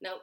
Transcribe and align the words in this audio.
Nope. 0.00 0.20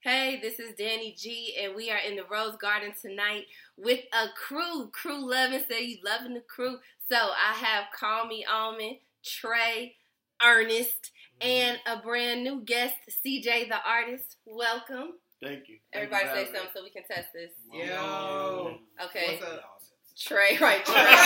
Hey, 0.00 0.38
this 0.42 0.60
is 0.60 0.74
Danny 0.76 1.14
G, 1.16 1.56
and 1.58 1.74
we 1.74 1.90
are 1.90 1.98
in 1.98 2.14
the 2.14 2.24
Rose 2.30 2.56
Garden 2.56 2.92
tonight 3.00 3.46
with 3.78 4.00
a 4.12 4.26
crew. 4.36 4.90
Crew 4.92 5.30
loving, 5.30 5.62
say 5.66 5.82
you 5.82 5.96
loving 6.04 6.34
the 6.34 6.42
crew. 6.42 6.76
So 7.08 7.16
I 7.16 7.54
have 7.54 7.84
Call 7.98 8.26
Me 8.26 8.44
Almond, 8.44 8.98
Trey, 9.24 9.96
Ernest, 10.44 11.10
mm-hmm. 11.40 11.48
and 11.48 11.78
a 11.86 12.02
brand 12.02 12.44
new 12.44 12.60
guest, 12.60 12.96
CJ 13.24 13.70
the 13.70 13.78
artist. 13.86 14.36
Welcome. 14.44 15.14
Thank 15.42 15.70
you. 15.70 15.78
Thank 15.90 16.12
Everybody 16.12 16.24
you 16.24 16.30
say 16.30 16.38
having 16.38 16.54
something 16.54 16.70
so 16.74 16.82
we 16.84 16.90
can 16.90 17.04
test 17.04 17.28
this. 17.32 17.52
Yo. 17.72 18.76
Okay. 19.06 19.38
What's 19.40 19.52
up? 19.54 19.80
Trey, 20.20 20.58
right, 20.60 20.84
Trey. 20.86 21.16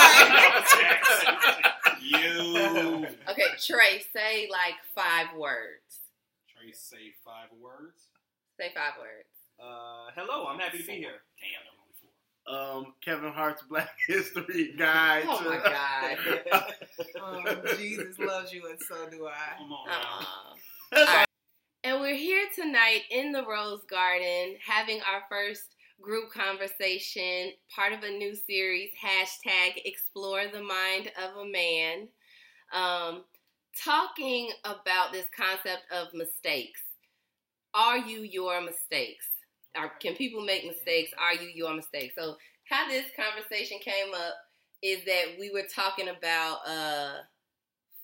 you. 2.01 3.05
okay, 3.29 3.43
Trey, 3.61 4.03
say 4.13 4.47
like 4.49 4.75
five 4.95 5.35
words. 5.37 5.99
Trey, 6.69 6.77
say 6.77 7.13
five 7.25 7.49
words. 7.61 8.07
Say 8.59 8.71
five 8.75 8.93
words. 8.99 9.29
Uh, 9.59 10.11
hello, 10.15 10.47
I'm 10.47 10.59
happy 10.59 10.79
to 10.79 10.85
be 10.85 10.93
here. 10.93 11.21
Damn, 11.39 11.65
I'm 11.65 11.79
only 11.81 12.77
four. 12.77 12.87
Um, 12.87 12.93
Kevin 13.03 13.31
Hart's 13.31 13.63
Black 13.63 13.89
History 14.07 14.73
Guide. 14.77 15.23
Oh 15.27 15.43
to- 15.43 15.49
my 15.49 15.57
God. 15.57 16.73
Um, 17.21 17.45
Jesus 17.77 18.17
loves 18.19 18.51
you, 18.53 18.67
and 18.69 18.77
so 18.87 19.09
do 19.09 19.27
I. 19.27 19.57
Come 19.57 19.71
on. 19.71 19.87
now. 19.87 20.25
Aw. 20.93 21.25
And 21.83 22.01
we're 22.01 22.15
here 22.15 22.45
tonight 22.55 23.03
in 23.09 23.31
the 23.31 23.45
Rose 23.45 23.83
Garden 23.89 24.55
having 24.65 24.99
our 25.01 25.21
first 25.29 25.75
group 26.01 26.29
conversation, 26.31 27.51
part 27.73 27.93
of 27.93 28.03
a 28.03 28.09
new 28.09 28.35
series, 28.35 28.89
hashtag 29.01 29.81
Explore 29.85 30.45
the 30.51 30.61
Mind 30.61 31.11
of 31.23 31.37
a 31.37 31.45
Man. 31.45 32.07
Um, 32.73 33.23
talking 33.83 34.51
about 34.65 35.11
this 35.11 35.25
concept 35.35 35.83
of 35.91 36.13
mistakes. 36.13 36.81
Are 37.73 37.97
you 37.97 38.21
your 38.21 38.61
mistakes? 38.61 39.25
Are, 39.75 39.91
can 39.99 40.15
people 40.15 40.43
make 40.43 40.65
mistakes? 40.65 41.11
Are 41.17 41.33
you 41.33 41.49
your 41.53 41.73
mistake? 41.73 42.13
So, 42.17 42.35
how 42.69 42.87
this 42.87 43.05
conversation 43.15 43.79
came 43.79 44.13
up 44.13 44.35
is 44.81 45.03
that 45.05 45.35
we 45.39 45.51
were 45.51 45.65
talking 45.73 46.09
about 46.09 46.59
uh, 46.67 47.13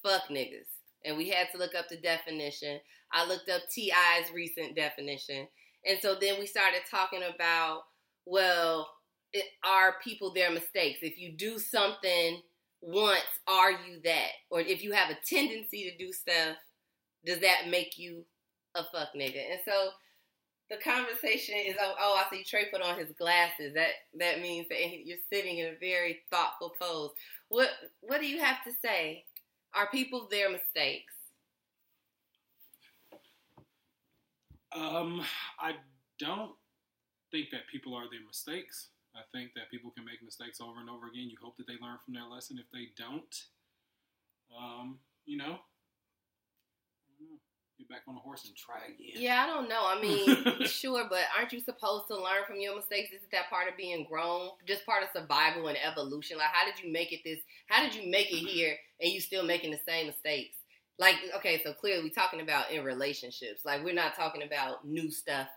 fuck 0.03 0.23
niggas, 0.29 0.69
and 1.03 1.17
we 1.17 1.29
had 1.29 1.47
to 1.51 1.57
look 1.57 1.75
up 1.75 1.87
the 1.89 1.97
definition. 1.97 2.79
I 3.11 3.27
looked 3.27 3.49
up 3.49 3.61
T.I.'s 3.71 4.31
recent 4.33 4.75
definition. 4.75 5.47
And 5.87 5.99
so 6.01 6.15
then 6.19 6.39
we 6.39 6.47
started 6.47 6.81
talking 6.89 7.21
about, 7.23 7.83
well, 8.25 8.89
it, 9.33 9.45
are 9.63 9.95
people 10.03 10.33
their 10.33 10.51
mistakes? 10.51 10.99
If 11.01 11.19
you 11.19 11.31
do 11.31 11.59
something 11.59 12.41
once, 12.85 13.23
are 13.47 13.71
you 13.71 13.99
that? 14.03 14.29
Or 14.51 14.61
if 14.61 14.83
you 14.83 14.91
have 14.91 15.09
a 15.09 15.17
tendency 15.27 15.89
to 15.89 15.97
do 15.97 16.13
stuff, 16.13 16.55
does 17.25 17.39
that 17.39 17.69
make 17.69 17.97
you 17.97 18.23
a 18.75 18.83
fuck 18.83 19.09
nigga? 19.15 19.41
And 19.51 19.59
so 19.65 19.89
the 20.69 20.77
conversation 20.77 21.55
is, 21.65 21.75
oh, 21.81 21.95
oh 21.99 22.21
I 22.23 22.29
see 22.29 22.43
Trey 22.43 22.65
put 22.71 22.81
on 22.81 22.97
his 22.97 23.11
glasses. 23.17 23.73
That 23.73 23.89
that 24.19 24.41
means 24.41 24.67
that 24.69 25.05
you're 25.05 25.17
sitting 25.33 25.57
in 25.57 25.67
a 25.67 25.79
very 25.79 26.19
thoughtful 26.29 26.75
pose. 26.79 27.11
What 27.49 27.69
what 28.01 28.21
do 28.21 28.27
you 28.27 28.39
have 28.39 28.63
to 28.65 28.71
say? 28.71 29.25
Are 29.73 29.89
people 29.89 30.27
their 30.29 30.49
mistakes? 30.49 31.13
Um, 34.71 35.23
I 35.59 35.73
don't 36.19 36.51
think 37.31 37.49
that 37.51 37.67
people 37.71 37.95
are 37.95 38.09
their 38.11 38.25
mistakes. 38.25 38.89
I 39.15 39.23
think 39.31 39.53
that 39.55 39.71
people 39.71 39.91
can 39.91 40.03
make 40.03 40.21
mistakes 40.21 40.59
over 40.59 40.79
and 40.79 40.89
over 40.89 41.07
again. 41.07 41.29
You 41.29 41.37
hope 41.41 41.55
that 41.57 41.67
they 41.67 41.79
learn 41.81 41.97
from 42.03 42.13
their 42.13 42.27
lesson. 42.27 42.59
If 42.59 42.69
they 42.71 42.91
don't, 42.97 43.33
um, 44.51 44.99
you 45.25 45.37
know, 45.37 45.55
I 45.55 47.15
don't 47.17 47.31
know. 47.31 47.39
get 47.79 47.87
back 47.87 48.01
on 48.09 48.15
the 48.15 48.21
horse 48.21 48.45
and 48.45 48.55
try 48.55 48.83
again. 48.87 49.15
Yeah, 49.15 49.41
I 49.43 49.47
don't 49.47 49.69
know. 49.69 49.83
I 49.87 50.01
mean, 50.01 50.65
sure, 50.67 51.07
but 51.09 51.23
aren't 51.37 51.53
you 51.53 51.61
supposed 51.61 52.07
to 52.09 52.15
learn 52.15 52.43
from 52.45 52.59
your 52.59 52.75
mistakes? 52.75 53.11
Isn't 53.15 53.31
that 53.31 53.49
part 53.49 53.69
of 53.69 53.77
being 53.77 54.05
grown? 54.09 54.49
Just 54.67 54.85
part 54.85 55.03
of 55.03 55.09
survival 55.15 55.67
and 55.67 55.77
evolution? 55.81 56.37
Like, 56.37 56.51
how 56.51 56.65
did 56.65 56.83
you 56.83 56.91
make 56.91 57.13
it 57.13 57.21
this? 57.23 57.39
How 57.67 57.81
did 57.81 57.95
you 57.95 58.11
make 58.11 58.31
it 58.31 58.45
here 58.45 58.75
and 58.99 59.11
you 59.11 59.21
still 59.21 59.45
making 59.45 59.71
the 59.71 59.79
same 59.87 60.07
mistakes? 60.07 60.57
Like, 60.99 61.15
okay, 61.37 61.61
so 61.63 61.73
clearly 61.73 62.03
we're 62.03 62.09
talking 62.09 62.41
about 62.41 62.71
in 62.71 62.83
relationships. 62.83 63.61
Like, 63.65 63.83
we're 63.83 63.93
not 63.93 64.15
talking 64.15 64.43
about 64.43 64.85
new 64.85 65.09
stuff 65.09 65.47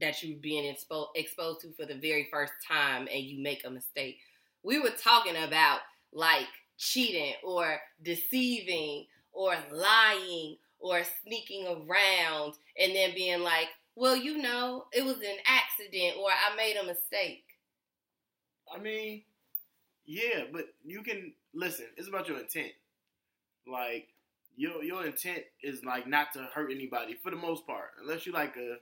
that 0.00 0.22
you're 0.22 0.38
being 0.38 0.72
expo- 0.72 1.08
exposed 1.14 1.60
to 1.62 1.72
for 1.72 1.86
the 1.86 1.98
very 1.98 2.28
first 2.30 2.52
time 2.66 3.08
and 3.12 3.24
you 3.24 3.42
make 3.42 3.64
a 3.64 3.70
mistake. 3.70 4.18
We 4.62 4.78
were 4.78 4.90
talking 4.90 5.36
about 5.36 5.80
like 6.12 6.46
cheating 6.76 7.34
or 7.44 7.78
deceiving 8.02 9.06
or 9.32 9.54
lying 9.72 10.56
or 10.80 11.02
sneaking 11.24 11.66
around 11.66 12.54
and 12.78 12.94
then 12.94 13.14
being 13.14 13.40
like, 13.40 13.68
well, 13.94 14.16
you 14.16 14.38
know, 14.38 14.84
it 14.92 15.04
was 15.04 15.16
an 15.16 15.38
accident 15.46 16.16
or 16.18 16.30
I 16.30 16.56
made 16.56 16.76
a 16.76 16.86
mistake. 16.86 17.44
I 18.72 18.78
mean, 18.78 19.22
yeah, 20.06 20.44
but 20.52 20.66
you 20.84 21.02
can 21.02 21.32
listen. 21.54 21.86
It's 21.96 22.08
about 22.08 22.28
your 22.28 22.38
intent. 22.38 22.72
Like 23.66 24.08
your 24.56 24.82
your 24.82 25.04
intent 25.06 25.42
is 25.62 25.84
like 25.84 26.06
not 26.06 26.32
to 26.34 26.48
hurt 26.54 26.70
anybody 26.70 27.14
for 27.14 27.30
the 27.30 27.36
most 27.36 27.66
part, 27.66 27.90
unless 28.00 28.26
you 28.26 28.32
like 28.32 28.56
a 28.56 28.76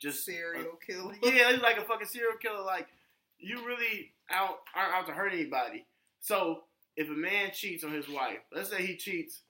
just 0.00 0.24
Serial 0.24 0.62
uh, 0.62 0.76
killer. 0.84 1.14
yeah, 1.22 1.50
you 1.50 1.58
like 1.58 1.76
a 1.76 1.82
fucking 1.82 2.06
serial 2.06 2.38
killer. 2.40 2.62
Like 2.62 2.88
you 3.38 3.64
really 3.66 4.12
out 4.30 4.60
aren't 4.74 4.94
out 4.94 5.06
to 5.06 5.12
hurt 5.12 5.32
anybody. 5.32 5.84
So 6.20 6.64
if 6.96 7.08
a 7.08 7.12
man 7.12 7.50
cheats 7.52 7.84
on 7.84 7.92
his 7.92 8.08
wife, 8.08 8.38
let's 8.52 8.70
say 8.70 8.84
he 8.84 8.96
cheats 8.96 9.40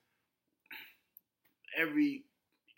every 1.77 2.25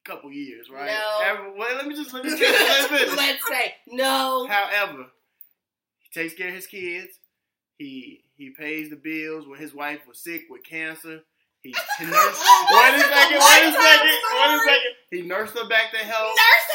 couple 0.05 0.33
years, 0.33 0.69
right? 0.71 0.87
No. 0.87 1.19
Every, 1.25 1.59
well, 1.59 1.77
let 1.77 1.87
me 1.87 1.95
just 1.95 2.13
let 2.13 2.25
me 2.25 2.31
let's 2.31 3.49
say 3.49 3.75
no. 3.89 4.47
However, 4.49 5.07
he 6.01 6.21
takes 6.21 6.35
care 6.35 6.49
of 6.49 6.55
his 6.55 6.67
kids. 6.67 7.19
He 7.79 8.25
he 8.37 8.51
pays 8.51 8.91
the 8.91 8.97
bills 8.97 9.47
when 9.47 9.59
his 9.59 9.75
wife 9.75 10.01
was 10.07 10.19
sick 10.19 10.43
with 10.51 10.63
cancer. 10.65 11.21
He, 11.63 11.75
he 11.99 12.05
nursed. 12.07 12.43
wait 12.73 12.95
a 12.95 13.01
second. 13.01 13.39
Wait 13.39 13.69
a 13.69 13.73
second. 13.73 14.19
Wait 14.35 14.55
a 14.55 14.61
second. 14.65 14.93
He 15.11 15.23
nursed 15.23 15.57
her 15.57 15.69
back 15.69 15.93
to 15.93 15.99
health. 15.99 16.35
Nurse 16.37 16.72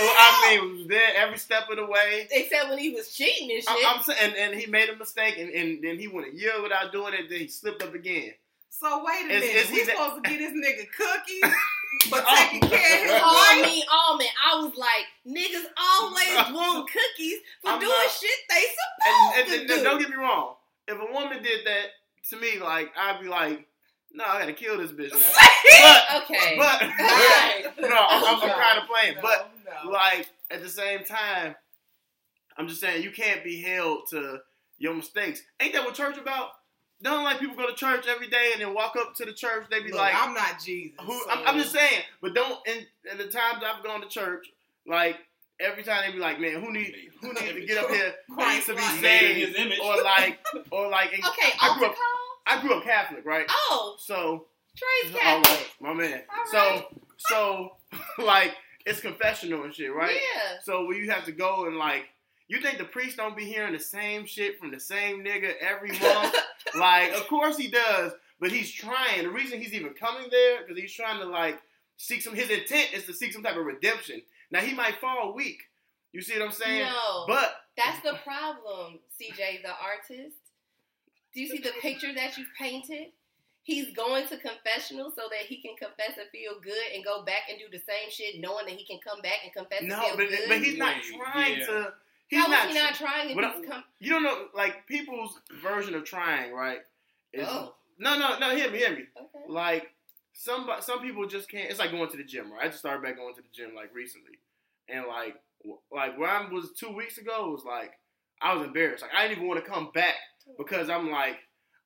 I 0.00 0.58
mean, 0.60 0.78
was 0.78 0.86
there 0.88 1.10
every 1.16 1.38
step 1.38 1.68
of 1.70 1.76
the 1.76 1.86
way. 1.86 2.28
Except 2.30 2.68
when 2.68 2.78
he 2.78 2.90
was 2.90 3.12
cheating 3.14 3.50
and 3.50 3.62
shit. 3.62 3.68
I, 3.86 3.94
am 3.94 4.02
saying, 4.02 4.18
and, 4.22 4.34
and 4.36 4.60
he 4.60 4.66
made 4.70 4.88
a 4.88 4.96
mistake, 4.96 5.36
and, 5.38 5.50
and 5.50 5.82
then 5.82 5.98
he 5.98 6.08
went 6.08 6.28
a 6.32 6.36
year 6.36 6.62
without 6.62 6.92
doing 6.92 7.14
it. 7.14 7.28
Then 7.28 7.40
he 7.40 7.48
slipped 7.48 7.82
up 7.82 7.94
again. 7.94 8.32
So 8.70 9.02
wait 9.04 9.30
a 9.30 9.34
Is- 9.34 9.40
minute. 9.42 9.56
is 9.56 9.68
he 9.70 9.74
we 9.74 9.84
that- 9.84 9.96
supposed 9.96 10.24
to 10.24 10.30
get 10.30 10.38
this 10.38 10.52
nigga 10.52 10.86
cookies 10.96 11.54
for 12.10 12.18
Oh. 12.22 12.36
taking 12.50 12.60
care 12.68 12.78
of 12.78 13.10
his 13.10 13.20
Oh, 13.22 13.46
I 13.50 13.62
mean, 13.62 13.82
almond. 13.92 14.28
I 14.46 14.60
was 14.62 14.76
like, 14.76 15.06
niggas 15.26 15.66
always 15.76 16.54
want 16.54 16.88
cookies 16.90 17.38
for 17.62 17.70
I'm 17.70 17.80
doing 17.80 17.90
not- 17.90 18.10
shit 18.10 18.38
they 18.48 18.62
supposed 18.62 19.38
and, 19.38 19.48
to 19.48 19.58
and 19.60 19.68
do. 19.68 19.84
don't 19.84 19.98
get 20.00 20.10
me 20.10 20.16
wrong. 20.16 20.54
If 20.86 20.96
a 20.98 21.12
woman 21.12 21.42
did 21.42 21.66
that 21.66 21.86
to 22.30 22.36
me, 22.36 22.60
like 22.60 22.92
I'd 22.96 23.20
be 23.20 23.28
like, 23.28 23.66
no, 24.18 24.24
I 24.24 24.40
gotta 24.40 24.52
kill 24.52 24.76
this 24.78 24.90
bitch 24.92 25.12
now. 25.12 25.18
But 25.80 26.22
okay. 26.24 26.56
but 26.58 26.80
Right. 26.98 27.62
no, 27.80 27.86
I'm, 27.88 28.24
I'm, 28.24 28.48
No, 28.48 28.54
kind 28.54 28.78
of 28.80 28.88
playing. 28.88 29.14
no, 29.16 29.22
But 29.22 29.50
no. 29.84 29.90
like 29.90 30.28
at 30.50 30.60
the 30.62 30.68
same 30.68 31.04
time, 31.04 31.54
I'm 32.56 32.66
just 32.68 32.80
saying 32.80 33.02
you 33.04 33.10
can't 33.12 33.44
be 33.44 33.60
held 33.62 34.08
to 34.10 34.40
your 34.78 34.94
mistakes. 34.94 35.42
Ain't 35.60 35.72
that 35.74 35.84
what 35.84 35.94
church 35.94 36.16
about? 36.18 36.50
Don't 37.00 37.22
like 37.22 37.38
people 37.38 37.54
go 37.54 37.68
to 37.68 37.74
church 37.76 38.06
every 38.08 38.26
day 38.28 38.50
and 38.54 38.60
then 38.60 38.74
walk 38.74 38.96
up 38.96 39.14
to 39.16 39.24
the 39.24 39.32
church. 39.32 39.66
They 39.70 39.80
be 39.80 39.90
Look, 39.92 40.00
like, 40.00 40.14
I'm 40.16 40.34
not 40.34 40.60
Jesus. 40.64 40.96
who? 41.00 41.12
so- 41.12 41.30
I'm, 41.30 41.46
I'm 41.46 41.58
just 41.58 41.72
saying. 41.72 42.02
But 42.20 42.34
don't. 42.34 42.58
In, 42.66 42.78
in 43.12 43.18
the 43.18 43.24
times 43.28 43.62
I've 43.64 43.84
gone 43.84 44.00
to 44.00 44.08
church, 44.08 44.48
like 44.86 45.16
every 45.60 45.84
time 45.84 46.02
they 46.06 46.12
be 46.12 46.18
like, 46.18 46.40
man, 46.40 46.60
who 46.60 46.72
need 46.72 46.92
who 47.20 47.28
needs 47.28 47.52
to 47.52 47.66
get 47.66 47.84
up 47.84 47.90
here 47.90 48.14
Christ 48.34 48.66
to 48.66 48.74
be 48.74 48.80
like. 48.80 49.00
Made 49.02 49.44
in 49.44 49.54
saved? 49.54 49.80
Or 49.80 50.02
like, 50.02 50.38
or 50.72 50.88
like, 50.88 51.12
okay, 51.12 51.52
I 51.60 51.78
grew 51.78 51.86
up. 51.86 51.94
I 52.48 52.60
grew 52.60 52.74
up 52.74 52.84
Catholic, 52.84 53.24
right? 53.24 53.46
Oh, 53.48 53.96
So 53.98 54.46
Trey's 54.76 55.14
Catholic. 55.14 55.48
right, 55.50 55.66
my 55.80 55.94
man. 55.94 56.22
All 56.30 56.46
So 56.50 56.58
right. 56.58 56.84
so 57.18 57.72
like 58.24 58.54
it's 58.86 59.00
confessional 59.00 59.64
and 59.64 59.74
shit, 59.74 59.92
right? 59.94 60.14
Yeah. 60.14 60.58
So 60.62 60.86
where 60.86 60.96
you 60.96 61.10
have 61.10 61.24
to 61.26 61.32
go 61.32 61.66
and 61.66 61.76
like, 61.76 62.04
you 62.48 62.60
think 62.60 62.78
the 62.78 62.84
priest 62.84 63.16
don't 63.18 63.36
be 63.36 63.44
hearing 63.44 63.74
the 63.74 63.78
same 63.80 64.24
shit 64.24 64.58
from 64.58 64.70
the 64.70 64.80
same 64.80 65.22
nigga 65.24 65.52
every 65.60 65.90
month? 66.00 66.34
like, 66.78 67.12
of 67.12 67.26
course 67.28 67.56
he 67.58 67.68
does, 67.68 68.12
but 68.40 68.50
he's 68.50 68.70
trying. 68.72 69.22
The 69.24 69.30
reason 69.30 69.60
he's 69.60 69.74
even 69.74 69.92
coming 69.94 70.28
there 70.30 70.60
because 70.62 70.80
he's 70.80 70.92
trying 70.92 71.20
to 71.20 71.26
like 71.26 71.60
seek 71.98 72.22
some. 72.22 72.34
His 72.34 72.48
intent 72.50 72.94
is 72.94 73.04
to 73.04 73.12
seek 73.12 73.32
some 73.32 73.42
type 73.42 73.56
of 73.56 73.64
redemption. 73.66 74.22
Now 74.50 74.60
he 74.60 74.72
might 74.74 75.00
fall 75.00 75.34
weak. 75.34 75.60
You 76.12 76.22
see 76.22 76.38
what 76.38 76.46
I'm 76.46 76.52
saying? 76.52 76.86
No. 76.86 77.24
But 77.26 77.54
That's 77.76 78.00
the 78.02 78.14
problem, 78.24 79.00
CJ, 79.20 79.60
the 79.62 79.68
artist. 79.70 80.36
Do 81.34 81.40
you 81.40 81.48
see 81.48 81.58
the 81.58 81.72
picture 81.80 82.12
that 82.14 82.36
you've 82.38 82.52
painted? 82.58 83.08
He's 83.62 83.92
going 83.94 84.26
to 84.28 84.38
confessional 84.38 85.10
so 85.10 85.22
that 85.30 85.46
he 85.46 85.60
can 85.60 85.76
confess 85.76 86.16
and 86.16 86.26
feel 86.32 86.58
good 86.62 86.94
and 86.94 87.04
go 87.04 87.22
back 87.24 87.42
and 87.50 87.58
do 87.58 87.66
the 87.70 87.78
same 87.78 88.10
shit, 88.10 88.40
knowing 88.40 88.64
that 88.64 88.74
he 88.74 88.84
can 88.86 88.98
come 89.06 89.20
back 89.20 89.40
and 89.44 89.52
confess 89.52 89.82
no, 89.82 89.94
and 89.94 90.04
feel 90.04 90.16
but, 90.16 90.28
good. 90.30 90.48
but 90.48 90.58
he's 90.58 90.78
not 90.78 90.94
trying 91.02 91.58
yeah. 91.58 91.66
to. 91.66 91.92
He's 92.28 92.40
How 92.40 92.46
not. 92.46 92.68
is 92.68 92.74
he 92.74 92.82
not 92.82 92.94
trying 92.94 93.30
if 93.30 93.36
he's 93.36 93.64
I- 93.64 93.70
come? 93.70 93.84
You 93.98 94.10
don't 94.10 94.22
know, 94.22 94.46
like 94.54 94.86
people's 94.86 95.38
version 95.62 95.94
of 95.94 96.04
trying, 96.04 96.52
right? 96.52 96.78
Is 97.32 97.46
Oh, 97.46 97.74
no, 97.98 98.18
no, 98.18 98.38
no. 98.38 98.56
Hear 98.56 98.70
me, 98.70 98.78
hear 98.78 98.90
me. 98.90 99.04
okay. 99.20 99.44
Like 99.48 99.90
some 100.32 100.70
some 100.80 101.00
people 101.00 101.26
just 101.26 101.50
can't. 101.50 101.68
It's 101.68 101.78
like 101.78 101.90
going 101.90 102.10
to 102.10 102.16
the 102.16 102.24
gym, 102.24 102.50
right? 102.52 102.64
I 102.64 102.68
just 102.68 102.78
started 102.78 103.02
back 103.02 103.16
going 103.16 103.34
to 103.34 103.42
the 103.42 103.48
gym 103.52 103.74
like 103.74 103.94
recently, 103.94 104.38
and 104.88 105.04
like 105.06 105.34
like 105.92 106.18
where 106.18 106.30
I 106.30 106.48
was 106.48 106.72
two 106.78 106.90
weeks 106.90 107.18
ago 107.18 107.50
was 107.50 107.64
like 107.66 107.92
I 108.40 108.54
was 108.54 108.66
embarrassed. 108.66 109.02
Like 109.02 109.14
I 109.14 109.22
didn't 109.22 109.38
even 109.38 109.48
want 109.48 109.62
to 109.62 109.70
come 109.70 109.90
back 109.92 110.14
because 110.56 110.88
I'm 110.88 111.10
like 111.10 111.36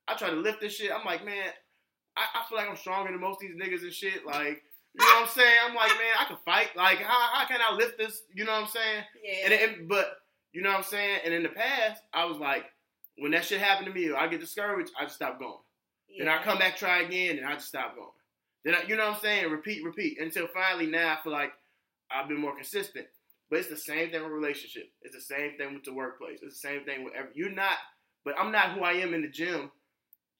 I 0.08 0.14
try 0.14 0.30
to 0.30 0.36
lift 0.36 0.60
this 0.60 0.74
shit. 0.74 0.92
I'm 0.92 1.04
like 1.04 1.24
man, 1.24 1.48
I, 2.16 2.26
I 2.34 2.48
feel 2.48 2.58
like 2.58 2.68
I'm 2.68 2.76
stronger 2.76 3.10
than 3.10 3.20
most 3.20 3.42
of 3.42 3.48
these 3.48 3.56
niggas 3.56 3.82
and 3.82 3.92
shit. 3.92 4.26
Like 4.26 4.62
you 4.94 5.04
know 5.06 5.20
what 5.20 5.22
I'm 5.22 5.28
saying? 5.28 5.58
I'm 5.66 5.74
like 5.74 5.90
man, 5.90 6.14
I 6.20 6.24
can 6.24 6.38
fight. 6.44 6.76
Like 6.76 6.98
how 6.98 7.28
how 7.32 7.46
can 7.46 7.60
I 7.60 7.74
lift 7.74 7.98
this? 7.98 8.22
You 8.34 8.44
know 8.44 8.52
what 8.52 8.64
I'm 8.64 8.68
saying? 8.68 9.04
Yeah. 9.24 9.44
And, 9.44 9.52
and 9.52 9.88
but 9.88 10.18
you 10.52 10.62
know 10.62 10.70
what 10.70 10.78
I'm 10.78 10.84
saying? 10.84 11.20
And 11.24 11.32
in 11.32 11.42
the 11.42 11.48
past, 11.48 12.02
I 12.12 12.26
was 12.26 12.36
like, 12.36 12.64
when 13.16 13.32
that 13.32 13.44
shit 13.44 13.60
happened 13.60 13.86
to 13.86 13.92
me, 13.92 14.12
I 14.12 14.28
get 14.28 14.40
discouraged, 14.40 14.92
I 14.98 15.04
just 15.04 15.16
stop 15.16 15.38
going. 15.38 15.58
Then 16.18 16.28
I 16.28 16.42
come 16.42 16.58
back, 16.58 16.76
try 16.76 17.00
again, 17.00 17.38
and 17.38 17.46
I 17.46 17.54
just 17.54 17.68
stop 17.68 17.96
going. 17.96 18.10
Then 18.64 18.74
I, 18.74 18.82
you 18.86 18.96
know 18.96 19.06
what 19.06 19.16
I'm 19.16 19.20
saying? 19.22 19.50
Repeat, 19.50 19.82
repeat 19.84 20.20
until 20.20 20.46
finally 20.46 20.86
now 20.86 21.16
I 21.18 21.22
feel 21.22 21.32
like 21.32 21.52
I've 22.10 22.28
been 22.28 22.40
more 22.40 22.54
consistent. 22.54 23.06
But 23.50 23.60
it's 23.60 23.68
the 23.68 23.76
same 23.76 24.10
thing 24.10 24.22
with 24.22 24.32
relationship. 24.32 24.84
It's 25.02 25.14
the 25.14 25.20
same 25.20 25.56
thing 25.58 25.74
with 25.74 25.84
the 25.84 25.92
workplace. 25.92 26.40
It's 26.42 26.60
the 26.60 26.68
same 26.68 26.84
thing 26.84 27.04
with 27.04 27.14
every. 27.14 27.30
You're 27.34 27.50
not, 27.50 27.76
but 28.24 28.34
I'm 28.38 28.52
not 28.52 28.72
who 28.72 28.82
I 28.82 28.92
am 28.92 29.14
in 29.14 29.22
the 29.22 29.28
gym, 29.28 29.70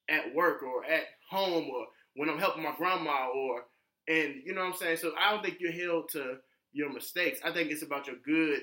at 0.08 0.34
work 0.34 0.62
or 0.62 0.84
at 0.84 1.04
home 1.30 1.68
or 1.70 1.86
when 2.14 2.28
I'm 2.28 2.38
helping 2.38 2.62
my 2.62 2.74
grandma 2.76 3.28
or 3.34 3.64
and 4.08 4.42
you 4.44 4.52
know 4.54 4.62
what 4.62 4.72
I'm 4.72 4.76
saying. 4.76 4.96
So 4.98 5.12
I 5.18 5.30
don't 5.30 5.44
think 5.44 5.58
you're 5.60 5.72
held 5.72 6.10
to 6.10 6.36
your 6.72 6.92
mistakes. 6.92 7.40
I 7.44 7.52
think 7.52 7.70
it's 7.70 7.82
about 7.82 8.06
your 8.06 8.16
good 8.24 8.62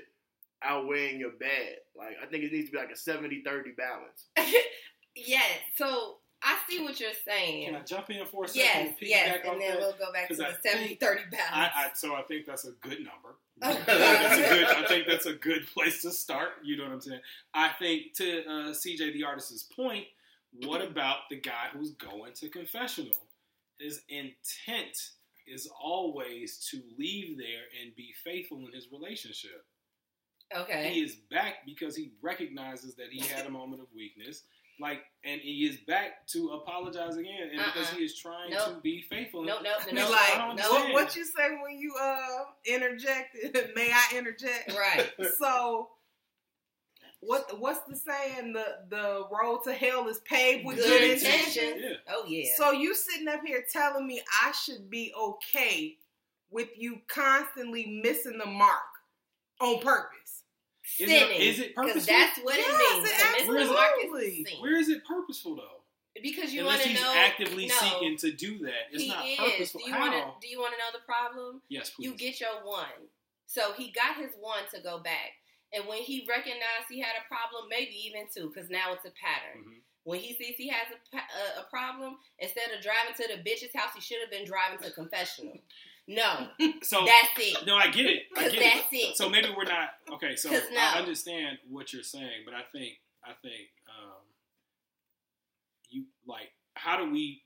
outweighing 0.64 1.20
your 1.20 1.32
bad. 1.40 1.76
Like 1.98 2.18
I 2.22 2.26
think 2.26 2.44
it 2.44 2.52
needs 2.52 2.68
to 2.68 2.72
be 2.74 2.78
like 2.78 2.92
a 2.92 2.94
70-30 2.94 3.76
balance. 3.78 4.26
yes. 5.16 5.60
So 5.76 6.18
I 6.42 6.58
see 6.70 6.82
what 6.82 7.00
you're 7.00 7.10
saying. 7.26 7.66
Can 7.66 7.76
I 7.76 7.82
jump 7.82 8.10
in 8.10 8.26
for 8.26 8.46
a 8.46 8.48
second? 8.48 8.62
Yes, 8.64 8.88
and 9.00 9.10
yes, 9.10 9.38
and 9.46 9.60
then 9.62 9.72
that? 9.72 9.80
we'll 9.80 9.92
go 9.94 10.12
back 10.14 10.30
to 10.30 10.36
the 10.36 10.48
I 10.48 10.54
70 10.64 10.88
think- 10.88 11.00
30 11.02 11.22
balance. 11.32 11.50
I, 11.52 11.70
I, 11.76 11.90
so 11.94 12.16
I 12.16 12.22
think 12.24 12.46
that's 12.46 12.66
a 12.66 12.72
good 12.82 13.00
number. 13.00 13.36
That's 13.62 14.38
a 14.38 14.42
good. 14.56 14.64
I 14.68 14.86
think 14.88 15.06
that's 15.06 15.26
a 15.26 15.34
good 15.34 15.68
place 15.74 16.02
to 16.04 16.12
start. 16.12 16.52
You 16.64 16.78
know 16.78 16.86
what 16.86 16.94
I'm 16.94 17.02
saying? 17.02 17.20
I 17.54 17.72
think 17.78 18.14
to 18.14 18.40
uh, 18.46 18.70
CJ 18.72 19.12
the 19.12 19.26
artist's 19.26 19.64
point, 19.64 20.06
what 20.64 20.82
about 20.82 21.28
the 21.30 21.36
guy 21.42 21.66
who's 21.74 21.92
going 21.92 22.32
to 22.36 22.48
confessional? 22.48 23.18
His 23.78 24.00
intent 24.08 24.98
is 25.46 25.70
always 25.84 26.66
to 26.72 26.82
leave 26.98 27.38
there 27.38 27.66
and 27.84 27.94
be 27.98 28.14
faithful 28.24 28.60
in 28.66 28.72
his 28.72 28.88
relationship. 28.94 29.66
okay. 30.56 30.94
He 30.94 31.02
is 31.02 31.16
back 31.30 31.66
because 31.66 31.98
he 31.98 32.14
recognizes 32.22 32.96
that 32.96 33.08
he 33.12 33.20
had 33.28 33.46
a 33.46 33.50
moment 33.50 33.82
of 33.82 33.88
weakness. 33.94 34.44
Like, 34.80 35.02
and 35.26 35.42
he 35.42 35.66
is 35.66 35.78
back 35.88 36.26
to 36.28 36.50
apologize 36.50 37.18
again, 37.18 37.50
and 37.52 37.62
because 37.66 37.90
Uh-uh. 37.90 37.98
he 37.98 38.06
is 38.06 38.16
trying 38.18 38.52
Nope. 38.52 38.76
to 38.76 38.82
be 38.82 39.02
faithful. 39.02 39.44
No, 39.44 39.60
no, 39.62 39.72
no, 39.92 40.04
no. 40.06 40.10
like, 40.12 40.38
I 40.38 40.54
no. 40.56 40.72
what, 40.72 40.94
what 40.94 41.16
you 41.16 41.26
say 41.26 41.58
when 41.62 41.78
you 41.78 41.94
uh 42.02 42.46
interjected? 42.66 43.72
May 43.76 43.92
I 43.92 44.18
interject? 44.18 44.74
Right. 44.74 45.12
So, 45.38 45.90
what 47.20 47.60
what's 47.60 47.82
the 47.88 47.96
saying? 47.96 48.54
The 48.54 48.66
the 48.90 49.28
road 49.30 49.62
to 49.66 49.74
hell 49.74 50.08
is 50.08 50.20
paved 50.20 50.66
with 50.66 50.78
Good 50.78 50.88
good, 50.88 51.12
intentions. 51.12 51.58
intentions. 51.58 51.86
Yeah. 52.08 52.14
Oh 52.16 52.26
yeah. 52.28 52.46
So 52.56 52.72
you 52.72 52.96
sitting 52.96 53.28
up 53.28 53.42
here 53.46 53.64
telling 53.72 54.08
me 54.08 54.22
I 54.44 54.54
should 54.54 54.90
be 54.90 55.14
okay 55.20 55.98
with 56.50 56.70
you 56.78 57.00
constantly 57.08 58.02
missing 58.04 58.38
the 58.38 58.46
mark 58.46 58.80
on 59.60 59.80
purpose? 59.82 60.19
Is 61.00 61.10
it- 61.10 61.20
sinning. 61.20 61.42
is 61.42 61.60
it 61.60 61.76
purposeful? 61.76 62.02
that's 62.14 62.40
what 62.40 62.58
Yes, 62.58 62.68
it 62.68 62.78
means. 62.78 63.10
it 63.10 63.12
miss 63.48 64.24
is 64.24 64.48
sin. 64.50 64.62
Where 64.62 64.76
is 64.78 64.90
it 64.90 65.06
purposeful 65.06 65.56
though? 65.56 65.84
Because 66.22 66.54
you 66.54 66.66
want 66.66 66.82
to 66.82 66.94
know. 66.94 67.14
actively 67.16 67.68
no, 67.68 67.76
seeking 67.76 68.18
to 68.18 68.32
do 68.32 68.58
that, 68.66 68.92
it's 68.92 69.04
he 69.04 69.10
not 69.10 69.26
is. 69.26 69.38
purposeful. 69.38 69.82
Do 69.86 69.90
you 69.92 69.96
want 70.00 70.14
to? 70.14 70.34
Do 70.42 70.48
you 70.48 70.60
want 70.60 70.74
to 70.74 70.80
know 70.80 70.92
the 70.92 71.06
problem? 71.06 71.62
yes, 71.70 71.92
please. 71.92 72.06
You 72.06 72.16
get 72.16 72.40
your 72.42 72.66
one. 72.66 73.08
So 73.46 73.74
he 73.74 73.92
got 73.92 74.16
his 74.18 74.34
one 74.40 74.64
to 74.74 74.82
go 74.82 75.00
back, 75.00 75.34
and 75.74 75.86
when 75.88 76.00
he 76.00 76.26
recognized 76.28 76.90
he 76.90 77.00
had 77.00 77.14
a 77.16 77.28
problem, 77.28 77.70
maybe 77.70 77.96
even 78.08 78.28
two, 78.36 78.52
because 78.54 78.70
now 78.70 78.92
it's 78.94 79.06
a 79.06 79.12
pattern. 79.12 79.64
Mhm. 79.64 79.82
When 80.04 80.20
he 80.20 80.34
sees 80.34 80.56
he 80.58 80.68
has 80.70 80.88
a, 81.14 81.18
a, 81.18 81.62
a 81.62 81.64
problem, 81.70 82.18
instead 82.40 82.72
of 82.76 82.82
driving 82.82 83.14
to 83.16 83.28
the 83.28 83.42
bitch's 83.48 83.74
house, 83.76 83.92
he 83.96 84.02
should 84.02 84.20
have 84.22 84.32
been 84.32 84.46
driving 84.46 84.80
to 84.80 84.92
confessional. 84.92 85.58
No, 86.12 86.48
So 86.82 87.06
that's 87.06 87.30
it. 87.38 87.68
no, 87.68 87.76
I 87.76 87.88
get 87.90 88.08
it. 88.08 88.24
I 88.36 88.44
get 88.50 88.54
it. 88.56 88.60
that's 88.64 88.88
it. 88.92 89.16
So 89.16 89.30
maybe 89.30 89.50
we're 89.56 89.64
not 89.66 89.90
okay. 90.14 90.36
So 90.36 90.50
no. 90.50 90.60
I 90.76 90.98
understand 90.98 91.60
what 91.70 91.94
you're 91.94 92.02
saying, 92.02 92.42
but 92.46 92.56
I 92.56 92.62
think 92.72 92.94
I 93.24 93.34
think 93.44 93.70
um, 93.88 94.24
you 95.90 96.06
like 96.26 96.50
how 96.74 96.98
do 96.98 97.12
we 97.12 97.44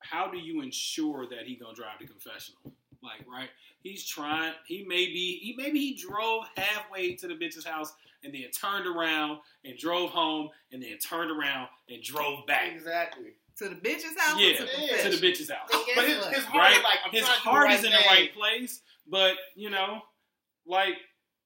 how 0.00 0.30
do 0.30 0.38
you 0.38 0.62
ensure 0.62 1.26
that 1.28 1.40
he 1.46 1.56
gonna 1.56 1.74
drive 1.74 1.98
to 1.98 2.06
confessional? 2.06 2.60
Like 3.02 3.26
right, 3.30 3.50
he's 3.82 4.06
trying. 4.06 4.54
He 4.66 4.84
maybe 4.88 5.38
he 5.42 5.54
maybe 5.56 5.78
he 5.78 5.94
drove 5.94 6.44
halfway 6.56 7.14
to 7.16 7.28
the 7.28 7.34
bitch's 7.34 7.66
house 7.66 7.92
and 8.24 8.32
then 8.32 8.44
turned 8.50 8.86
around 8.86 9.40
and 9.64 9.76
drove 9.76 10.10
home 10.10 10.48
and 10.72 10.82
then 10.82 10.96
turned 11.06 11.30
around 11.30 11.68
and 11.90 12.02
drove 12.02 12.46
back 12.46 12.72
Exactly. 12.72 13.34
To 13.58 13.68
the 13.68 13.74
bitch's 13.76 14.18
house? 14.18 14.38
Yeah, 14.38 14.50
or 14.50 14.52
to 14.52 14.58
to 14.58 14.66
the 14.66 15.02
the 15.10 15.10
to 15.10 15.16
the 15.16 15.26
bitch's 15.32 15.50
house. 15.50 15.68
But 15.94 16.04
his, 16.06 16.24
his 16.26 16.44
heart 16.44 16.62
right? 16.62 16.76
is 16.76 16.82
like 16.84 16.98
his 17.12 17.22
trying 17.22 17.36
to 17.36 17.42
do 17.44 17.50
heart 17.50 17.68
the 17.70 17.74
is 17.76 17.84
in 17.84 17.92
right 17.92 18.02
the 18.02 18.08
right 18.08 18.34
place, 18.34 18.80
but 19.08 19.34
you 19.54 19.70
know, 19.70 20.02
like 20.66 20.94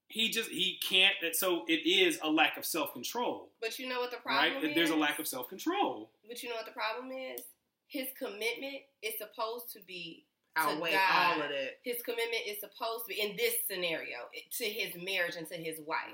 he 0.08 0.28
just 0.30 0.50
he 0.50 0.78
can't. 0.82 1.14
So 1.32 1.64
it 1.68 1.88
is 1.88 2.18
a 2.22 2.30
lack 2.30 2.56
of 2.56 2.64
self 2.64 2.92
control, 2.92 3.50
But 3.60 3.78
you 3.78 3.88
know 3.88 4.00
what 4.00 4.10
the 4.10 4.16
problem 4.18 4.54
right? 4.54 4.64
is? 4.64 4.74
There's 4.74 4.90
a 4.90 4.96
lack 4.96 5.18
of 5.20 5.28
self 5.28 5.48
control. 5.48 6.10
But 6.26 6.42
you 6.42 6.48
know 6.48 6.56
what 6.56 6.66
the 6.66 6.72
problem 6.72 7.12
is? 7.12 7.42
His 7.86 8.06
commitment 8.18 8.82
is 9.02 9.14
supposed 9.18 9.72
to 9.72 9.80
be 9.86 10.24
Outweigh 10.56 10.92
God. 10.92 11.36
all 11.36 11.42
of 11.42 11.48
that. 11.48 11.78
his 11.84 12.02
commitment 12.02 12.42
is 12.46 12.58
supposed 12.58 13.04
to 13.04 13.08
be 13.14 13.20
in 13.20 13.36
this 13.36 13.54
scenario 13.70 14.26
to 14.58 14.64
his 14.64 14.94
marriage 15.00 15.36
and 15.36 15.46
to 15.48 15.54
his 15.54 15.78
wife. 15.86 16.10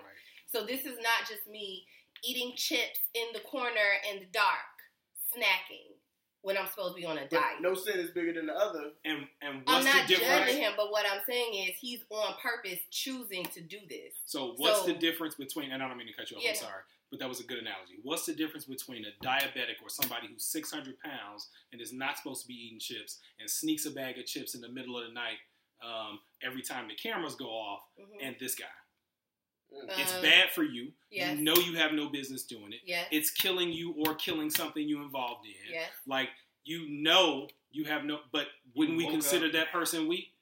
So 0.47 0.65
this 0.67 0.85
is 0.85 0.97
not 1.01 1.27
just 1.29 1.47
me 1.51 1.87
eating 2.23 2.53
chips 2.55 3.01
in 3.15 3.25
the 3.33 3.41
corner 3.41 3.97
in 4.13 4.21
the 4.21 4.27
dark, 4.33 4.76
snacking 5.37 5.93
when 6.43 6.57
I'm 6.57 6.67
supposed 6.69 6.95
to 6.95 7.01
be 7.01 7.07
on 7.07 7.19
a 7.19 7.23
But 7.23 7.31
diet. 7.31 7.61
no 7.61 7.75
sin 7.75 7.99
is 7.99 8.11
bigger 8.13 8.33
than 8.33 8.47
the 8.47 8.55
other. 8.55 8.93
And 9.05 9.27
and 9.43 9.63
I'm 9.67 9.85
not 9.85 10.07
the 10.07 10.15
difference? 10.15 10.47
judging 10.47 10.63
him, 10.63 10.73
but 10.77 10.91
what 10.91 11.05
I'm 11.11 11.21
saying 11.29 11.55
is 11.69 11.77
he's 11.81 12.05
on 12.11 12.35
purpose 12.41 12.79
choosing 12.91 13.45
to 13.47 13.61
do 13.61 13.79
this. 13.89 14.15
So 14.27 14.55
what's 14.57 14.81
So- 14.81 14.87
the 14.87 14.95
difference 14.95 15.35
between? 15.35 15.73
And 15.73 15.83
I 15.83 15.89
don't 15.89 15.97
mean 15.99 16.07
to 16.07 16.13
cut 16.13 16.31
you 16.31 16.37
off. 16.37 16.43
Yeah. 16.45 16.51
I'm 16.51 16.57
sorry, 16.57 16.83
but 17.11 17.19
that 17.19 17.29
was 17.29 17.41
a 17.41 17.45
good 17.45 17.59
analogy. 17.59 17.95
What's 18.03 18.27
the 18.27 18.35
difference 18.35 18.65
between 18.67 19.05
a 19.05 19.25
diabetic 19.25 19.83
or 19.83 19.89
somebody 19.89 20.29
who's 20.29 20.45
600 20.45 20.99
pounds 21.01 21.49
and 21.73 21.81
is 21.81 21.93
not 21.93 22.17
supposed 22.17 22.43
to 22.43 22.49
be 22.49 22.55
eating 22.55 22.79
chips 22.79 23.19
and 23.41 23.51
sneaks 23.51 23.85
a 23.87 23.91
bag 23.91 24.19
of 24.19 24.27
chips 24.27 24.55
in 24.55 24.61
the 24.61 24.69
middle 24.69 24.97
of 24.99 25.07
the 25.07 25.13
night 25.13 25.39
um, 25.83 26.21
every 26.43 26.63
time 26.63 26.89
the 26.89 26.95
cameras 26.95 27.35
go 27.35 27.51
off, 27.51 27.83
Mhm. 27.99 28.19
and 28.23 28.37
this 28.41 28.55
guy? 28.55 28.65
Mm. 29.85 29.99
It's 30.01 30.15
Um, 30.15 30.23
bad 30.23 30.51
for 30.53 30.63
you. 30.63 30.93
yes. 31.11 31.37
You 31.39 31.45
know 31.45 31.55
you 31.57 31.77
have 31.77 31.93
no 31.93 32.09
business 32.09 32.45
doing 32.45 32.73
it. 32.73 32.81
Yes. 32.85 33.07
It's 33.11 33.31
killing 33.31 33.71
you 33.73 33.93
or 34.07 34.15
killing 34.15 34.51
something 34.51 34.87
you 34.89 35.03
involved 35.03 35.47
in. 35.47 35.73
Yes. 35.75 35.91
Like 36.07 36.31
you 36.65 36.89
know 36.89 37.49
you 37.73 37.85
have 37.85 38.05
no. 38.05 38.21
But 38.33 38.47
wouldn't 38.75 38.97
we 38.99 39.07
consider 39.09 39.47
up. 39.47 39.53
that 39.53 39.73
person 39.73 40.09
weak? 40.09 40.33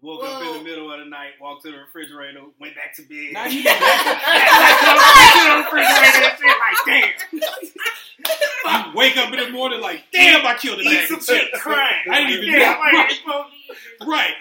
Woke 0.00 0.22
up 0.22 0.42
in 0.42 0.58
the 0.58 0.62
middle 0.64 0.92
of 0.92 0.98
the 0.98 1.06
night, 1.06 1.30
walked 1.40 1.62
to 1.64 1.70
the 1.70 1.78
refrigerator, 1.78 2.40
went 2.60 2.74
back 2.76 2.94
to 2.96 3.02
bed. 3.02 3.32
Not 3.32 3.50
even 3.50 3.72
Fuck. 8.62 8.86
You 8.86 8.92
wake 8.94 9.16
up 9.16 9.32
in 9.32 9.40
the 9.40 9.50
morning 9.50 9.80
like, 9.80 10.04
damn, 10.12 10.44
I 10.46 10.54
killed 10.54 10.78
a 10.78 10.82
Eat 10.82 10.86
bag 11.08 11.10
of 11.12 11.26
chips. 11.26 11.60
crying. 11.60 12.02
I 12.10 12.20
didn't 12.26 12.44
even 12.44 12.60
Yeah, 12.60 12.72
know. 13.26 13.44
I'm 14.02 14.08
Right. 14.08 14.34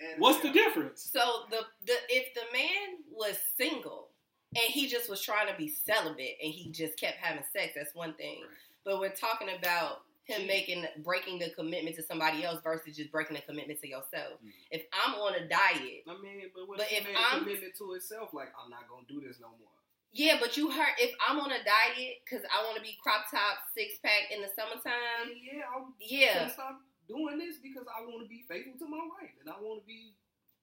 Like, 0.00 0.18
What's 0.18 0.40
the 0.40 0.50
difference? 0.50 1.08
So 1.12 1.44
the 1.50 1.60
the 1.86 1.94
if 2.08 2.34
the 2.34 2.42
man 2.52 2.98
was 3.10 3.36
single 3.56 4.08
and 4.54 4.64
he 4.64 4.88
just 4.88 5.08
was 5.10 5.20
trying 5.22 5.48
to 5.48 5.54
be 5.56 5.68
celibate 5.68 6.36
and 6.42 6.52
he 6.52 6.70
just 6.70 6.98
kept 6.98 7.18
having 7.18 7.44
sex, 7.52 7.72
that's 7.76 7.94
one 7.94 8.14
thing. 8.14 8.40
Right. 8.42 8.50
But 8.84 9.00
we're 9.00 9.10
talking 9.14 9.48
about 9.58 10.02
him 10.24 10.46
making 10.46 10.84
breaking 11.02 11.38
the 11.38 11.50
commitment 11.50 11.96
to 11.96 12.02
somebody 12.02 12.44
else 12.44 12.60
versus 12.62 12.96
just 12.96 13.10
breaking 13.10 13.36
the 13.36 13.42
commitment 13.42 13.80
to 13.80 13.88
yourself. 13.88 14.40
Mhm. 14.44 14.52
If 14.70 14.82
I'm 14.92 15.14
on 15.14 15.34
a 15.34 15.48
diet, 15.48 16.04
I 16.06 16.16
mean, 16.20 16.50
but 16.54 16.68
what 16.68 16.78
But 16.78 16.92
if 16.92 17.06
if 17.08 17.16
I'm- 17.16 17.40
a 17.42 17.44
commitment 17.44 17.74
to 17.78 17.92
itself? 17.94 18.32
Like, 18.34 18.52
I'm 18.62 18.70
not 18.70 18.88
gonna 18.88 19.06
do 19.08 19.20
this 19.20 19.40
no 19.40 19.48
more. 19.48 19.68
yeah, 20.12 20.38
but 20.40 20.56
you 20.56 20.70
heard 20.70 20.94
if 20.98 21.14
I'm 21.26 21.38
on 21.40 21.50
a 21.50 21.62
diet 21.64 22.20
because 22.24 22.44
I 22.50 22.62
want 22.64 22.76
to 22.76 22.82
be 22.82 22.96
crop 23.02 23.30
top, 23.30 23.58
six 23.74 23.98
pack 23.98 24.30
in 24.30 24.40
the 24.42 24.48
summertime. 24.48 25.32
yeah, 25.34 25.62
I'm 25.74 25.94
Yeah, 25.98 26.38
gonna 26.40 26.50
stop 26.52 26.80
doing 27.08 27.38
this 27.38 27.56
because 27.62 27.86
I 27.88 28.04
want 28.04 28.22
to 28.22 28.28
be 28.28 28.44
faithful 28.48 28.78
to 28.78 28.86
my 28.90 28.98
wife 28.98 29.32
and 29.40 29.48
I 29.50 29.58
want 29.60 29.82
to 29.82 29.86
be. 29.86 30.14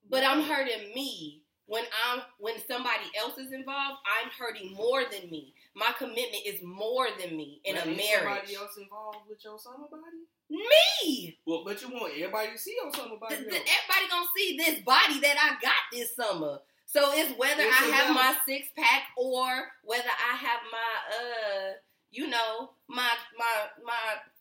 but 0.10 0.24
I'm 0.24 0.42
hurting 0.44 0.94
me 0.94 1.42
when 1.66 1.84
I'm 2.08 2.22
when 2.40 2.56
somebody 2.68 3.10
else 3.18 3.38
is 3.38 3.52
involved. 3.52 4.00
I'm 4.06 4.30
hurting 4.38 4.74
more 4.74 5.02
than 5.04 5.30
me. 5.30 5.54
My 5.76 5.92
commitment 5.98 6.44
is 6.46 6.62
more 6.64 7.08
than 7.20 7.36
me 7.36 7.62
in 7.66 7.76
But 7.76 7.86
a 7.86 7.88
marriage. 7.88 8.24
Somebody 8.24 8.56
else 8.56 8.78
involved 8.78 9.28
with 9.28 9.44
your 9.44 9.58
summer 9.60 9.88
body? 9.90 10.24
Me. 10.50 11.40
Well, 11.48 11.64
but 11.66 11.82
you 11.82 11.90
want 11.90 12.14
everybody 12.16 12.52
to 12.52 12.58
see 12.58 12.78
your 12.82 12.94
summer 12.94 13.18
body. 13.20 13.36
Th- 13.36 13.48
though. 13.48 13.52
th- 13.52 13.66
everybody 13.66 14.12
gonna 14.12 14.30
see 14.38 14.58
this 14.58 14.80
body 14.82 15.20
that 15.22 15.38
I 15.42 15.62
got 15.62 15.84
this 15.92 16.16
summer. 16.16 16.60
So 16.86 17.12
it's 17.14 17.38
whether 17.38 17.64
It's 17.64 17.82
I 17.82 17.86
have 17.88 18.16
my 18.16 18.36
six 18.46 18.68
pack 18.78 19.04
or 19.18 19.66
whether 19.84 20.04
I 20.08 20.36
have 20.38 20.60
my 20.72 21.18
uh, 21.18 21.72
you 22.12 22.28
know, 22.30 22.72
my 22.88 23.10
my 23.38 23.84
my 23.84 23.94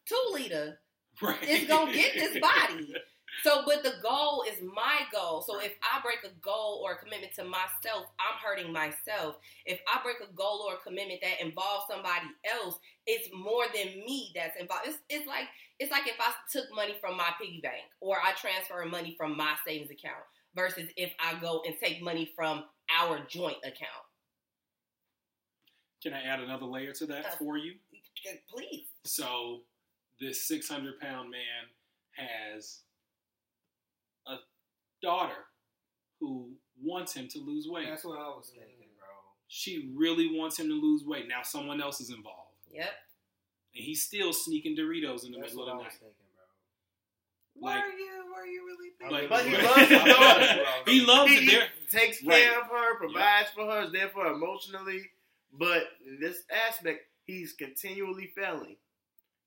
two 0.06 0.20
liter. 0.32 0.78
Right. 1.22 1.38
It's 1.42 1.68
gonna 1.68 1.92
get 1.92 2.14
this 2.14 2.38
body. 2.40 2.94
So, 3.42 3.62
but 3.66 3.82
the 3.82 3.94
goal 4.02 4.44
is 4.48 4.62
my 4.62 5.00
goal. 5.12 5.42
So, 5.42 5.60
if 5.60 5.72
I 5.82 6.00
break 6.02 6.18
a 6.24 6.34
goal 6.40 6.82
or 6.84 6.92
a 6.92 6.96
commitment 6.96 7.34
to 7.34 7.44
myself, 7.44 8.06
I'm 8.18 8.38
hurting 8.42 8.72
myself. 8.72 9.36
If 9.66 9.80
I 9.92 10.00
break 10.02 10.16
a 10.20 10.32
goal 10.34 10.64
or 10.68 10.74
a 10.74 10.78
commitment 10.78 11.20
that 11.22 11.44
involves 11.44 11.86
somebody 11.88 12.26
else, 12.44 12.78
it's 13.06 13.28
more 13.34 13.64
than 13.74 13.86
me 14.04 14.32
that's 14.34 14.56
involved. 14.58 14.86
It's, 14.86 14.98
it's 15.08 15.26
like 15.26 15.46
it's 15.78 15.90
like 15.90 16.06
if 16.06 16.16
I 16.20 16.32
took 16.52 16.72
money 16.74 16.94
from 17.00 17.16
my 17.16 17.30
piggy 17.40 17.60
bank 17.60 17.82
or 18.00 18.16
I 18.16 18.32
transfer 18.32 18.84
money 18.86 19.14
from 19.18 19.36
my 19.36 19.54
savings 19.66 19.90
account 19.90 20.22
versus 20.54 20.88
if 20.96 21.12
I 21.18 21.38
go 21.40 21.62
and 21.66 21.74
take 21.82 22.02
money 22.02 22.30
from 22.36 22.64
our 22.96 23.18
joint 23.28 23.58
account. 23.64 24.04
Can 26.02 26.12
I 26.12 26.22
add 26.22 26.40
another 26.40 26.66
layer 26.66 26.92
to 26.92 27.06
that 27.06 27.26
Uh, 27.26 27.30
for 27.38 27.56
you? 27.56 27.74
Please. 28.48 28.86
So 29.04 29.62
this 30.20 30.46
600 30.46 30.98
pound 31.00 31.30
man 31.30 31.64
has 32.12 32.80
a 34.26 34.36
daughter 35.02 35.46
who 36.20 36.50
wants 36.82 37.14
him 37.14 37.28
to 37.28 37.38
lose 37.40 37.66
weight. 37.68 37.86
That's 37.88 38.04
what 38.04 38.18
I 38.18 38.28
was 38.28 38.50
thinking, 38.54 38.88
bro. 38.98 39.06
She 39.48 39.90
really 39.94 40.36
wants 40.38 40.58
him 40.58 40.68
to 40.68 40.74
lose 40.74 41.04
weight. 41.04 41.28
Now 41.28 41.42
someone 41.42 41.80
else 41.82 42.00
is 42.00 42.10
involved. 42.10 42.52
Yep. 42.72 42.88
And 43.74 43.84
he's 43.84 44.02
still 44.02 44.32
sneaking 44.32 44.76
Doritos 44.76 45.24
in 45.26 45.32
the 45.32 45.38
That's 45.38 45.52
middle 45.54 45.66
what 45.66 45.68
of 45.68 45.74
I 45.74 45.78
the 45.78 45.84
was 45.84 45.84
night. 45.84 46.00
thinking, 46.00 46.26
bro. 46.34 47.68
Like- 47.68 47.84
were 47.84 47.90
you 47.98 48.24
were 48.34 48.46
you 48.46 48.66
really 48.66 48.90
But, 49.00 49.10
thinking? 49.10 49.28
But 49.28 49.46
he 49.46 49.56
loves 49.56 49.88
his 49.88 50.14
daughter. 50.16 50.64
he 50.90 51.00
loves 51.06 51.32
it. 51.32 51.38
he 51.42 51.50
There- 51.50 51.68
takes 51.90 52.22
Right. 52.24 52.42
care 52.42 52.60
of 52.60 52.66
her, 52.68 52.96
provides 52.98 53.50
for 53.50 53.66
her, 53.66 53.82
is 53.84 53.92
there 53.92 54.08
for 54.08 54.24
her 54.24 54.32
emotionally. 54.32 55.10
But 55.52 55.84
in 56.04 56.18
this 56.20 56.42
aspect, 56.50 57.06
he's 57.26 57.52
continually 57.52 58.32
failing. 58.34 58.76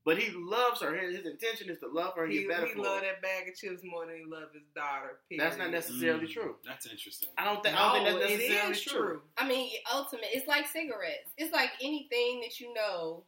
But 0.07 0.17
he 0.19 0.31
loves 0.31 0.79
her. 0.79 0.95
His, 0.95 1.17
his 1.17 1.25
intention 1.25 1.69
is 1.69 1.79
to 1.79 1.89
love 1.89 2.13
her 2.15 2.23
and 2.23 2.31
he, 2.31 2.39
get 2.39 2.47
better 2.47 2.67
he 2.67 2.71
for 2.75 2.79
love 2.79 3.01
that 3.01 3.21
bag 3.21 3.49
of 3.49 3.55
chips 3.55 3.83
more 3.83 4.05
than 4.05 4.15
he 4.15 4.23
love 4.23 4.53
his 4.53 4.63
daughter. 4.73 5.19
That's 5.37 5.57
not 5.57 5.69
necessarily 5.69 6.27
Mm, 6.27 6.31
true. 6.31 6.55
That's 6.65 6.87
interesting. 6.87 7.27
I 7.37 7.43
don't 7.43 7.61
think. 7.61 7.75
I 7.75 7.93
don't 7.93 8.05
think 8.05 8.21
that's 8.21 8.31
necessarily 8.31 8.71
is 8.71 8.81
true. 8.83 9.01
true. 9.01 9.21
I 9.37 9.45
mean, 9.45 9.69
ultimate. 9.93 10.29
It's 10.31 10.47
like 10.47 10.65
cigarettes. 10.65 11.27
It's 11.35 11.51
like 11.51 11.71
anything 11.81 12.39
that 12.39 12.57
you 12.61 12.73
know 12.73 13.25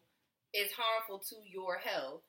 is 0.53 0.71
harmful 0.71 1.19
to 1.19 1.36
your 1.45 1.79
health. 1.79 2.21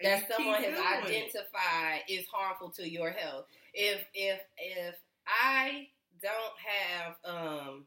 That 0.00 0.20
you 0.20 0.34
someone 0.36 0.62
has 0.62 1.02
identified 1.02 2.02
is 2.08 2.26
harmful 2.32 2.70
to 2.78 2.88
your 2.88 3.10
health. 3.10 3.46
If 3.74 4.04
if 4.14 4.38
if 4.56 4.94
I 5.26 5.88
don't 6.22 6.54
have 6.62 7.16
um 7.24 7.86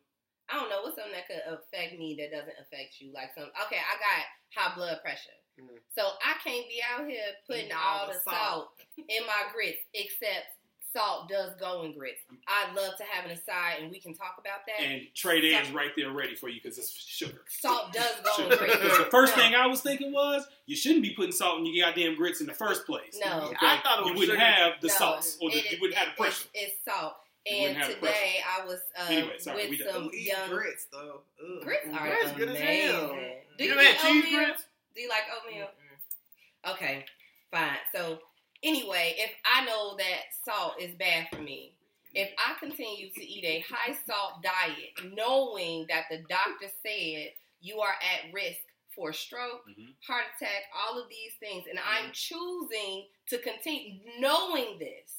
I 0.50 0.60
don't 0.60 0.70
know 0.70 0.82
what's 0.82 0.98
something 0.98 1.14
that 1.14 1.28
could 1.28 1.48
affect 1.48 1.98
me 1.98 2.18
that 2.20 2.36
doesn't 2.36 2.60
affect 2.60 3.00
you 3.00 3.14
like 3.14 3.30
some 3.38 3.48
okay 3.66 3.80
I 3.80 3.96
got 4.02 4.26
high 4.54 4.76
blood 4.76 5.00
pressure 5.02 5.40
Mhm. 5.60 5.80
so 5.96 6.10
I 6.26 6.34
can't 6.44 6.68
be 6.68 6.82
out 6.94 7.08
here 7.08 7.20
putting 7.48 7.72
all 7.72 7.80
all 8.02 8.08
the 8.08 8.14
the 8.14 8.20
salt 8.20 8.36
salt. 8.38 8.70
in 9.10 9.26
my 9.26 9.44
grits 9.54 9.80
except 9.94 10.48
salt 10.92 11.30
does 11.30 11.54
go 11.60 11.84
in 11.84 11.94
grits. 11.96 12.22
I'd 12.48 12.74
love 12.76 12.98
to 12.98 13.04
have 13.04 13.24
an 13.26 13.30
aside 13.32 13.76
and 13.80 13.92
we 13.92 14.00
can 14.00 14.16
talk 14.16 14.38
about 14.40 14.62
that. 14.66 14.84
And 14.84 15.04
Trey 15.14 15.40
Dan's 15.40 15.70
right 15.70 15.92
there 15.96 16.10
ready 16.12 16.34
for 16.36 16.50
you 16.50 16.60
because 16.64 16.80
it's 16.80 16.92
sugar. 16.92 17.44
salt 17.48 17.94
does 17.94 18.16
go 18.24 18.44
in 18.50 18.58
grits. 18.58 18.76
The 18.98 19.08
first 19.12 19.38
No. 19.38 19.44
thing 19.44 19.54
I 19.56 19.68
was 19.68 19.82
thinking 19.82 20.12
was 20.12 20.48
you 20.66 20.76
shouldn't 20.76 21.04
be 21.04 21.12
putting 21.12 21.32
salt 21.32 21.60
in 21.60 21.66
your 21.68 21.86
goddamn 21.86 22.16
grits 22.16 22.42
in 22.42 22.48
the 22.48 22.56
first 22.56 22.88
place. 22.88 23.20
No. 23.24 23.50
Okay? 23.50 23.56
I 23.62 23.78
thought 23.84 24.00
it 24.00 24.06
you 24.08 24.14
wouldn't 24.14 24.30
sugar. 24.32 24.40
have 24.40 24.82
the 24.82 24.88
No, 24.88 24.94
sauce 24.96 25.38
or 25.42 25.52
the, 25.52 25.58
it 25.60 25.72
you 25.74 25.78
wouldn't 25.80 26.00
have 26.00 26.16
the 26.18 26.24
pressure. 26.24 26.48
It's, 26.56 26.74
salt. 26.84 27.18
And 27.46 27.60
wouldn't 27.62 27.78
have 27.78 27.88
the 28.02 28.08
today 28.08 28.42
I 28.60 28.66
was 28.66 28.80
uh, 29.00 29.06
Anyway, 29.10 29.38
sorry, 29.38 29.70
with 29.70 29.80
some 29.88 30.10
young 30.14 30.50
grits 30.50 30.88
though? 30.92 31.22
Ugh. 31.42 31.62
grits 31.64 31.88
are 31.94 32.08
Grits 32.08 32.32
good 32.34 32.50
as 32.50 32.58
hell. 32.60 33.16
Do 33.58 33.64
You 33.64 33.70
you, 33.70 33.72
ever 33.74 33.84
had 33.84 33.98
cheese 34.00 34.26
grits? 34.34 34.66
Do 34.96 35.02
you 35.02 35.10
like 35.10 35.24
oatmeal? 35.36 35.68
Mm-mm. 35.68 36.74
Okay, 36.76 37.06
fine. 37.52 37.78
So 37.96 38.20
anyway, 38.64 39.16
if 39.18 39.32
I 39.46 39.66
know 39.66 39.96
that 39.98 40.22
salt 40.44 40.74
is 40.80 40.94
bad 40.96 41.28
for 41.32 41.42
me, 41.42 41.74
if 42.14 42.32
I 42.38 42.56
continue 42.60 43.10
to 43.12 43.24
eat 43.24 43.46
a 43.46 43.60
high 43.72 43.96
salt 44.06 44.42
diet, 44.44 45.14
knowing 45.16 45.86
that 45.90 46.06
the 46.10 46.18
doctor 46.28 46.68
said 46.86 47.30
you 47.62 47.80
are 47.80 47.94
at 47.94 48.34
risk 48.34 48.60
for 48.96 49.14
stroke, 49.14 49.66
Mhm. 49.70 49.94
heart 50.06 50.26
attack, 50.36 50.64
all 50.76 51.00
of 51.00 51.08
these 51.10 51.36
things, 51.40 51.68
and 51.68 51.80
I'm 51.80 52.12
choosing 52.12 53.08
to 53.28 53.38
continue 53.38 54.02
knowing 54.20 54.80
this, 54.80 55.16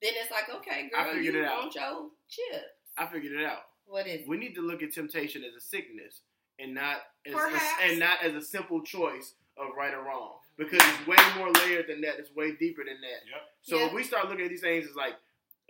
then 0.00 0.14
it's 0.16 0.30
like, 0.30 0.48
okay, 0.48 0.90
I 0.94 1.04
girl, 1.04 1.12
figured 1.14 1.34
you 1.34 1.42
it 1.42 1.46
out. 1.46 1.58
want 1.62 1.74
your 1.74 2.10
chip. 2.28 2.80
I 2.96 3.06
figured 3.06 3.32
it 3.40 3.44
out. 3.44 3.68
What 3.84 4.06
is? 4.06 4.26
We 4.26 4.38
need 4.38 4.54
to 4.54 4.62
look 4.62 4.82
at 4.82 4.92
temptation 4.92 5.44
as 5.44 5.54
a 5.54 5.60
sickness 5.60 6.22
and 6.58 6.74
not 6.74 6.98
as 7.26 7.32
Perhaps. 7.34 7.64
and 7.82 7.98
not 7.98 8.22
as 8.22 8.34
a 8.34 8.40
simple 8.42 8.82
choice 8.82 9.34
of 9.56 9.68
right 9.76 9.94
or 9.94 10.02
wrong. 10.02 10.34
Because 10.56 10.80
it's 10.82 11.06
way 11.06 11.16
more 11.36 11.50
layered 11.50 11.86
than 11.88 12.00
that. 12.02 12.18
It's 12.18 12.34
way 12.34 12.52
deeper 12.52 12.84
than 12.84 13.00
that. 13.00 13.28
Yep. 13.30 13.42
So 13.62 13.78
Yeah. 13.78 13.86
if 13.86 13.92
we 13.92 14.04
start 14.04 14.28
looking 14.28 14.44
at 14.44 14.50
these 14.50 14.60
things 14.60 14.86
as 14.88 14.94
like 14.94 15.14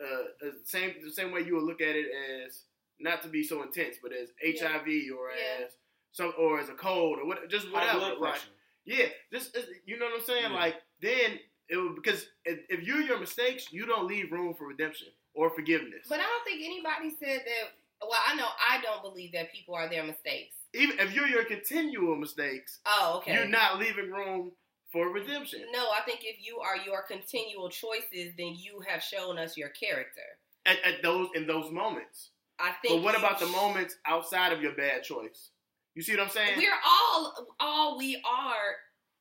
uh, 0.02 0.24
the 0.40 0.52
same 0.64 0.94
the 1.02 1.10
same 1.12 1.30
way 1.32 1.40
you 1.40 1.54
would 1.54 1.62
look 1.64 1.80
at 1.80 1.94
it 1.96 2.06
as 2.44 2.62
not 2.98 3.22
to 3.22 3.28
be 3.28 3.42
so 3.42 3.62
intense, 3.62 3.96
but 4.02 4.12
as 4.12 4.30
HIV 4.42 4.86
or 5.16 5.30
Yeah. 5.30 5.64
as 5.64 5.76
some 6.12 6.32
or 6.38 6.60
as 6.60 6.68
a 6.68 6.74
cold 6.74 7.18
or 7.18 7.26
what, 7.26 7.48
just 7.48 7.70
whatever. 7.72 7.98
blood 7.98 8.18
Like, 8.18 8.40
yeah, 8.84 9.06
just 9.32 9.56
you 9.86 9.98
know 9.98 10.06
what 10.06 10.16
I'm 10.16 10.20
saying. 10.24 10.50
Yeah. 10.52 10.58
Like 10.58 10.76
then 11.00 11.38
it 11.68 11.76
would 11.78 11.94
because 11.96 12.26
if, 12.44 12.60
if 12.68 12.82
you're 12.82 13.00
your 13.00 13.18
mistakes, 13.18 13.72
you 13.72 13.86
don't 13.86 14.06
leave 14.06 14.32
room 14.32 14.52
for 14.54 14.66
redemption 14.66 15.08
or 15.32 15.48
forgiveness. 15.50 16.06
But 16.08 16.20
I 16.20 16.24
don't 16.24 16.44
think 16.44 16.62
anybody 16.62 17.10
said 17.18 17.40
that. 17.46 17.72
Well, 18.06 18.20
I 18.26 18.34
know 18.34 18.48
I 18.68 18.82
don't 18.82 19.00
believe 19.02 19.32
that 19.32 19.50
people 19.52 19.74
are 19.74 19.88
their 19.88 20.04
mistakes. 20.04 20.56
Even 20.74 20.98
if 20.98 21.14
you're 21.14 21.28
your 21.28 21.44
continual 21.44 22.16
mistakes, 22.16 22.80
Oh, 22.86 23.16
okay. 23.18 23.34
you're 23.34 23.46
not 23.48 23.78
leaving 23.78 24.10
room 24.10 24.52
for 24.92 25.08
redemption. 25.12 25.62
No, 25.72 25.86
I 25.90 26.00
think 26.04 26.20
if 26.22 26.44
you 26.44 26.58
are 26.58 26.76
your 26.76 27.02
continual 27.02 27.68
choices, 27.68 28.32
then 28.36 28.54
you 28.56 28.80
have 28.86 29.02
shown 29.02 29.38
us 29.38 29.56
your 29.56 29.70
character. 29.70 30.22
At, 30.66 30.76
at 30.84 31.02
those 31.02 31.28
in 31.34 31.46
those 31.46 31.70
moments. 31.70 32.30
I 32.58 32.72
think. 32.82 32.94
But 32.94 33.02
what 33.04 33.18
about 33.18 33.38
the 33.40 33.46
moments 33.46 33.96
outside 34.06 34.52
of 34.52 34.62
your 34.62 34.74
bad 34.76 35.02
choice? 35.02 35.50
You 35.94 36.02
see 36.02 36.12
what 36.16 36.22
I'm 36.22 36.30
saying? 36.30 36.56
We're 36.58 36.70
all 36.86 37.46
all 37.60 37.98
we 37.98 38.16
are 38.16 38.76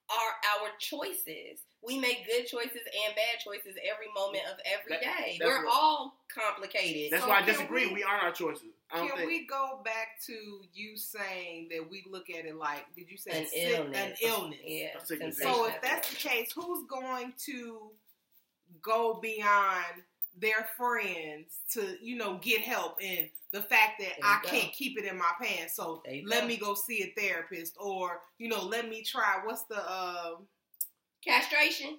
are 0.09 0.63
our 0.63 0.69
choices. 0.79 1.59
We 1.81 1.97
make 1.99 2.25
good 2.27 2.45
choices 2.47 2.81
and 2.81 3.15
bad 3.15 3.39
choices 3.43 3.75
every 3.89 4.07
moment 4.15 4.43
of 4.51 4.57
every 4.65 4.91
That- 4.97 5.01
day. 5.17 5.37
We're 5.41 5.65
what- 5.65 5.73
all 5.73 6.15
complicated. 6.33 7.11
That's 7.11 7.23
So 7.23 7.29
why 7.29 7.39
I 7.39 7.41
disagree. 7.41 7.87
we- 7.87 7.93
We, 7.95 8.03
aren't 8.03 8.23
our 8.23 8.31
choices. 8.31 8.69
I 8.91 8.97
don't 8.97 9.07
Can 9.09 9.17
think. 9.17 9.29
we 9.29 9.45
go 9.47 9.81
back 9.83 10.19
to 10.25 10.61
you 10.73 10.95
saying 10.97 11.69
that 11.69 11.89
we 11.89 12.03
look 12.09 12.29
at 12.29 12.45
it 12.45 12.55
like? 12.55 12.93
Did 12.95 13.09
you 13.09 13.17
say 13.17 13.41
an 13.41 13.47
sick- 13.47 13.69
illness. 13.69 13.97
An 14.21 14.29
illness. 14.29 14.59
Yeah. 14.63 14.97
A 14.97 15.05
sickness. 15.05 15.37
sensation 15.37 15.53
So 15.55 15.65
if 15.67 15.81
that's 15.81 16.09
the 16.09 16.15
case, 16.15 16.51
who's 16.53 16.85
going 16.87 17.33
to 17.45 17.91
go 18.81 19.15
beyond 19.15 20.03
their 20.39 20.67
friends 20.77 21.59
to, 21.71 21.97
you 22.01 22.17
know, 22.17 22.39
get 22.41 22.61
help 22.61 23.01
in 23.01 23.29
the 23.51 23.61
fact 23.61 23.99
that 23.99 24.13
I 24.23 24.39
go. 24.43 24.49
can't 24.49 24.71
keep 24.73 24.97
it 24.97 25.05
in 25.05 25.17
my 25.17 25.31
pants, 25.41 25.75
so 25.75 26.01
let 26.25 26.41
go. 26.41 26.47
me 26.47 26.57
go 26.57 26.73
see 26.73 27.03
a 27.03 27.19
therapist, 27.19 27.75
or 27.79 28.21
you 28.37 28.49
know, 28.49 28.63
let 28.63 28.89
me 28.89 29.03
try. 29.03 29.39
What's 29.43 29.63
the 29.63 29.77
um, 29.77 30.47
castration. 31.23 31.97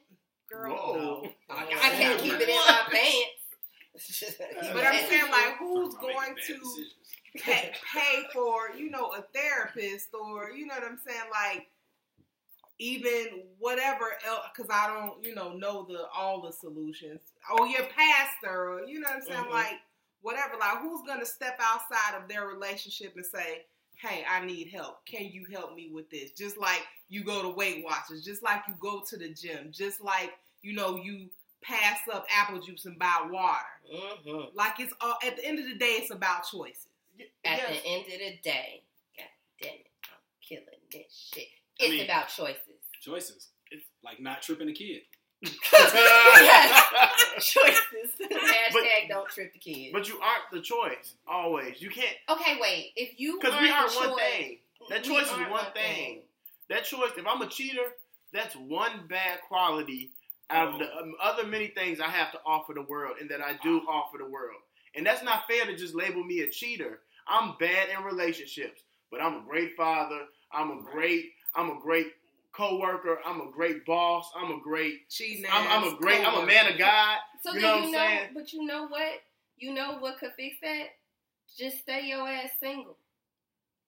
girl? 0.50 0.74
Whoa. 0.74 1.22
No. 1.22 1.30
I, 1.50 1.62
I 1.62 1.90
can't 1.90 2.20
keep 2.20 2.34
it 2.34 2.48
in 2.48 2.54
my 2.54 2.82
pants. 2.90 3.44
But 4.72 4.84
I'm 4.84 5.08
saying, 5.08 5.30
like, 5.30 5.56
who's 5.58 5.94
Talking 5.94 6.10
about 6.10 6.26
making 6.36 6.56
going 6.56 6.84
to 7.34 7.40
pay, 7.40 7.72
pay 7.94 8.24
for, 8.32 8.70
you 8.76 8.90
know, 8.90 9.12
a 9.12 9.22
therapist, 9.32 10.08
or 10.14 10.50
you 10.50 10.66
know 10.66 10.74
what 10.74 10.84
I'm 10.84 10.98
saying, 11.06 11.30
like 11.30 11.68
even 12.78 13.44
whatever 13.58 14.16
else, 14.26 14.46
because 14.54 14.70
I 14.70 14.86
don't, 14.88 15.24
you 15.24 15.34
know, 15.34 15.52
know 15.52 15.84
the 15.88 16.06
all 16.08 16.40
the 16.42 16.52
solutions. 16.52 17.20
Or 17.56 17.66
your 17.66 17.84
pastor, 17.86 18.70
or 18.72 18.84
you 18.86 19.00
know 19.00 19.08
what 19.08 19.16
I'm 19.16 19.22
saying, 19.22 19.44
Mhm. 19.44 19.50
like 19.50 19.80
whatever. 20.22 20.56
Like, 20.56 20.78
who's 20.78 21.02
gonna 21.06 21.26
step 21.26 21.56
outside 21.60 22.14
of 22.20 22.28
their 22.28 22.46
relationship 22.46 23.14
and 23.16 23.24
say, 23.26 23.66
"Hey, 23.96 24.24
I 24.24 24.44
need 24.44 24.70
help. 24.70 25.04
Can 25.06 25.26
you 25.30 25.44
help 25.46 25.74
me 25.74 25.90
with 25.90 26.10
this?" 26.10 26.32
Just 26.32 26.56
like 26.56 26.86
you 27.08 27.22
go 27.22 27.42
to 27.42 27.48
Weight 27.50 27.84
Watchers, 27.84 28.24
just 28.24 28.42
like 28.42 28.62
you 28.66 28.74
go 28.80 29.00
to 29.02 29.16
the 29.16 29.28
gym, 29.28 29.70
just 29.72 30.00
like 30.00 30.36
you 30.62 30.72
know 30.72 30.96
you 30.96 31.30
pass 31.62 32.00
up 32.12 32.26
apple 32.30 32.60
juice 32.60 32.84
and 32.86 32.98
buy 32.98 33.26
water. 33.30 33.80
Mhm. 33.90 34.54
Like 34.54 34.80
it's 34.80 34.92
all 35.00 35.18
at 35.22 35.36
the 35.36 35.44
end 35.44 35.58
of 35.58 35.66
the 35.66 35.74
day, 35.76 35.96
it's 35.96 36.10
about 36.10 36.46
choices. 36.50 36.88
At 37.44 37.58
Yes. 37.58 37.68
the 37.82 37.86
end 37.86 38.06
of 38.12 38.18
the 38.18 38.36
day, 38.42 38.82
God 39.16 39.28
damn 39.60 39.74
it, 39.74 39.90
I'm 40.04 40.18
killing 40.40 40.80
this 40.90 41.30
shit. 41.32 41.48
I 41.80 41.84
It's 41.84 41.90
mean- 41.90 42.04
about 42.04 42.28
choices. 42.28 42.60
Choices. 43.00 43.48
It's 43.70 43.84
like 44.04 44.20
not 44.20 44.42
tripping 44.42 44.68
a 44.68 44.72
kid. 44.72 45.02
choices. 47.38 48.10
Hashtag 48.20 49.08
don't 49.08 49.28
trip 49.28 49.52
the 49.52 49.58
kids. 49.58 49.90
but 49.92 50.08
you 50.08 50.18
aren't 50.20 50.44
the 50.52 50.60
choice 50.60 51.14
always. 51.28 51.80
You 51.82 51.90
can't 51.90 52.16
okay, 52.30 52.56
wait. 52.60 52.92
If 52.96 53.18
you 53.20 53.38
because 53.40 53.60
we 53.60 53.70
aren't 53.70 53.90
are 53.90 53.92
the 53.92 53.98
one 54.10 54.18
choice- 54.18 54.32
thing. 54.38 54.58
That 54.90 55.02
choice 55.04 55.26
is 55.26 55.32
aren't 55.32 55.50
one 55.50 55.64
thing. 55.74 56.20
That 56.68 56.84
choice. 56.84 57.10
If 57.16 57.26
I'm 57.26 57.40
a 57.42 57.46
cheater, 57.48 57.82
that's 58.32 58.54
one 58.54 59.06
bad 59.08 59.40
quality 59.48 60.10
out 60.50 60.74
of 60.74 60.78
the 60.78 60.94
um, 60.96 61.14
other 61.22 61.46
many 61.46 61.68
things 61.68 62.00
I 62.00 62.08
have 62.08 62.30
to 62.32 62.38
offer 62.46 62.74
the 62.74 62.82
world, 62.82 63.16
and 63.20 63.30
that 63.30 63.40
I 63.40 63.54
do 63.62 63.80
offer 63.88 64.18
the 64.18 64.26
world. 64.28 64.60
And 64.94 65.04
that's 65.06 65.22
not 65.22 65.44
fair 65.48 65.64
to 65.66 65.74
just 65.76 65.94
label 65.94 66.22
me 66.22 66.40
a 66.40 66.50
cheater. 66.50 67.00
I'm 67.26 67.54
bad 67.58 67.88
in 67.96 68.04
relationships, 68.04 68.82
but 69.10 69.22
I'm 69.22 69.34
a 69.38 69.42
great 69.48 69.74
father. 69.74 70.20
I'm 70.52 70.70
a 70.70 70.82
great. 70.82 71.32
I'm 71.56 71.70
a 71.70 71.80
great 71.80 72.08
coworker. 72.52 73.18
I'm 73.24 73.40
a 73.40 73.50
great 73.52 73.84
boss. 73.86 74.30
I'm 74.36 74.52
a 74.52 74.60
great. 74.62 75.08
Cheating 75.10 75.44
I'm, 75.50 75.66
I'm 75.68 75.84
a 75.84 75.92
ass 75.92 75.94
great. 76.00 76.26
I'm 76.26 76.42
a 76.42 76.46
man 76.46 76.72
of 76.72 76.78
God. 76.78 77.18
So 77.42 77.52
You 77.54 77.60
know 77.60 77.76
what 77.76 77.84
I'm 77.84 77.92
know, 77.92 77.98
saying? 77.98 78.28
but 78.34 78.52
you 78.52 78.64
know 78.64 78.86
what? 78.88 79.22
You 79.56 79.72
know 79.74 79.98
what 79.98 80.18
could 80.18 80.32
fix 80.36 80.56
that? 80.62 80.86
Just 81.58 81.78
stay 81.78 82.06
your 82.08 82.28
ass 82.28 82.50
single. 82.60 82.96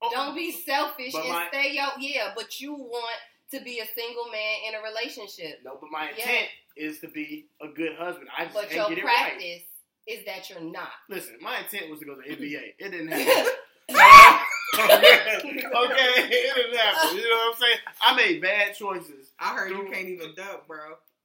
Oh, 0.03 0.11
Don't 0.13 0.35
be 0.35 0.53
selfish 0.53 1.15
and 1.15 1.29
my- 1.29 1.49
stay 1.49 1.73
your 1.73 1.87
yeah. 1.99 2.33
But 2.37 2.61
you 2.61 2.75
want 2.75 3.19
to 3.53 3.61
be 3.61 3.79
a 3.81 3.87
single 3.95 4.27
man 4.31 4.55
in 4.69 4.75
a 4.75 4.83
relationship. 4.83 5.61
No, 5.65 5.79
but 5.81 5.91
my 5.91 6.11
Yeah. 6.17 6.23
intent 6.25 6.49
is 6.77 6.99
to 7.01 7.09
be 7.09 7.47
a 7.63 7.69
good 7.69 7.97
husband. 7.97 8.29
I 8.37 8.45
just 8.45 8.55
But 8.55 8.65
ain't 8.65 8.75
your 8.75 8.89
get 8.91 8.99
it 8.99 9.05
right. 9.05 9.17
practice 9.31 9.63
is 10.07 10.25
that 10.27 10.51
you're 10.51 10.61
not. 10.61 10.91
Listen, 11.09 11.39
my 11.41 11.59
intent 11.61 11.91
was 11.91 12.01
to 12.01 12.05
go 12.07 12.15
to 12.15 12.23
NBA. 12.29 12.75
It 12.79 12.91
didn't 12.91 13.09
happen. 13.09 13.53
okay, 14.85 15.65
okay, 15.67 16.11
it 16.29 16.55
didn't 16.57 16.77
happen. 16.79 17.17
You 17.17 17.23
know 17.31 17.37
what 17.37 17.55
I'm 17.55 17.61
saying? 17.61 17.79
I 18.03 18.17
made 18.17 18.43
bad 18.43 18.75
choices. 18.75 19.31
I 19.39 19.55
heard 19.55 19.71
you 19.71 19.89
can't 19.91 20.09
even 20.09 20.35
dunk, 20.35 20.67
bro. 20.67 20.79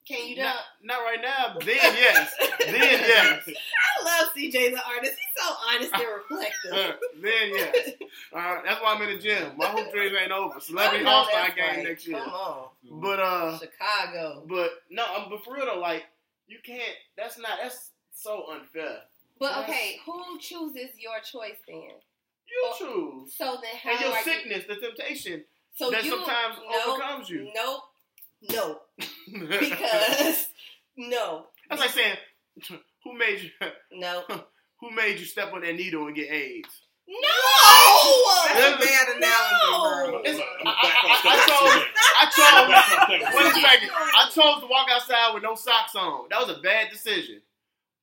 Can 0.08 0.28
you 0.28 0.36
Not, 0.38 0.56
dunk? 0.56 0.58
not 0.84 0.98
right 1.02 1.20
now. 1.22 1.60
Then 1.60 1.76
yes. 1.78 2.34
Then 2.60 2.74
yes. 2.76 3.48
I 4.02 4.04
love 4.04 4.30
CJ 4.36 4.52
the 4.72 4.82
artist. 4.88 5.14
He's 5.14 5.46
so 5.46 5.54
honest 5.70 5.94
and 5.94 6.04
reflective. 6.18 6.74
Uh, 6.74 6.98
then 7.22 7.50
yes. 7.54 7.90
Uh, 8.34 8.62
that's 8.66 8.82
why 8.82 8.96
I'm 8.96 9.02
in 9.04 9.16
the 9.16 9.22
gym. 9.22 9.52
My 9.58 9.68
hoop 9.68 9.92
dreams 9.94 10.16
ain't 10.20 10.32
over. 10.32 10.60
Celebrity 10.60 11.02
I 11.06 11.08
know 11.08 11.16
All 11.18 11.26
Star 11.26 11.42
that's 11.44 11.56
game 11.56 11.66
right. 11.78 11.84
next 11.88 12.08
year. 12.08 12.20
Come 12.20 12.34
on, 12.34 12.68
But 13.00 13.20
uh, 13.20 13.60
Chicago. 13.60 14.44
but 14.50 14.72
no, 14.90 15.04
um, 15.16 15.28
but 15.30 15.44
for 15.46 15.54
real 15.54 15.68
though, 15.68 15.80
like 15.80 16.06
you 16.48 16.58
can't. 16.66 16.82
That's 17.16 17.38
not. 17.38 17.60
That's 17.62 17.92
so 18.14 18.46
unfair. 18.52 18.98
But 19.40 19.58
okay, 19.60 20.00
who 20.06 20.38
chooses 20.40 20.90
your 21.00 21.20
choice 21.24 21.58
then? 21.68 21.92
You 22.52 22.64
Oh, 22.66 22.76
choose. 23.26 23.36
So 23.36 23.58
then 23.62 23.72
how 23.82 23.92
And 23.92 24.00
your 24.02 24.10
are 24.12 24.18
you? 24.18 24.24
sickness, 24.24 24.64
the 24.68 24.76
temptation 24.76 25.44
So 25.76 25.90
that 25.92 26.04
you 26.04 26.12
sometimes 26.12 26.56
no, 26.70 26.94
overcomes 26.94 27.30
you. 27.30 27.52
Nope. 27.56 27.82
No. 28.52 28.80
Because 29.60 30.48
no. 30.98 31.46
that's 31.70 31.82
like 31.82 31.90
saying, 31.92 32.16
who 33.04 33.14
made 33.18 33.40
you? 33.42 33.50
No. 33.94 34.24
Who 34.80 34.92
made 34.92 35.20
you 35.20 35.26
step 35.26 35.54
on 35.54 35.62
that 35.62 35.76
needle 35.76 36.08
and 36.08 36.16
get 36.16 36.30
AIDS? 36.32 36.70
No. 37.08 37.28
That's 38.54 38.76
a 38.76 38.86
bad 38.86 39.18
analogy, 39.18 40.12
bro. 40.12 40.20
It's- 40.22 40.40
I'm 40.62 40.68
I, 40.68 40.72
I, 40.72 41.12
off 41.12 41.26
I, 41.26 41.30
I 41.30 41.36
that 41.36 41.48
chose. 41.48 41.84
I 42.20 42.26
chose. 42.36 42.52
gonna 42.52 42.68
back 42.72 42.92
off 42.92 43.08
that 43.10 43.36
Wait 43.36 43.46
a 43.46 43.68
second. 43.68 43.90
I 43.94 44.30
chose 44.30 44.62
to 44.62 44.68
walk 44.68 44.88
outside 44.92 45.34
with 45.34 45.44
no 45.44 45.56
socks 45.56 45.96
on. 45.96 46.28
That 46.30 46.40
was 46.46 46.58
a 46.58 46.62
bad 46.62 46.90
decision. 46.92 47.42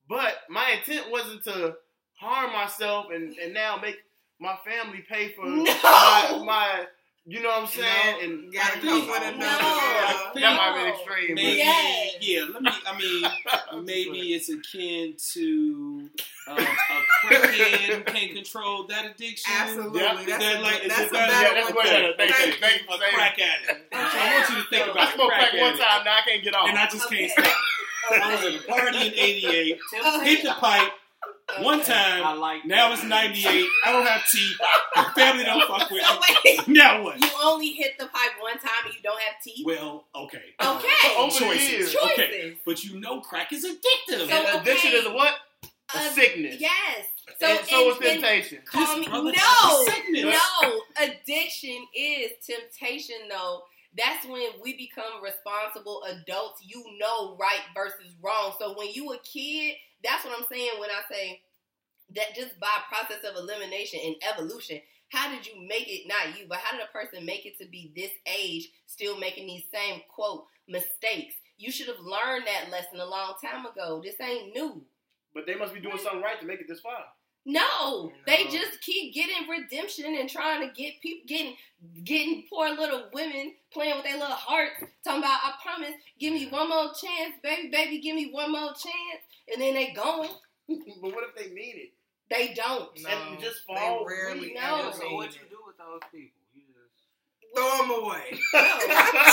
But 0.07 0.35
my 0.49 0.71
intent 0.77 1.11
wasn't 1.11 1.43
to 1.45 1.75
harm 2.19 2.51
myself 2.53 3.07
and, 3.13 3.33
and 3.37 3.53
now 3.53 3.77
make 3.81 3.97
my 4.39 4.55
family 4.65 5.03
pay 5.09 5.33
for 5.33 5.45
No. 5.45 5.63
my, 5.63 6.41
my 6.45 6.85
you 7.25 7.43
know 7.43 7.49
what 7.49 7.61
I'm 7.63 7.67
saying? 7.67 8.17
No, 8.17 8.19
and 8.23 8.53
gotta 8.53 8.79
come 8.79 8.81
think- 9.01 9.11
with 9.11 9.21
No. 9.21 9.27
another. 9.27 9.39
that 9.39 10.33
might 10.33 10.43
have 10.43 10.75
been 10.75 10.93
extreme. 10.95 11.35
Maybe, 11.35 11.57
Yes. 11.57 12.15
yeah. 12.21 12.45
Let 12.51 12.63
me. 12.63 12.71
I 12.87 12.97
mean, 12.97 13.85
maybe 13.85 14.33
it's 14.33 14.49
akin 14.49 15.15
to 15.33 16.09
uh, 16.47 16.53
a 16.55 17.27
crackhead 17.27 18.05
can't 18.13 18.33
control 18.33 18.87
that 18.87 19.05
addition. 19.05 19.51
Absolutely. 19.53 20.01
Yeah. 20.01 20.15
That's, 20.25 20.43
that 20.43 20.55
a, 20.55 20.61
like- 20.61 20.81
is 20.83 20.87
that's 20.87 21.01
it 21.01 21.07
a 21.09 21.11
better? 21.13 21.31
better 21.31 21.53
that's 21.55 21.75
one. 21.75 21.85
way 21.85 21.91
better. 21.91 22.13
Thank 22.17 22.29
you. 22.29 22.35
Thank 22.37 22.59
Thank 22.61 22.81
you 22.81 22.87
for 22.87 23.13
crack 23.13 23.37
addict. 23.39 23.93
So 23.93 23.99
I 23.99 24.33
want 24.33 24.49
you 24.49 24.55
to 24.63 24.69
think 24.69 24.87
I 24.87 24.91
about 24.91 25.09
a 25.09 25.13
smoked 25.13 25.29
crack 25.29 25.49
crack 25.51 25.61
one 25.61 25.77
time, 25.77 26.05
now 26.05 26.17
I 26.17 26.21
can't 26.25 26.43
get 26.43 26.55
off. 26.55 26.69
and 26.69 26.77
I 26.79 26.85
just 26.87 27.05
Okay. 27.05 27.27
can't 27.27 27.31
stop. 27.45 27.57
I 28.11 28.35
was 28.35 28.45
at 28.55 28.61
a 28.61 28.63
party 28.67 29.07
in 29.07 29.13
'88. 29.13 29.77
Hit 30.23 30.43
the 30.43 30.51
pipe 30.57 30.91
one 31.61 31.81
time. 31.81 32.23
I 32.23 32.33
like 32.33 32.65
Now 32.65 32.91
it's 32.93 33.03
'98. 33.03 33.65
I 33.85 33.91
don't 33.91 34.05
have 34.05 34.21
teeth. 34.29 34.57
My 34.95 35.03
family 35.15 35.43
don't 35.43 35.67
fuck 35.67 35.89
with 35.89 36.01
me. 36.01 36.19
wait, 36.57 36.67
Now 36.67 37.03
what? 37.03 37.19
you 37.21 37.29
only 37.43 37.69
hit 37.69 37.97
the 37.99 38.05
pipe 38.05 38.31
one 38.41 38.53
time 38.59 38.85
and 38.85 38.93
you 38.93 39.01
don't 39.01 39.19
have 39.21 39.35
teeth. 39.43 39.65
Well, 39.65 40.05
okay. 40.15 40.41
Okay. 40.61 40.87
Over 41.17 41.31
the 41.33 41.39
Choices. 41.39 41.93
Choices. 41.93 41.95
Okay. 42.13 42.57
But 42.65 42.83
you 42.83 42.99
know, 42.99 43.21
crack 43.21 43.51
is 43.53 43.65
addictive. 43.65 44.27
So- 44.27 44.35
And 44.35 44.61
addiction 44.61 44.91
is 44.93 45.05
a 45.05 45.11
what? 45.13 45.33
A 45.63 45.97
Uh, 45.97 46.09
sickness. 46.11 46.55
Yes. 46.59 47.05
So 47.39 47.47
and 47.47 47.65
so 47.67 47.89
is 47.91 47.97
in- 47.97 48.03
in- 48.03 48.11
temptation. 48.21 48.59
Call 48.65 48.97
me. 48.99 49.07
No, 49.07 49.85
sickness. 49.85 50.35
no. 50.61 50.81
Addiction 51.01 51.85
is 51.95 52.31
temptation, 52.45 53.15
though. 53.29 53.63
That's 53.97 54.23
when 54.27 54.49
we 54.61 54.77
become 54.77 55.21
responsible 55.23 56.03
adults. 56.03 56.61
You 56.63 56.83
know 56.99 57.35
right 57.39 57.61
versus 57.73 58.13
wrong. 58.21 58.53
So 58.59 58.77
when 58.77 58.91
you 58.93 59.11
a 59.13 59.17
kid, 59.19 59.75
that's 60.03 60.23
what 60.23 60.37
I'm 60.37 60.45
saying 60.47 60.71
when 60.79 60.89
I 60.91 61.01
say 61.11 61.41
that 62.15 62.35
just 62.35 62.59
by 62.59 62.67
process 62.89 63.23
of 63.23 63.35
elimination 63.35 63.99
and 64.05 64.15
evolution, 64.33 64.81
how 65.09 65.29
did 65.29 65.45
you 65.45 65.53
make 65.67 65.87
it 65.87 66.07
not 66.07 66.39
you, 66.39 66.45
but 66.47 66.59
how 66.59 66.77
did 66.77 66.85
a 66.85 66.91
person 66.91 67.25
make 67.25 67.45
it 67.45 67.57
to 67.59 67.65
be 67.67 67.91
this 67.95 68.11
age 68.27 68.69
still 68.85 69.17
making 69.17 69.47
these 69.47 69.63
same 69.73 70.01
quote 70.07 70.45
mistakes? 70.67 71.35
You 71.57 71.71
should 71.71 71.87
have 71.87 71.99
learned 71.99 72.45
that 72.47 72.71
lesson 72.71 72.99
a 72.99 73.05
long 73.05 73.33
time 73.43 73.65
ago. 73.65 74.01
This 74.03 74.19
ain't 74.21 74.53
new. 74.55 74.81
But 75.33 75.45
they 75.45 75.55
must 75.55 75.73
be 75.73 75.79
doing 75.79 75.97
something 75.97 76.21
right 76.21 76.39
to 76.39 76.45
make 76.45 76.61
it 76.61 76.67
this 76.67 76.79
far. 76.79 77.03
No, 77.45 78.11
they 78.27 78.45
just 78.45 78.81
keep 78.81 79.13
getting 79.13 79.47
redemption 79.49 80.15
and 80.19 80.29
trying 80.29 80.67
to 80.67 80.73
get 80.73 81.01
people 81.01 81.25
getting 81.27 81.55
getting 82.03 82.43
poor 82.49 82.69
little 82.69 83.09
women 83.13 83.53
playing 83.71 83.95
with 83.95 84.03
their 84.03 84.19
little 84.19 84.35
hearts, 84.35 84.83
talking 85.03 85.19
about 85.19 85.39
I 85.43 85.53
promise, 85.63 85.93
give 86.19 86.33
me 86.33 86.47
one 86.47 86.69
more 86.69 86.87
chance, 86.87 87.35
baby, 87.41 87.69
baby, 87.69 88.01
give 88.01 88.15
me 88.15 88.29
one 88.31 88.51
more 88.51 88.69
chance, 88.69 89.23
and 89.51 89.61
then 89.61 89.73
they 89.73 89.93
going. 89.93 90.29
but 90.67 91.15
what 91.15 91.23
if 91.23 91.35
they 91.35 91.53
mean 91.53 91.75
it? 91.77 91.93
They 92.29 92.53
don't. 92.53 92.89
No, 93.01 93.09
And 93.09 93.39
just 93.39 93.61
they 93.67 93.75
fall 93.75 94.05
rarely 94.05 94.53
No. 94.53 94.89
ever 94.89 94.93
So 94.97 95.15
what 95.15 95.29
it. 95.29 95.35
you 95.35 95.49
do 95.49 95.57
with 95.65 95.77
those 95.77 95.99
people? 96.11 96.37
You 96.53 96.61
just 96.69 97.55
Throw 97.55 97.77
them 97.77 98.03
away. 98.03 98.39
No. 98.53 98.59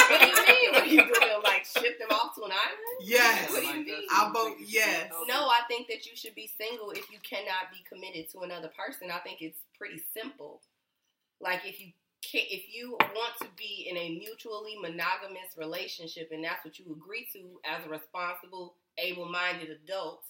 what 0.08 0.20
do 0.20 0.26
you 0.26 0.46
mean? 0.46 0.72
What 0.72 0.84
do 0.84 0.90
you 0.90 1.02
do? 1.02 1.20
Them, 1.20 1.42
Like 1.44 1.66
ship 1.66 1.98
them 1.98 2.08
off 2.10 2.34
to 2.36 2.44
an 2.44 2.52
island? 2.52 3.00
Yes. 3.02 3.50
What 3.52 3.60
do 3.62 3.66
you 3.78 3.84
mean? 3.84 4.02
I 4.10 4.30
vote 4.32 4.56
yes. 4.66 5.10
No, 5.28 5.46
I 5.48 5.60
think 5.68 5.88
that 5.88 6.06
you 6.06 6.16
should 6.16 6.34
be 6.34 6.46
single 6.56 6.90
if 6.90 7.10
you 7.10 7.18
cannot 7.22 7.70
be 7.70 7.84
committed 7.88 8.30
to 8.32 8.40
another 8.40 8.70
person. 8.76 9.10
I 9.10 9.18
think 9.18 9.42
it's 9.42 9.58
pretty 9.76 10.02
simple. 10.14 10.62
Like 11.40 11.60
if 11.66 11.78
you 11.80 11.88
can, 12.22 12.40
if 12.50 12.74
you 12.74 12.92
want 12.92 13.34
to 13.42 13.48
be 13.58 13.86
in 13.90 13.96
a 13.98 14.18
mutually 14.18 14.74
monogamous 14.80 15.52
relationship 15.58 16.30
and 16.32 16.42
that's 16.42 16.64
what 16.64 16.78
you 16.78 16.86
agree 16.90 17.26
to 17.34 17.60
as 17.68 17.84
a 17.84 17.90
responsible, 17.90 18.74
able-minded 18.96 19.68
adult 19.68 20.24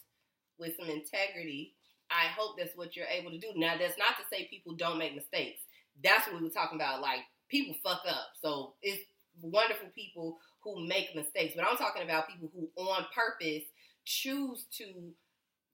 with 0.59 0.73
some 0.77 0.89
integrity, 0.91 1.75
I 2.11 2.27
hope 2.29 2.57
that's 2.59 2.77
what 2.77 2.97
you're 2.97 3.07
able 3.07 3.31
to 3.31 3.39
do. 3.39 3.49
Now, 3.57 3.77
that's 3.79 3.99
not 3.99 4.17
to 4.19 4.25
say 4.31 4.49
people 4.49 4.75
don't 4.75 4.99
make 4.99 5.15
mistakes. 5.15 5.61
That's 6.03 6.27
what 6.27 6.37
we 6.37 6.45
were 6.45 6.55
talking 6.55 6.79
about. 6.79 7.01
Like 7.01 7.21
people 7.49 7.75
fuck 7.83 8.03
up, 8.09 8.29
so 8.43 8.75
it's 8.83 9.03
wonderful 9.41 9.89
people 9.95 10.39
who 10.63 10.87
make 10.87 11.15
mistakes. 11.15 11.55
But 11.57 11.67
I'm 11.67 11.77
talking 11.77 12.03
about 12.03 12.29
people 12.29 12.51
who, 12.53 12.69
on 12.83 13.07
purpose, 13.15 13.65
choose 14.05 14.67
to 14.79 15.13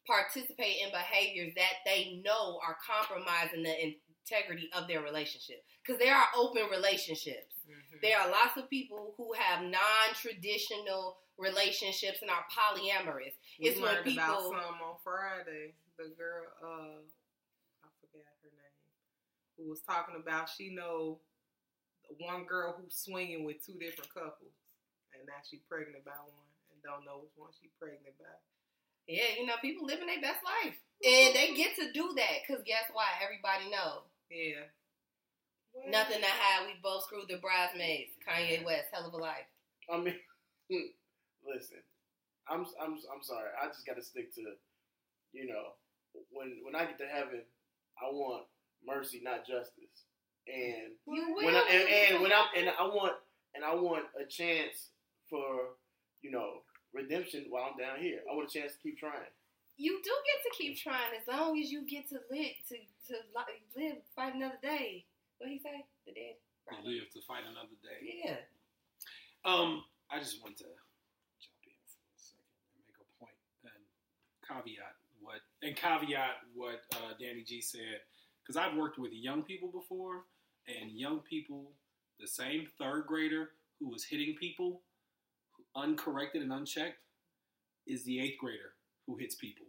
participate 0.07 0.77
in 0.83 0.90
behaviors 0.90 1.55
that 1.55 1.75
they 1.87 2.21
know 2.25 2.59
are 2.66 2.77
compromising 2.85 3.62
the 3.62 3.95
integrity 4.29 4.68
of 4.75 4.88
their 4.88 5.03
relationship. 5.03 5.64
Because 5.85 6.01
there 6.01 6.14
are 6.14 6.27
open 6.37 6.68
relationships. 6.71 7.55
Mhm. 7.68 8.01
There 8.03 8.18
are 8.18 8.31
lots 8.31 8.57
of 8.57 8.68
people 8.68 9.14
who 9.16 9.33
have 9.35 9.62
non-traditional 9.62 11.18
relationships 11.38 12.18
and 12.23 12.31
are 12.31 12.45
polyamorous. 12.51 13.35
We 13.59 13.68
It's 13.68 13.81
when 13.81 13.95
learned 13.95 14.09
about 14.12 14.38
people- 14.38 14.51
some 14.53 14.83
on 14.83 14.99
Friday. 15.03 15.75
The 15.99 16.09
girl, 16.16 16.47
uh, 16.62 17.03
I 17.85 17.88
forgot 18.01 18.25
her 18.42 18.51
name, 18.51 18.77
who 19.57 19.68
was 19.68 19.83
talking 19.83 20.16
about 20.16 20.49
she 20.49 20.71
know 20.71 21.21
one 22.18 22.45
girl 22.45 22.73
who's 22.73 22.97
swinging 22.97 23.45
with 23.45 23.64
two 23.64 23.75
different 23.79 24.12
couples, 24.12 24.53
and 25.14 25.27
now 25.27 25.40
she 25.49 25.59
pregnant 25.68 26.05
by 26.05 26.12
one 26.12 26.49
and 26.73 26.83
don't 26.83 27.05
know 27.05 27.18
which 27.21 27.33
one 27.37 27.53
she 27.61 27.68
pregnant 27.79 28.16
by. 28.18 28.25
Yeah, 29.07 29.35
you 29.38 29.47
know, 29.47 29.57
people 29.61 29.87
living 29.87 30.07
their 30.07 30.21
best 30.21 30.45
life. 30.45 30.79
And 31.05 31.35
they 31.35 31.55
get 31.55 31.75
to 31.77 31.92
do 31.92 32.14
that 32.14 32.42
because 32.47 32.62
guess 32.64 32.85
why? 32.92 33.07
Everybody 33.23 33.68
know. 33.71 34.05
Yeah. 34.31 34.66
Nothing 35.88 36.21
to 36.21 36.27
hide. 36.29 36.66
We 36.66 36.75
both 36.83 37.05
screwed 37.05 37.29
the 37.29 37.38
bridesmaids. 37.38 38.12
Kanye 38.27 38.64
West, 38.64 38.88
hell 38.92 39.07
of 39.07 39.14
a 39.14 39.16
life. 39.16 39.47
I 39.90 39.99
mean, 39.99 40.18
listen, 41.47 41.79
I'm 42.49 42.67
I'm 42.81 42.99
I'm 43.13 43.23
sorry. 43.23 43.51
I 43.63 43.69
just 43.69 43.87
got 43.87 43.97
to 43.97 44.03
stick 44.03 44.35
to, 44.35 44.43
you 45.33 45.47
know, 45.47 45.75
when 46.31 46.59
when 46.65 46.75
I 46.75 46.85
get 46.85 46.99
to 46.99 47.07
heaven, 47.07 47.43
I 48.01 48.11
want 48.11 48.45
mercy, 48.85 49.21
not 49.23 49.47
justice. 49.47 50.07
And 50.49 50.99
when 51.07 51.55
I 51.55 51.63
and, 51.71 52.15
and 52.15 52.23
when 52.23 52.33
I'm 52.33 52.47
and 52.57 52.69
I 52.69 52.83
want 52.85 53.15
and 53.55 53.65
I 53.65 53.75
want 53.75 54.05
a 54.21 54.25
chance 54.27 54.89
for 55.31 55.77
you 56.23 56.31
know 56.31 56.63
redemption 56.93 57.47
while 57.49 57.71
I'm 57.71 57.79
down 57.79 58.01
here. 58.01 58.21
I 58.31 58.35
want 58.35 58.51
a 58.51 58.53
chance 58.53 58.73
to 58.75 58.79
keep 58.83 58.99
trying. 58.99 59.31
you 59.77 60.01
do 60.05 60.11
get 60.11 60.39
to 60.45 60.51
keep 60.59 60.77
trying 60.77 61.15
as 61.17 61.27
long 61.27 61.59
as 61.59 61.71
you 61.71 61.87
get 61.89 62.09
to 62.11 62.19
live 62.31 62.57
to 62.69 62.77
to 63.09 63.15
live 63.77 63.97
fight 64.15 64.35
another 64.35 64.59
day. 64.63 65.05
What 65.39 65.51
he 65.51 65.59
say? 65.59 65.85
The 66.07 66.13
dead. 66.13 66.37
To 66.71 66.89
live 66.89 67.11
to 67.15 67.21
fight 67.27 67.43
another 67.49 67.75
day. 67.83 68.23
Yeah. 68.25 68.37
Um, 69.45 69.83
I 70.11 70.19
just 70.21 70.41
want 70.43 70.57
to 70.59 70.71
jump 71.43 71.63
in 71.67 71.75
for 71.91 72.03
a 72.07 72.19
second 72.19 72.55
and 72.79 72.83
make 72.87 72.99
a 73.03 73.09
point 73.19 73.35
and 73.67 73.83
caveat 74.53 74.95
what 75.21 75.41
and 75.62 75.77
caveat 75.77 76.37
what 76.55 76.83
uh, 76.95 77.12
Danny 77.21 77.43
G 77.43 77.61
said 77.61 78.01
because 78.43 78.57
I've 78.57 78.77
worked 78.77 78.99
with 78.99 79.12
young 79.12 79.43
people 79.43 79.69
before 79.69 80.25
and 80.67 80.91
young 80.91 81.21
people, 81.21 81.73
the 82.21 82.27
same 82.27 82.67
third 82.79 83.07
grader 83.07 83.51
who 83.79 83.88
was 83.88 84.05
hitting 84.05 84.35
people 84.38 84.83
uncorrected 85.75 86.43
and 86.43 86.53
unchecked 86.53 86.99
is 87.87 88.05
the 88.05 88.21
eighth 88.21 88.38
grader 88.38 88.75
who 89.07 89.17
hits 89.17 89.35
people, 89.35 89.67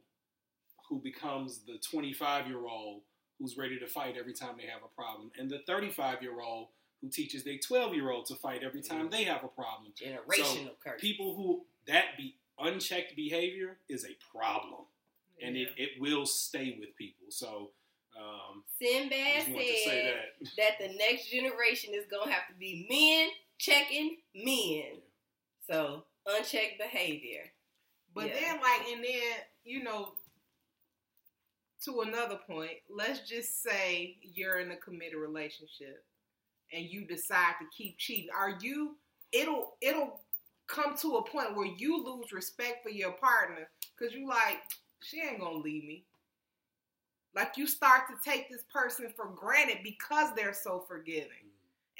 who 0.90 1.00
becomes 1.00 1.62
the 1.66 1.80
25 1.90 2.48
year 2.48 2.66
old 2.66 3.02
who's 3.40 3.58
ready 3.58 3.80
to 3.80 3.88
fight 3.88 4.16
every 4.20 4.34
time 4.34 4.56
they 4.58 4.68
have 4.68 4.82
a 4.86 4.96
problem, 4.96 5.32
and 5.38 5.50
the 5.50 5.60
35 5.66 6.22
year 6.22 6.40
old 6.42 6.68
who 7.02 7.10
teaches 7.10 7.44
their 7.44 7.58
12 7.58 7.96
year 7.96 8.12
old 8.12 8.26
to 8.28 8.36
fight 8.36 8.62
every 8.64 8.82
time 8.82 9.10
they 9.10 9.24
have 9.24 9.44
a 9.44 9.48
problem. 9.48 9.92
Generational 10.00 10.72
curse. 10.84 11.02
People 11.02 11.36
who 11.36 11.64
that 11.88 12.16
be 12.18 12.36
unchecked 12.60 13.16
behavior 13.16 13.78
is 13.90 14.06
a 14.06 14.16
problem, 14.36 14.82
and 15.42 15.56
it, 15.56 15.70
it 15.78 15.90
will 16.00 16.26
stay 16.26 16.78
with 16.80 16.96
people. 16.98 17.28
So. 17.30 17.72
Um, 18.16 18.64
I 18.80 18.86
Sinbad 18.86 19.36
just 19.38 19.50
wanted 19.50 19.66
to 19.66 19.74
say 19.74 19.86
said 19.86 20.14
that. 20.14 20.50
that 20.58 20.88
the 20.92 20.98
next 21.00 21.32
generation 21.32 21.96
is 21.96 22.06
gonna 22.06 22.32
have 22.32 22.48
to 22.48 22.54
be 22.54 22.86
men 22.88 23.30
checking 23.58 24.18
men. 24.36 25.02
So 25.68 26.04
unchecked 26.28 26.78
behavior. 26.78 27.52
But 28.14 28.28
Yeah. 28.28 28.34
then, 28.40 28.62
like, 28.62 28.88
and 28.90 29.04
then, 29.04 29.44
you 29.64 29.84
know, 29.84 30.16
to 31.86 32.02
another 32.02 32.38
point, 32.38 32.78
let's 32.90 33.28
just 33.28 33.62
say 33.62 34.18
you're 34.22 34.60
in 34.60 34.72
a 34.72 34.78
committed 34.78 35.18
relationship 35.18 36.06
and 36.72 36.86
you 36.86 37.06
decide 37.06 37.56
to 37.60 37.66
keep 37.76 37.98
cheating. 37.98 38.30
Are 38.32 38.58
you? 38.62 38.98
It'll 39.32 39.78
it'll 39.82 40.23
come 40.74 40.96
to 40.98 41.18
a 41.18 41.24
point 41.30 41.56
where 41.56 41.68
you 41.78 42.04
lose 42.04 42.32
respect 42.32 42.84
for 42.84 42.90
your 42.90 43.12
partner 43.14 43.70
because 43.98 44.14
you 44.14 44.28
like 44.28 44.60
she 45.02 45.22
ain't 45.22 45.40
gonna 45.40 45.58
leave 45.58 45.84
me. 45.84 46.06
Like 47.36 47.58
you 47.58 47.68
start 47.68 48.04
to 48.10 48.30
take 48.30 48.50
this 48.50 48.64
person 48.72 49.12
for 49.16 49.28
granted 49.28 49.80
because 49.84 50.34
they're 50.36 50.54
so 50.54 50.86
forgiving. 50.88 51.26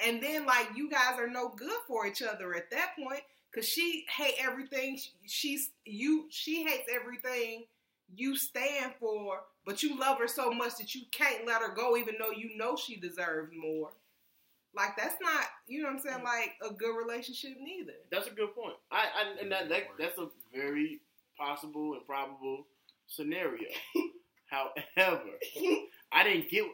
Mm-hmm. 0.02 0.10
And 0.10 0.24
then 0.24 0.46
like 0.46 0.70
you 0.76 0.90
guys 0.90 1.20
are 1.20 1.30
no 1.30 1.50
good 1.50 1.80
for 1.88 2.06
each 2.08 2.22
other 2.22 2.56
at 2.56 2.72
that 2.72 2.92
point 2.98 3.22
because 3.52 3.68
she 3.68 4.06
hate 4.10 4.36
everything 4.40 4.98
she- 4.98 5.12
she's 5.28 5.72
you 5.86 6.28
she 6.30 6.64
hates 6.64 6.90
everything 6.94 7.66
you 8.16 8.36
stand 8.36 8.94
for, 9.00 9.42
but 9.66 9.82
you 9.82 9.98
love 10.00 10.20
her 10.20 10.28
so 10.28 10.52
much 10.52 10.78
that 10.78 10.94
you 10.94 11.02
can't 11.12 11.48
let 11.48 11.62
her 11.62 11.74
go 11.74 11.98
even 11.98 12.16
though 12.20 12.32
you 12.32 12.56
know 12.58 12.76
she 12.76 12.96
deserves 12.96 13.52
more. 13.56 13.92
Like 14.76 14.98
that's 14.98 15.16
not 15.22 15.46
you 15.68 15.82
know 15.82 15.90
what 15.90 15.96
I'm 15.96 16.02
saying 16.02 16.20
mm. 16.20 16.24
like 16.24 16.54
a 16.64 16.74
good 16.74 16.98
relationship 16.98 17.52
neither. 17.60 17.94
That's 18.12 18.28
a 18.28 18.32
good 18.32 18.56
point. 18.56 18.76
I, 18.92 19.06
I 19.06 19.42
and 19.42 19.52
that, 19.52 19.70
that 19.70 19.84
that's 20.00 20.18
a 20.18 20.28
very 20.54 21.02
possible 21.38 21.94
and 21.94 22.06
probable 22.06 22.66
scenario. 23.08 23.70
However, 24.46 25.22
I 26.12 26.24
didn't 26.24 26.50
get 26.50 26.66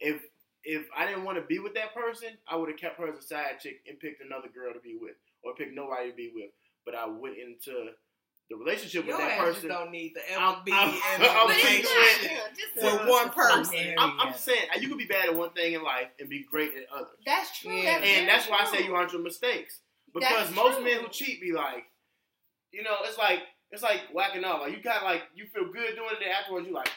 if 0.00 0.22
if 0.64 0.86
I 0.96 1.06
didn't 1.06 1.24
want 1.24 1.38
to 1.38 1.44
be 1.44 1.58
with 1.58 1.74
that 1.74 1.94
person, 1.94 2.30
I 2.48 2.56
would 2.56 2.68
have 2.68 2.78
kept 2.78 2.98
her 2.98 3.08
as 3.08 3.18
a 3.18 3.22
side 3.22 3.60
chick 3.60 3.80
and 3.88 4.00
picked 4.00 4.22
another 4.22 4.48
girl 4.48 4.72
to 4.72 4.80
be 4.80 4.98
with, 5.00 5.14
or 5.42 5.54
picked 5.54 5.74
nobody 5.74 6.10
to 6.10 6.16
be 6.16 6.32
with. 6.34 6.50
But 6.84 6.94
I 6.94 7.06
went 7.06 7.36
into 7.38 7.90
the 8.48 8.56
relationship 8.56 9.06
Your 9.06 9.16
with 9.18 9.26
that 9.26 9.32
ass 9.32 9.44
just 9.46 9.54
person. 9.56 9.68
don't 9.70 9.90
need 9.90 10.12
the 10.14 10.30
ever 10.32 10.40
I'm- 10.40 10.62
be 10.64 10.72
I'm- 10.72 10.88
in 10.90 10.94
I'm 11.18 11.20
a 11.20 11.46
But 11.48 11.56
saying- 11.56 11.82
not, 11.82 11.90
relationship. 11.96 12.30
you 12.30 12.36
know, 12.36 12.44
just 12.54 13.00
with 13.00 13.08
one 13.10 13.26
a 13.28 13.32
person. 13.32 13.64
scenario. 13.64 14.00
I'm, 14.00 14.20
I'm 14.20 14.34
saying 14.34 14.66
uh, 14.74 14.78
you 14.78 14.88
can 14.88 14.98
be 14.98 15.04
bad 15.06 15.28
at 15.28 15.34
one 15.36 15.50
thing 15.50 15.72
in 15.74 15.82
life 15.82 16.08
and 16.20 16.28
be 16.28 16.44
great 16.48 16.72
at 16.76 16.84
others. 16.94 17.08
That's 17.26 17.58
true. 17.60 17.72
Yeah. 17.72 17.98
That's 17.98 18.10
And 18.10 18.28
that's 18.28 18.48
why 18.48 18.58
I 18.62 18.70
say 18.76 18.84
you 18.84 18.94
aren't 18.94 19.12
your 19.12 19.22
mistakes. 19.22 19.80
Because 20.14 20.28
That's 20.30 20.54
most 20.54 20.76
true. 20.76 20.84
men 20.84 21.00
who 21.00 21.08
cheat 21.08 21.40
be 21.40 21.52
like, 21.52 21.84
you 22.72 22.82
know, 22.82 22.94
it's 23.04 23.18
like 23.18 23.40
it's 23.72 23.82
like 23.82 24.00
whacking 24.12 24.44
off. 24.44 24.60
Like 24.60 24.72
you 24.76 24.82
kind 24.82 24.98
of 24.98 25.02
like 25.02 25.22
you 25.34 25.46
feel 25.46 25.64
good 25.72 25.94
doing 25.96 26.14
it, 26.20 26.28
afterwards 26.28 26.66
you 26.68 26.72
like, 26.72 26.90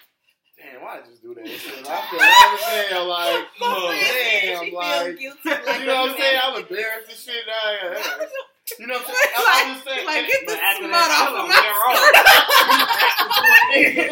damn, 0.57 0.81
why 0.81 0.97
did 0.97 1.05
I 1.05 1.07
just 1.09 1.21
do 1.23 1.33
that? 1.33 1.47
shit? 1.47 1.85
I 1.88 2.01
feel 2.12 2.19
everything. 2.21 3.07
Like, 3.07 3.45
My 3.59 3.67
oh, 3.67 3.88
friend 3.88 4.05
said 4.05 4.41
damn, 4.53 4.65
she 4.65 4.71
like, 4.71 5.17
guilty. 5.19 5.49
Like 5.65 5.79
you 5.81 5.85
know 5.88 6.01
what 6.01 6.12
I'm 6.12 6.17
saying? 6.17 6.39
I'm 6.43 6.62
embarrassed 6.62 7.09
and 7.09 7.17
shit. 7.17 7.43
Now, 7.47 7.89
yeah. 7.91 8.25
You 8.77 8.86
know 8.88 8.93
what 8.95 9.01
I'm 9.01 9.08
saying? 9.08 9.17
It's 9.23 9.39
I'm, 9.39 9.45
like- 9.45 9.65
I'm 9.65 9.73
just 9.73 9.86
saying. 9.88 10.05
like, 10.05 10.27
get 10.27 10.41
the 10.45 10.53
smut 10.77 11.12
off 11.12 11.29
of 11.29 11.34
my 11.49 11.55
yeah, 11.58 11.73
wrong. 11.82 11.97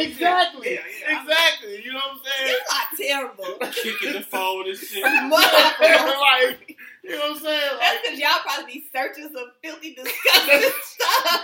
exactly. 0.07 0.67
Yeah, 0.73 0.81
yeah. 0.81 1.21
Exactly. 1.21 1.75
You 1.83 1.91
know 1.93 1.99
what 1.99 2.11
I'm 2.11 2.19
saying? 2.25 2.55
It's 2.55 2.67
not 2.71 2.87
terrible. 2.97 3.51
Kicking 3.71 4.13
the 4.13 4.21
phone 4.21 4.67
and 4.67 4.77
shit. 4.77 5.03
Motherfucker. 5.03 5.79
like, 6.19 6.75
you 7.03 7.09
know 7.11 7.19
what 7.19 7.31
I'm 7.31 7.37
saying? 7.39 7.71
That's 7.79 7.81
Like, 7.81 8.01
because 8.03 8.19
y'all 8.19 8.39
probably 8.43 8.73
be 8.73 8.79
searching 8.93 9.29
some 9.33 9.51
filthy, 9.63 9.93
disgusting 9.95 10.71
stuff. 10.83 11.43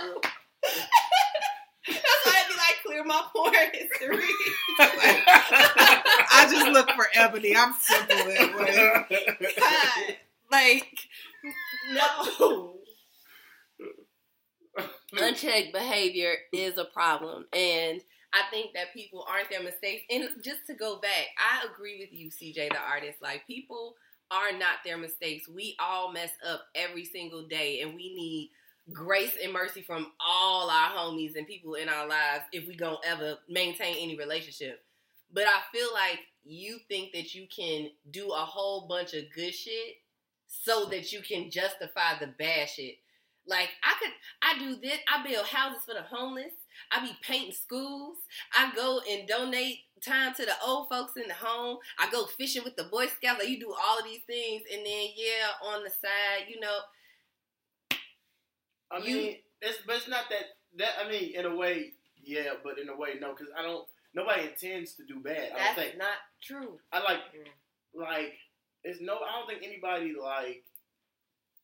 That's 1.86 2.24
why 2.24 2.34
I'd 2.34 2.48
be 2.48 2.54
like, 2.54 2.78
clear 2.84 3.04
my 3.04 3.22
porn 3.34 3.54
history. 3.72 4.28
I 4.80 6.48
just 6.50 6.68
look 6.68 6.90
for 6.90 7.06
ebony. 7.14 7.54
I'm 7.56 7.72
simple 7.74 8.16
that 8.16 9.06
way. 9.08 9.52
God, 9.58 10.16
like, 10.50 10.98
no. 11.92 12.74
Unchecked 15.18 15.72
behavior 15.72 16.34
is 16.52 16.78
a 16.78 16.84
problem, 16.84 17.46
and 17.52 18.00
I 18.32 18.42
think 18.50 18.74
that 18.74 18.92
people 18.92 19.24
aren't 19.28 19.50
their 19.50 19.62
mistakes. 19.62 20.02
And 20.10 20.28
just 20.42 20.66
to 20.66 20.74
go 20.74 20.98
back, 21.00 21.26
I 21.38 21.66
agree 21.72 21.98
with 21.98 22.12
you, 22.12 22.30
CJ, 22.30 22.70
the 22.70 22.78
artist. 22.78 23.22
Like, 23.22 23.46
people 23.46 23.94
are 24.30 24.52
not 24.52 24.78
their 24.84 24.98
mistakes. 24.98 25.48
We 25.48 25.76
all 25.78 26.12
mess 26.12 26.30
up 26.48 26.62
every 26.74 27.04
single 27.04 27.46
day, 27.46 27.80
and 27.80 27.94
we 27.94 28.14
need 28.14 28.50
grace 28.92 29.34
and 29.42 29.52
mercy 29.52 29.82
from 29.82 30.12
all 30.20 30.68
our 30.68 30.90
homies 30.90 31.36
and 31.36 31.46
people 31.46 31.74
in 31.74 31.88
our 31.88 32.06
lives 32.06 32.44
if 32.52 32.66
we 32.66 32.76
gonna 32.76 32.98
ever 33.06 33.38
maintain 33.48 33.96
any 33.98 34.16
relationship. 34.16 34.84
But 35.32 35.44
I 35.44 35.60
feel 35.72 35.88
like 35.92 36.20
you 36.44 36.78
think 36.88 37.12
that 37.12 37.34
you 37.34 37.46
can 37.54 37.90
do 38.10 38.32
a 38.32 38.44
whole 38.44 38.86
bunch 38.86 39.14
of 39.14 39.24
good 39.34 39.54
shit 39.54 39.96
so 40.46 40.86
that 40.86 41.12
you 41.12 41.20
can 41.22 41.50
justify 41.50 42.18
the 42.20 42.26
bad 42.26 42.68
shit. 42.68 42.96
Like 43.46 43.68
I 43.82 43.94
could, 44.00 44.12
I 44.42 44.58
do 44.58 44.76
this. 44.80 44.98
I 45.12 45.22
build 45.26 45.46
houses 45.46 45.82
for 45.86 45.94
the 45.94 46.02
homeless. 46.02 46.52
I 46.90 47.00
be 47.04 47.12
painting 47.22 47.52
schools. 47.52 48.16
I 48.56 48.72
go 48.74 49.00
and 49.10 49.28
donate 49.28 49.78
time 50.04 50.34
to 50.34 50.44
the 50.44 50.54
old 50.64 50.88
folks 50.88 51.12
in 51.16 51.28
the 51.28 51.34
home. 51.34 51.78
I 51.98 52.10
go 52.10 52.26
fishing 52.26 52.64
with 52.64 52.76
the 52.76 52.84
Boy 52.84 53.06
Scouts. 53.06 53.40
Like 53.40 53.48
you 53.48 53.60
do 53.60 53.72
all 53.72 53.98
of 53.98 54.04
these 54.04 54.22
things, 54.26 54.62
and 54.72 54.84
then 54.84 55.08
yeah, 55.16 55.48
on 55.68 55.84
the 55.84 55.90
side, 55.90 56.48
you 56.48 56.58
know, 56.60 56.78
I 58.90 58.98
You- 58.98 59.16
mean, 59.16 59.36
it's 59.60 59.78
but 59.86 59.96
it's 59.96 60.08
not 60.08 60.28
that 60.30 60.56
that 60.76 60.98
I 61.04 61.08
mean, 61.10 61.34
in 61.34 61.46
a 61.46 61.54
way, 61.54 61.92
yeah, 62.22 62.54
but 62.62 62.78
in 62.78 62.88
a 62.88 62.96
way, 62.96 63.14
no, 63.20 63.34
because 63.34 63.52
I 63.56 63.62
don't. 63.62 63.86
Nobody 64.14 64.42
intends 64.48 64.94
to 64.94 65.04
do 65.04 65.18
bad. 65.20 65.36
I 65.36 65.48
don't 65.48 65.58
that's 65.58 65.74
think. 65.78 65.98
not 65.98 66.16
true. 66.40 66.78
I 66.92 67.00
like, 67.02 67.18
like, 67.94 68.32
it's 68.84 69.00
no. 69.00 69.14
I 69.18 69.32
don't 69.38 69.48
think 69.48 69.62
anybody 69.64 70.14
like 70.20 70.62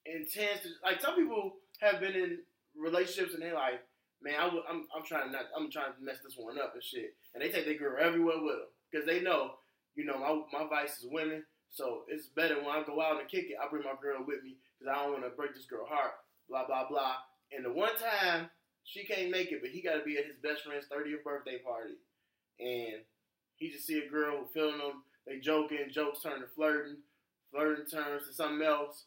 intends 0.04 0.62
to. 0.62 0.68
Like 0.82 1.00
some 1.00 1.14
people 1.14 1.56
have 1.80 2.00
been 2.00 2.14
in 2.14 2.38
relationships 2.76 3.34
and 3.34 3.42
they're 3.42 3.54
like, 3.54 3.80
man, 4.22 4.34
I, 4.38 4.46
am 4.46 4.62
I'm, 4.68 4.84
I'm 4.96 5.04
trying 5.04 5.32
not. 5.32 5.46
I'm 5.56 5.70
trying 5.70 5.92
to 5.96 6.04
mess 6.04 6.18
this 6.24 6.36
one 6.36 6.58
up 6.58 6.74
and 6.74 6.82
shit. 6.82 7.14
And 7.34 7.42
they 7.42 7.50
take 7.50 7.64
their 7.64 7.78
girl 7.78 7.96
everywhere 8.00 8.40
with 8.40 8.56
them 8.56 8.70
because 8.90 9.06
they 9.06 9.20
know, 9.20 9.52
you 9.94 10.04
know, 10.04 10.18
my 10.18 10.60
my 10.60 10.68
vice 10.68 10.98
is 10.98 11.06
women. 11.10 11.44
So 11.70 12.02
it's 12.08 12.26
better 12.26 12.56
when 12.56 12.74
I 12.74 12.82
go 12.84 13.00
out 13.00 13.20
and 13.20 13.28
kick 13.28 13.46
it. 13.48 13.56
I 13.62 13.68
bring 13.68 13.84
my 13.84 13.94
girl 14.00 14.24
with 14.26 14.42
me 14.42 14.56
because 14.78 14.92
I 14.92 15.02
don't 15.02 15.12
want 15.12 15.24
to 15.24 15.30
break 15.30 15.54
this 15.54 15.66
girl 15.66 15.86
heart. 15.86 16.12
Blah 16.48 16.66
blah 16.66 16.88
blah. 16.88 17.14
And 17.52 17.64
the 17.64 17.72
one 17.72 17.96
time 17.96 18.50
she 18.84 19.04
can't 19.04 19.30
make 19.30 19.52
it, 19.52 19.60
but 19.60 19.70
he 19.70 19.82
got 19.82 19.94
to 19.94 20.04
be 20.04 20.18
at 20.18 20.26
his 20.26 20.36
best 20.42 20.62
friend's 20.62 20.86
30th 20.86 21.22
birthday 21.22 21.58
party, 21.58 21.94
and 22.58 23.02
he 23.56 23.70
just 23.70 23.86
see 23.86 23.98
a 23.98 24.10
girl 24.10 24.46
feeling 24.52 24.78
them. 24.78 25.04
They 25.26 25.38
joking, 25.38 25.90
jokes 25.92 26.22
turn 26.22 26.40
to 26.40 26.46
flirting, 26.56 26.96
flirting 27.52 27.86
turns 27.86 28.26
to 28.26 28.34
something 28.34 28.66
else, 28.66 29.04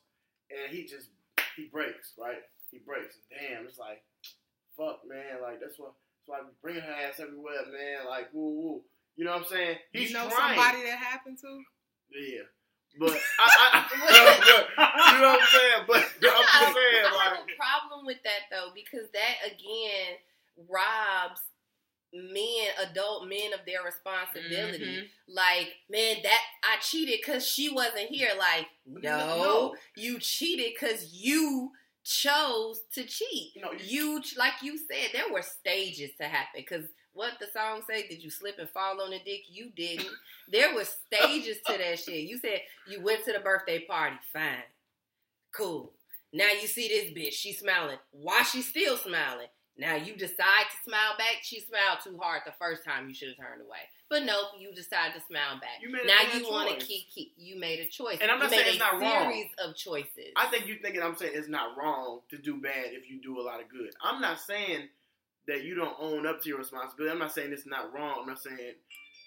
and 0.49 0.73
he 0.73 0.86
just 0.86 1.09
he 1.55 1.65
breaks, 1.65 2.13
right? 2.17 2.43
He 2.73 2.81
breaks. 2.81 3.21
Damn, 3.29 3.69
it's 3.69 3.77
like, 3.77 4.01
fuck, 4.75 5.05
man. 5.05 5.45
Like 5.45 5.62
that's 5.62 5.77
why 5.77 5.93
that's 5.93 6.25
why 6.25 6.41
we 6.41 6.49
bring 6.57 6.81
her 6.81 6.93
ass 7.05 7.21
everywhere, 7.21 7.69
man. 7.69 8.09
Like 8.09 8.33
woo 8.33 8.49
woo. 8.57 8.81
You 9.15 9.25
know 9.25 9.38
what 9.38 9.45
I'm 9.45 9.47
saying? 9.47 9.77
He's 9.93 10.09
you 10.09 10.17
know 10.17 10.27
trying. 10.27 10.57
somebody 10.57 10.83
that 10.89 10.97
happened 10.97 11.38
to? 11.38 11.62
Yeah. 12.09 12.49
But 12.97 13.13
I, 13.39 13.49
I, 13.73 13.86
you 15.13 15.21
know 15.21 15.33
what 15.33 15.41
I'm 15.41 15.47
saying? 15.53 15.83
But 15.88 15.97
I'm 15.97 16.45
I, 16.45 16.62
just 16.62 16.73
saying, 16.73 17.05
I 17.05 17.23
have 17.23 17.33
like, 17.33 17.53
a 17.53 17.57
problem 17.57 18.05
with 18.05 18.21
that 18.23 18.49
though 18.51 18.69
because 18.73 19.09
that 19.13 19.36
again 19.45 20.17
robs 20.69 21.41
men, 22.13 22.67
adult 22.89 23.27
men, 23.27 23.53
of 23.53 23.65
their 23.65 23.83
responsibility. 23.83 24.86
Mm-hmm. 24.86 25.33
Like, 25.33 25.73
man, 25.89 26.17
that 26.23 26.39
I 26.63 26.79
cheated 26.81 27.19
because 27.25 27.45
she 27.45 27.69
wasn't 27.69 28.09
here. 28.09 28.29
Like, 28.38 28.67
no, 28.86 28.99
No. 29.01 29.75
you 29.95 30.19
cheated 30.19 30.73
because 30.79 31.12
you 31.13 31.71
chose 32.03 32.81
to 32.93 33.03
cheat. 33.05 33.53
No, 33.55 33.71
you- 33.73 34.15
you 34.19 34.23
like 34.37 34.61
you 34.61 34.77
said, 34.77 35.09
there 35.13 35.31
were 35.31 35.41
stages 35.41 36.11
to 36.19 36.25
happen. 36.27 36.61
Because 36.61 36.85
what 37.13 37.33
the 37.39 37.47
song 37.47 37.83
say? 37.87 38.07
Did 38.07 38.23
you 38.23 38.29
slip 38.29 38.57
and 38.59 38.69
fall 38.69 39.01
on 39.01 39.11
the 39.11 39.19
dick? 39.19 39.43
You 39.49 39.69
didn't. 39.75 40.09
There 40.47 40.73
were 40.73 40.85
stages 40.85 41.57
to 41.67 41.77
that 41.77 41.99
shit. 41.99 42.27
You 42.27 42.37
said 42.39 42.61
you 42.87 43.01
went 43.01 43.23
to 43.25 43.33
the 43.33 43.39
birthday 43.39 43.79
party. 43.79 44.17
Fine, 44.31 44.63
cool. 45.51 45.93
Now 46.31 46.49
you 46.59 46.67
see 46.67 46.87
this 46.87 47.11
bitch. 47.13 47.33
She's 47.33 47.59
smiling. 47.59 47.99
Why 48.11 48.43
she 48.43 48.61
still 48.63 48.97
smiling? 48.97 49.47
Now 49.77 49.95
you 49.95 50.15
decide 50.15 50.65
to 50.69 50.77
smile 50.89 51.17
back. 51.17 51.38
She 51.41 51.59
smiled 51.59 51.99
too 52.03 52.17
hard 52.21 52.41
the 52.45 52.53
first 52.59 52.86
time. 52.86 53.07
You 53.07 53.15
should 53.15 53.29
have 53.29 53.38
turned 53.38 53.62
away. 53.62 53.79
But 54.09 54.23
nope, 54.23 54.49
you 54.59 54.71
decide 54.73 55.13
to 55.15 55.21
smile 55.21 55.59
back. 55.59 55.81
You 55.81 55.91
made 55.91 56.03
a 56.03 56.07
now 56.07 56.38
you 56.38 56.47
want 56.49 56.79
to 56.79 56.86
keep, 56.86 57.09
keep. 57.09 57.33
You 57.38 57.59
made 57.59 57.79
a 57.79 57.88
choice. 57.88 58.19
And 58.21 58.29
I'm 58.29 58.38
not 58.38 58.51
you 58.51 58.57
made 58.57 58.63
saying 58.65 58.75
it's 58.75 58.83
a 58.83 58.91
not 58.93 59.01
wrong. 59.01 59.31
series 59.31 59.47
of 59.65 59.75
choices. 59.75 60.31
I 60.38 60.45
think 60.47 60.67
you 60.67 60.75
thinking 60.81 61.01
I'm 61.01 61.15
saying 61.15 61.31
it's 61.36 61.47
not 61.49 61.75
wrong 61.75 62.19
to 62.29 62.38
do 62.38 62.62
bad 62.62 62.91
if 62.91 63.09
you 63.09 63.19
do 63.21 63.39
a 63.39 63.43
lot 63.43 63.59
of 63.62 63.69
good. 63.69 63.89
I'm 64.03 64.21
not 64.21 64.39
saying 64.39 64.89
that 65.47 65.63
you 65.63 65.73
don't 65.73 65.95
own 65.99 66.27
up 66.27 66.41
to 66.43 66.49
your 66.49 66.59
responsibility. 66.59 67.12
I'm 67.12 67.19
not 67.19 67.33
saying 67.33 67.51
it's 67.51 67.65
not 67.65 67.91
wrong. 67.93 68.17
I'm 68.21 68.27
not 68.27 68.39
saying 68.41 68.73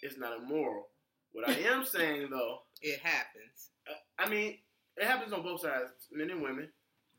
it's 0.03 0.17
not 0.17 0.39
immoral. 0.39 0.87
What 1.33 1.49
I 1.49 1.55
am 1.55 1.85
saying 1.85 2.29
though, 2.31 2.61
It 2.83 3.01
happens. 3.01 3.71
uh, 3.91 3.95
I 4.23 4.29
mean, 4.29 4.59
it 4.97 5.05
happens 5.07 5.33
on 5.33 5.43
both 5.43 5.63
sides, 5.63 5.91
men 6.13 6.31
and 6.31 6.41
women, 6.41 6.69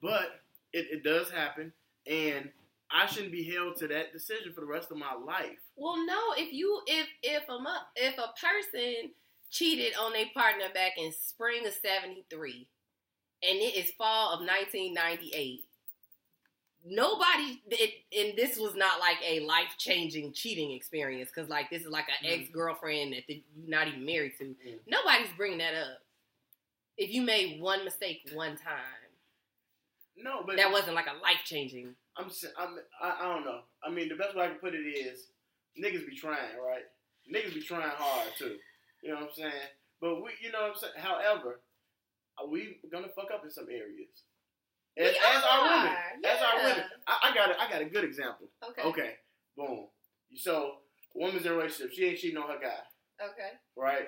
but 0.01 0.39
it, 0.73 0.87
it 0.91 1.03
does 1.03 1.29
happen, 1.29 1.73
and 2.09 2.49
I 2.89 3.05
shouldn't 3.05 3.31
be 3.31 3.43
held 3.43 3.75
to 3.77 3.87
that 3.89 4.13
decision 4.13 4.53
for 4.53 4.61
the 4.61 4.67
rest 4.67 4.91
of 4.91 4.97
my 4.97 5.13
life. 5.13 5.59
Well, 5.75 6.05
no. 6.05 6.33
If 6.37 6.53
you 6.53 6.81
if 6.87 7.07
if 7.21 7.43
a 7.49 7.59
if 7.95 8.17
a 8.17 8.33
person 8.39 9.11
cheated 9.49 9.93
on 9.99 10.13
their 10.13 10.27
partner 10.33 10.65
back 10.73 10.93
in 10.97 11.11
spring 11.11 11.65
of 11.65 11.73
'73, 11.73 12.67
and 13.43 13.57
it 13.59 13.75
is 13.75 13.91
fall 13.91 14.33
of 14.33 14.39
1998, 14.39 15.65
nobody. 16.85 17.61
It, 17.69 17.91
and 18.17 18.37
this 18.37 18.57
was 18.57 18.75
not 18.75 18.99
like 18.99 19.17
a 19.25 19.41
life 19.41 19.75
changing 19.77 20.31
cheating 20.33 20.71
experience 20.71 21.29
because 21.33 21.49
like 21.49 21.69
this 21.69 21.83
is 21.83 21.89
like 21.89 22.07
an 22.07 22.27
Mhm. 22.29 22.41
ex 22.41 22.49
girlfriend 22.49 23.13
that 23.13 23.23
you're 23.27 23.41
not 23.55 23.87
even 23.87 24.05
married 24.05 24.37
to. 24.37 24.55
Mm. 24.65 24.79
Nobody's 24.87 25.31
bringing 25.35 25.57
that 25.59 25.75
up. 25.75 26.01
If 26.97 27.11
you 27.11 27.21
made 27.21 27.59
one 27.61 27.83
mistake 27.83 28.29
one 28.33 28.57
time, 28.57 28.93
No, 30.15 30.41
but 30.43 30.55
that 30.55 30.71
wasn't 30.71 30.95
like 30.95 31.05
a 31.07 31.13
life 31.21 31.41
changing. 31.45 31.95
I'm, 32.17 32.29
I'm 32.57 32.79
I, 33.01 33.17
I 33.21 33.33
don't 33.33 33.45
know. 33.45 33.61
I 33.83 33.89
mean, 33.91 34.09
the 34.09 34.15
best 34.15 34.35
way 34.35 34.45
I 34.45 34.47
can 34.49 34.57
put 34.57 34.73
it 34.73 34.79
is 34.79 35.27
niggas 35.81 36.07
be 36.07 36.15
trying, 36.15 36.57
right? 36.63 36.83
Niggas 37.33 37.53
be 37.53 37.61
trying 37.61 37.89
hard 37.95 38.29
too. 38.37 38.57
You 39.03 39.09
know 39.09 39.15
what 39.15 39.23
I'm 39.25 39.33
saying? 39.35 39.51
But 40.01 40.23
we, 40.23 40.31
you 40.41 40.51
know 40.51 40.61
what 40.61 40.71
I'm 40.71 40.77
saying. 40.77 40.93
However, 40.97 41.59
are 42.39 42.47
we 42.47 42.77
gonna 42.91 43.07
fuck 43.15 43.31
up 43.33 43.43
in 43.43 43.51
some 43.51 43.67
areas? 43.69 44.09
As, 44.97 45.11
as 45.11 45.43
our 45.47 45.61
women, 45.63 45.93
are, 45.93 46.31
as 46.31 46.41
our 46.41 46.57
yeah. 46.59 46.69
women, 46.69 46.83
I, 47.07 47.29
I 47.29 47.35
got 47.35 47.51
a, 47.51 47.61
I 47.61 47.69
got 47.69 47.81
a 47.81 47.85
good 47.85 48.03
example. 48.03 48.47
Okay. 48.69 48.81
Okay, 48.81 49.11
boom. 49.55 49.85
So, 50.35 50.77
woman's 51.13 51.45
in 51.45 51.51
a 51.51 51.55
relationship. 51.55 51.93
She 51.93 52.05
ain't 52.05 52.17
cheating 52.17 52.37
on 52.37 52.49
her 52.49 52.59
guy, 52.59 52.79
Okay. 53.23 53.51
right? 53.75 54.07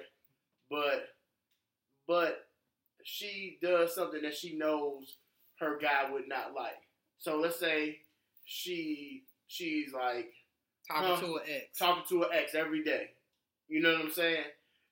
But, 0.69 1.09
but 2.07 2.47
she 3.03 3.59
does 3.61 3.93
something 3.93 4.21
that 4.23 4.35
she 4.35 4.57
knows 4.57 5.17
her 5.59 5.77
guy 5.79 6.09
would 6.11 6.27
not 6.27 6.53
like. 6.55 6.73
So 7.19 7.37
let's 7.39 7.59
say 7.59 7.99
she 8.45 9.23
she's 9.47 9.93
like 9.93 10.31
Talking 10.87 11.09
Huh. 11.09 11.21
to 11.21 11.35
an 11.35 11.41
ex. 11.47 11.77
talking 11.77 12.03
to 12.09 12.21
her 12.23 12.29
ex 12.33 12.55
every 12.55 12.83
day. 12.83 13.11
You 13.67 13.81
know 13.81 13.93
what 13.93 14.05
I'm 14.05 14.11
saying? 14.11 14.43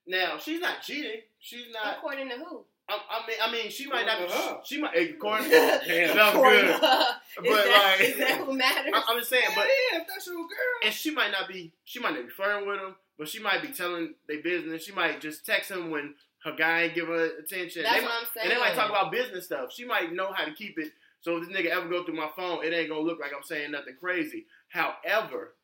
Now 0.05 0.37
she's 0.37 0.61
not 0.61 0.81
cheating. 0.83 1.21
She's 1.39 1.65
not. 1.73 1.97
According 1.97 2.29
to 2.29 2.35
who? 2.35 2.61
I, 2.89 2.99
I 3.09 3.27
mean, 3.27 3.35
I 3.43 3.51
mean, 3.51 3.69
she 3.71 3.87
might 3.87 4.05
not. 4.05 4.19
to 4.29 4.33
her. 4.33 4.53
Be, 4.55 4.59
she 4.63 4.79
might. 4.81 4.95
According, 4.95 5.49
damn, 5.49 6.15
that 6.15 6.15
was 6.15 6.33
According 6.35 6.65
good. 6.67 6.79
to 6.79 6.87
her. 6.87 7.05
But 7.37 7.43
that, 7.43 7.95
like, 7.99 8.07
is 8.09 8.17
that 8.17 8.37
who 8.41 8.53
matters? 8.53 8.93
I, 8.95 9.03
I'm 9.09 9.17
just 9.19 9.29
saying, 9.29 9.43
but 9.55 9.65
yeah, 9.65 9.99
if 10.01 10.07
that's 10.07 10.27
your 10.27 10.35
girl. 10.35 10.47
and 10.85 10.93
she 10.93 11.11
might 11.11 11.31
not 11.31 11.47
be. 11.49 11.71
She 11.83 11.99
might 11.99 12.13
not 12.13 12.23
be 12.25 12.29
flirting 12.29 12.67
with 12.67 12.79
him, 12.79 12.95
but 13.17 13.27
she 13.27 13.39
might 13.41 13.61
be 13.63 13.69
telling 13.69 14.13
their 14.27 14.41
business. 14.41 14.83
She 14.85 14.91
might 14.93 15.19
just 15.19 15.45
text 15.45 15.71
him 15.71 15.89
when 15.89 16.13
her 16.45 16.55
guy 16.55 16.83
ain't 16.83 16.95
give 16.95 17.07
her 17.07 17.25
attention. 17.39 17.83
That's 17.83 17.95
They 17.95 18.01
what 18.03 18.09
might- 18.09 18.19
I'm 18.21 18.27
saying. 18.35 18.51
And 18.51 18.51
they 18.55 18.59
might 18.59 18.75
talk 18.75 18.89
about 18.91 19.11
business 19.11 19.45
stuff. 19.45 19.73
She 19.73 19.83
might 19.83 20.13
know 20.13 20.31
how 20.31 20.45
to 20.45 20.53
keep 20.53 20.77
it. 20.79 20.91
So 21.27 21.35
if 21.35 21.45
this 21.45 21.57
nigga 21.57 21.71
ever 21.71 21.89
go 21.89 22.05
through 22.05 22.15
my 22.15 22.29
phone, 22.37 22.63
it 22.63 22.71
ain't 22.73 22.87
gonna 22.87 23.01
look 23.01 23.19
like 23.19 23.33
I'm 23.35 23.43
saying 23.43 23.71
nothing 23.71 23.97
crazy. 23.99 24.45
However, 24.69 25.55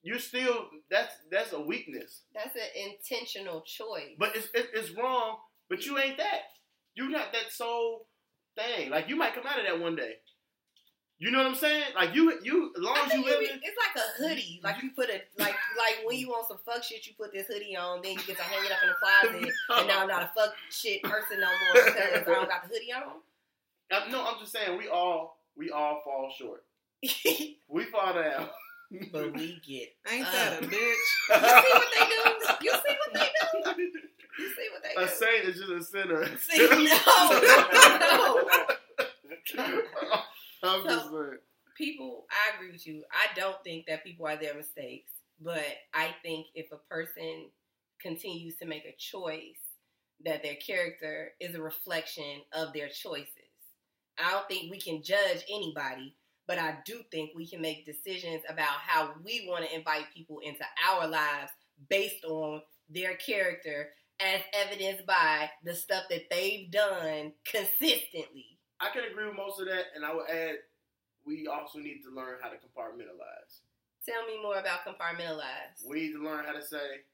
you 0.00 0.16
still 0.20 0.68
that's 0.88 1.12
that's 1.28 1.52
a 1.52 1.60
weakness. 1.60 2.20
That's 2.32 2.54
an 2.54 2.92
intentional 2.92 3.62
choice. 3.62 4.14
But 4.16 4.36
it's 4.36 4.46
it, 4.54 4.68
it's 4.72 4.92
wrong. 4.92 5.38
But 5.68 5.84
you 5.84 5.98
ain't 5.98 6.18
that. 6.18 6.42
You 6.94 7.08
not 7.08 7.32
that 7.32 7.50
soul 7.50 8.06
thing. 8.56 8.90
Like 8.90 9.08
you 9.08 9.16
might 9.16 9.34
come 9.34 9.42
out 9.44 9.58
of 9.58 9.66
that 9.66 9.80
one 9.80 9.96
day. 9.96 10.18
You 11.18 11.32
know 11.32 11.38
what 11.38 11.48
I'm 11.48 11.56
saying? 11.56 11.86
Like 11.96 12.14
you 12.14 12.38
you 12.44 12.72
as 12.76 12.80
long 12.84 12.96
as 13.04 13.12
you 13.12 13.24
live. 13.24 13.40
it's 13.40 13.76
like 13.76 13.96
a 13.96 14.22
hoodie. 14.22 14.60
Like 14.62 14.80
you 14.84 14.92
put 14.92 15.10
a 15.10 15.20
like 15.36 15.56
like 15.76 16.06
when 16.06 16.16
you 16.16 16.28
want 16.28 16.46
some 16.46 16.58
fuck 16.64 16.84
shit, 16.84 17.08
you 17.08 17.14
put 17.18 17.32
this 17.32 17.48
hoodie 17.48 17.76
on, 17.76 18.02
then 18.02 18.12
you 18.12 18.22
get 18.24 18.36
to 18.36 18.42
hang 18.44 18.64
it 18.64 18.70
up 18.70 18.78
in 18.84 18.88
the 18.88 18.94
closet, 18.94 19.52
and 19.80 19.88
now 19.88 20.02
I'm 20.02 20.06
not 20.06 20.22
a 20.22 20.30
fuck 20.32 20.54
shit 20.70 21.02
person 21.02 21.40
no 21.40 21.48
more 21.48 21.84
because 21.86 22.22
I 22.22 22.24
don't 22.24 22.48
got 22.48 22.62
the 22.62 22.68
hoodie 22.68 22.92
on. 22.92 23.14
No, 23.90 24.24
I'm 24.26 24.38
just 24.40 24.52
saying 24.52 24.78
we 24.78 24.88
all 24.88 25.38
we 25.56 25.70
all 25.70 26.00
fall 26.04 26.30
short. 26.36 26.64
We 27.70 27.84
fall 27.84 28.14
down. 28.14 28.48
but 29.12 29.32
we 29.34 29.60
get. 29.66 29.90
Ain't 30.10 30.24
that 30.32 30.62
a 30.62 30.66
bitch? 30.66 30.94
You 31.30 31.50
see 31.52 31.74
what 31.74 31.90
they 31.92 32.06
do? 32.06 32.64
You 32.64 32.72
see 32.72 32.80
what 32.96 33.72
they 33.76 33.84
do? 33.84 34.00
You 34.38 34.48
see 34.54 34.68
what 34.72 34.82
they 34.82 34.94
A 34.96 35.00
do? 35.00 35.04
A 35.04 35.08
saint 35.08 35.44
is 35.44 35.56
just 35.56 35.70
a 35.70 35.82
sinner. 35.84 36.26
See, 36.38 36.58
no, 36.58 36.68
no. 39.56 40.20
I'm 40.62 40.84
just 40.84 41.10
saying. 41.10 41.38
people 41.76 42.26
i 42.30 42.56
agree 42.56 42.72
with 42.72 42.86
you 42.86 43.04
i 43.12 43.38
don't 43.38 43.62
think 43.64 43.86
that 43.86 44.04
people 44.04 44.26
are 44.26 44.36
their 44.36 44.54
mistakes 44.54 45.12
but 45.40 45.64
i 45.94 46.08
think 46.22 46.46
if 46.54 46.72
a 46.72 46.76
person 46.92 47.46
continues 48.02 48.56
to 48.56 48.66
make 48.66 48.84
a 48.84 48.96
choice 48.98 49.60
that 50.24 50.42
their 50.42 50.56
character 50.56 51.32
is 51.40 51.54
a 51.54 51.62
reflection 51.62 52.42
of 52.52 52.72
their 52.72 52.88
choices 52.88 53.28
i 54.24 54.30
don't 54.30 54.48
think 54.48 54.70
we 54.70 54.80
can 54.80 55.02
judge 55.02 55.44
anybody 55.50 56.14
but 56.46 56.58
i 56.58 56.78
do 56.84 57.00
think 57.10 57.30
we 57.34 57.46
can 57.46 57.60
make 57.60 57.86
decisions 57.86 58.42
about 58.48 58.68
how 58.68 59.10
we 59.24 59.46
want 59.48 59.64
to 59.64 59.74
invite 59.74 60.04
people 60.14 60.40
into 60.44 60.64
our 60.88 61.06
lives 61.06 61.52
based 61.88 62.24
on 62.24 62.60
their 62.88 63.14
character 63.16 63.90
as 64.20 64.40
evidenced 64.52 65.06
by 65.06 65.48
the 65.64 65.74
stuff 65.74 66.04
that 66.10 66.28
they've 66.30 66.70
done 66.70 67.32
consistently 67.44 68.58
I 68.80 68.90
can 68.90 69.02
agree 69.10 69.26
with 69.26 69.36
most 69.36 69.60
of 69.60 69.66
that, 69.66 69.86
and 69.94 70.04
I 70.04 70.14
would 70.14 70.30
add 70.30 70.56
we 71.26 71.46
also 71.46 71.78
need 71.78 72.00
to 72.04 72.14
learn 72.14 72.38
how 72.40 72.48
to 72.48 72.56
compartmentalize. 72.56 73.60
tell 74.06 74.24
me 74.26 74.40
more 74.40 74.58
about 74.58 74.86
compartmentalize 74.86 75.84
We 75.86 76.00
need 76.00 76.12
to 76.12 76.24
learn 76.24 76.44
how 76.46 76.52
to 76.52 76.64
say, 76.64 77.04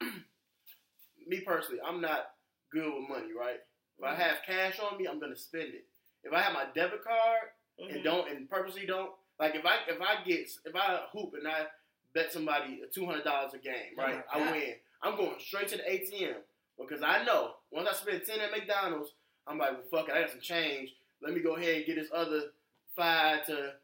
me 1.26 1.40
personally, 1.40 1.80
I'm 1.84 2.00
not 2.00 2.30
good 2.70 2.86
with 2.86 3.08
money, 3.08 3.32
right? 3.36 3.58
If 3.98 4.04
I 4.04 4.12
mm-hmm. 4.12 4.20
have 4.20 4.38
cash 4.46 4.78
on 4.78 4.98
me, 4.98 5.06
I'm 5.06 5.18
gonna 5.18 5.36
spend 5.36 5.74
it. 5.74 5.86
If 6.24 6.32
I 6.32 6.40
have 6.40 6.52
my 6.52 6.66
debit 6.74 7.02
card 7.04 7.50
Mhm. 7.80 7.94
and 7.96 8.04
don't 8.04 8.28
and 8.30 8.48
purposely 8.50 8.86
don't, 8.86 9.12
like 9.38 9.54
if 9.54 9.64
I 9.64 9.78
if 9.88 10.00
I 10.00 10.22
get 10.24 10.48
if 10.64 10.74
I 10.76 11.06
hoop 11.12 11.34
and 11.34 11.46
I 11.48 11.66
bet 12.12 12.32
somebody 12.32 12.82
two 12.92 13.06
hundred 13.06 13.24
dollars 13.24 13.54
a 13.54 13.58
game, 13.58 13.96
right? 13.96 14.22
I 14.32 14.50
win. 14.52 14.74
I'm 15.02 15.16
going 15.16 15.38
straight 15.40 15.68
to 15.68 15.76
the 15.78 15.90
ATM 15.90 16.42
because 16.78 17.02
I 17.02 17.24
know 17.24 17.54
once 17.70 17.88
I 17.88 17.92
spend 17.94 18.24
ten 18.26 18.40
at 18.40 18.50
McDonald's, 18.50 19.12
I'm 19.46 19.58
like, 19.58 19.72
well, 19.72 19.82
fuck 19.90 20.08
it, 20.08 20.14
I 20.14 20.20
got 20.22 20.30
some 20.30 20.40
change. 20.40 20.94
Let 21.22 21.32
me 21.34 21.40
go 21.40 21.56
ahead 21.56 21.76
and 21.76 21.86
get 21.86 21.96
this 21.96 22.10
other 22.12 22.52
five 22.96 23.46
to, 23.46 23.74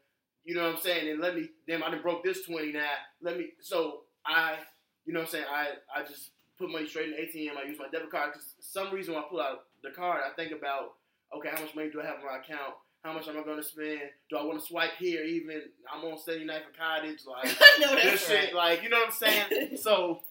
you 0.43 0.53
know 0.55 0.63
what 0.67 0.75
I'm 0.75 0.81
saying? 0.81 1.09
And 1.09 1.19
let 1.19 1.35
me, 1.35 1.49
damn, 1.67 1.83
I 1.83 1.89
done 1.89 2.01
broke 2.01 2.23
this 2.23 2.43
twenty 2.45 2.71
now. 2.71 2.91
Let 3.21 3.37
me, 3.37 3.51
so 3.59 4.03
I, 4.25 4.57
you 5.05 5.13
know 5.13 5.19
what 5.21 5.27
I'm 5.27 5.31
saying? 5.31 5.45
I 5.49 5.69
I 5.95 6.03
just 6.03 6.31
put 6.57 6.69
money 6.71 6.87
straight 6.87 7.09
in 7.09 7.11
the 7.11 7.21
ATM. 7.21 7.57
I 7.57 7.63
use 7.63 7.79
my 7.79 7.87
debit 7.89 8.11
card 8.11 8.33
because 8.33 8.53
some 8.59 8.91
reason 8.93 9.13
when 9.15 9.23
I 9.23 9.27
pull 9.27 9.41
out 9.41 9.65
the 9.83 9.91
card, 9.91 10.21
I 10.25 10.33
think 10.35 10.51
about, 10.51 10.95
okay, 11.35 11.49
how 11.53 11.61
much 11.61 11.75
money 11.75 11.89
do 11.89 12.01
I 12.01 12.05
have 12.05 12.19
in 12.19 12.25
my 12.25 12.37
account? 12.37 12.75
How 13.03 13.13
much 13.13 13.27
am 13.27 13.37
I 13.37 13.43
going 13.43 13.57
to 13.57 13.63
spend? 13.63 13.99
Do 14.29 14.37
I 14.37 14.43
want 14.43 14.59
to 14.59 14.65
swipe 14.65 14.91
here? 14.99 15.23
Even 15.23 15.61
I'm 15.91 16.03
on 16.03 16.17
steady 16.17 16.43
knife 16.43 16.63
for 16.69 16.77
cottage, 16.77 17.19
like 17.25 17.55
I 17.61 17.79
know 17.79 17.95
this 17.95 18.05
that's 18.05 18.27
shit, 18.27 18.53
like 18.53 18.83
you 18.83 18.89
know 18.89 18.97
what 18.97 19.07
I'm 19.07 19.13
saying. 19.13 19.77
so, 19.81 20.21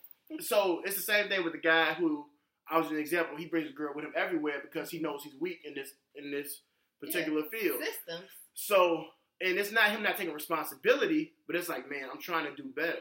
so 0.41 0.83
it's 0.85 0.97
the 0.97 1.03
same 1.03 1.29
thing 1.29 1.45
with 1.45 1.53
the 1.53 1.61
guy 1.61 1.95
who 1.95 2.27
I 2.69 2.79
was 2.79 2.91
an 2.91 2.99
example. 2.99 3.37
He 3.37 3.47
brings 3.47 3.71
a 3.71 3.73
girl 3.73 3.93
with 3.95 4.05
him 4.05 4.13
everywhere 4.17 4.57
because 4.63 4.91
he 4.91 4.99
knows 4.99 5.23
he's 5.23 5.41
weak 5.41 5.61
in 5.65 5.75
this 5.75 5.93
in 6.17 6.31
this 6.31 6.61
particular 7.01 7.43
field. 7.51 7.81
Systems. 7.81 8.29
So, 8.55 9.05
and 9.41 9.59
it's 9.59 9.73
not 9.73 9.91
him 9.91 10.03
not 10.03 10.17
taking 10.17 10.35
responsibility, 10.35 11.33
but 11.47 11.57
it's 11.57 11.69
like, 11.69 11.89
man, 11.89 12.09
I'm 12.13 12.21
trying 12.21 12.47
to 12.47 12.63
do 12.63 12.69
better. 12.75 12.99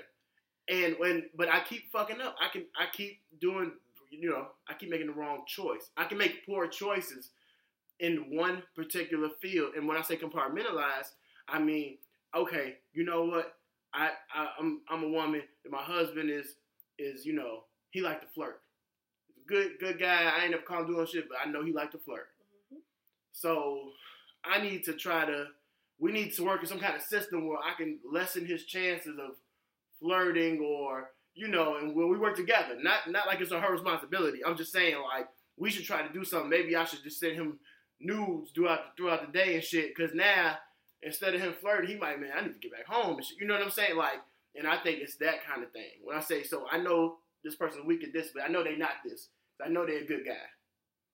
And 0.68 0.96
when, 0.98 1.30
but 1.36 1.50
I 1.50 1.62
keep 1.62 1.92
fucking 1.92 2.22
up. 2.22 2.36
I 2.42 2.50
can, 2.52 2.66
I 2.78 2.86
keep 2.92 3.20
doing, 3.40 3.72
you 4.10 4.30
know, 4.30 4.48
I 4.68 4.74
keep 4.74 4.90
making 4.90 5.08
the 5.08 5.14
wrong 5.14 5.44
choice. 5.48 5.90
I 5.96 6.06
can 6.06 6.18
make 6.18 6.46
poor 6.46 6.68
choices 6.68 7.30
in 8.00 8.36
one 8.36 8.64
particular 8.76 9.30
field. 9.42 9.74
And 9.76 9.88
when 9.88 9.98
I 9.98 10.02
say 10.02 10.18
compartmentalize, 10.18 11.12
I 11.48 11.60
mean, 11.60 11.98
okay, 12.36 12.76
you 12.94 13.06
know 13.06 13.26
what? 13.26 13.56
I, 13.94 14.10
I 14.34 14.50
I'm, 14.60 14.82
I'm 14.90 15.04
a 15.04 15.10
woman, 15.10 15.42
and 15.64 15.72
my 15.72 15.82
husband 15.82 16.30
is, 16.30 16.56
is, 17.00 17.26
you 17.26 17.34
know, 17.34 17.64
he 17.92 18.02
like 18.02 18.22
to 18.22 18.28
flirt. 18.28 18.62
Good, 19.48 19.80
good 19.80 20.00
guy. 20.00 20.32
I 20.38 20.44
ain't 20.44 20.54
up 20.54 20.66
calling 20.66 20.88
doing 20.88 21.06
shit, 21.06 21.30
but 21.30 21.38
I 21.42 21.50
know 21.50 21.64
he 21.64 21.72
like 21.72 21.92
to 21.92 21.98
flirt. 21.98 22.28
Mm-hmm. 22.74 22.80
So 23.32 23.92
I 24.44 24.62
need 24.62 24.84
to 24.86 24.94
try 24.94 25.26
to. 25.26 25.48
We 25.98 26.12
need 26.12 26.34
to 26.34 26.44
work 26.44 26.62
in 26.62 26.68
some 26.68 26.80
kind 26.80 26.96
of 26.96 27.02
system 27.02 27.48
where 27.48 27.60
I 27.60 27.74
can 27.78 28.00
lessen 28.12 28.46
his 28.46 28.66
chances 28.66 29.18
of 29.18 29.36
flirting, 30.02 30.60
or 30.60 31.12
you 31.36 31.48
know, 31.48 31.78
and 31.78 31.96
when 31.96 32.10
we 32.10 32.18
work 32.18 32.36
together. 32.36 32.76
Not 32.82 33.10
not 33.10 33.28
like 33.28 33.40
it's 33.40 33.54
on 33.54 33.62
her 33.62 33.72
responsibility. 33.72 34.44
I'm 34.44 34.58
just 34.58 34.74
saying 34.74 34.98
like 35.16 35.28
we 35.58 35.70
should 35.70 35.86
try 35.86 36.06
to 36.06 36.14
do 36.14 36.26
something. 36.26 36.50
Maybe 36.50 36.76
I 36.76 36.84
should 36.84 37.04
just 37.04 37.20
send 37.20 37.36
him 37.36 37.60
nudes 38.00 38.52
throughout 38.52 38.98
throughout 38.98 39.26
the 39.26 39.38
day 39.38 39.56
and 39.56 39.64
shit. 39.64 39.96
Because 39.96 40.14
now, 40.14 40.58
instead 41.02 41.36
of 41.36 41.42
him 41.42 41.54
flirting, 41.60 41.90
he 41.90 41.96
might 41.96 42.20
man, 42.20 42.32
I 42.36 42.42
need 42.42 42.54
to 42.54 42.60
get 42.60 42.72
back 42.72 42.88
home. 42.88 43.18
And 43.18 43.26
shit. 43.26 43.40
You 43.40 43.48
know 43.48 43.54
what 43.54 43.64
I'm 43.64 43.72
saying? 43.72 43.98
Like, 43.98 44.22
and 44.56 44.68
I 44.68 44.78
think 44.78 45.00
it's 45.02 45.18
that 45.18 45.46
kind 45.46 45.64
of 45.64 45.72
thing. 45.72 46.02
When 46.04 46.18
I 46.18 46.22
say 46.22 46.44
so, 46.44 46.66
I 46.72 46.78
know 46.78 47.18
this 47.44 47.56
person's 47.56 47.86
weak 47.86 48.04
at 48.04 48.14
this, 48.14 48.30
but 48.34 48.44
I 48.44 48.48
know 48.48 48.64
they 48.64 48.76
not 48.76 49.04
this. 49.06 49.30
I 49.64 49.70
know 49.70 49.86
they're 49.86 50.04
a 50.04 50.06
good 50.06 50.26
guy, 50.26 50.34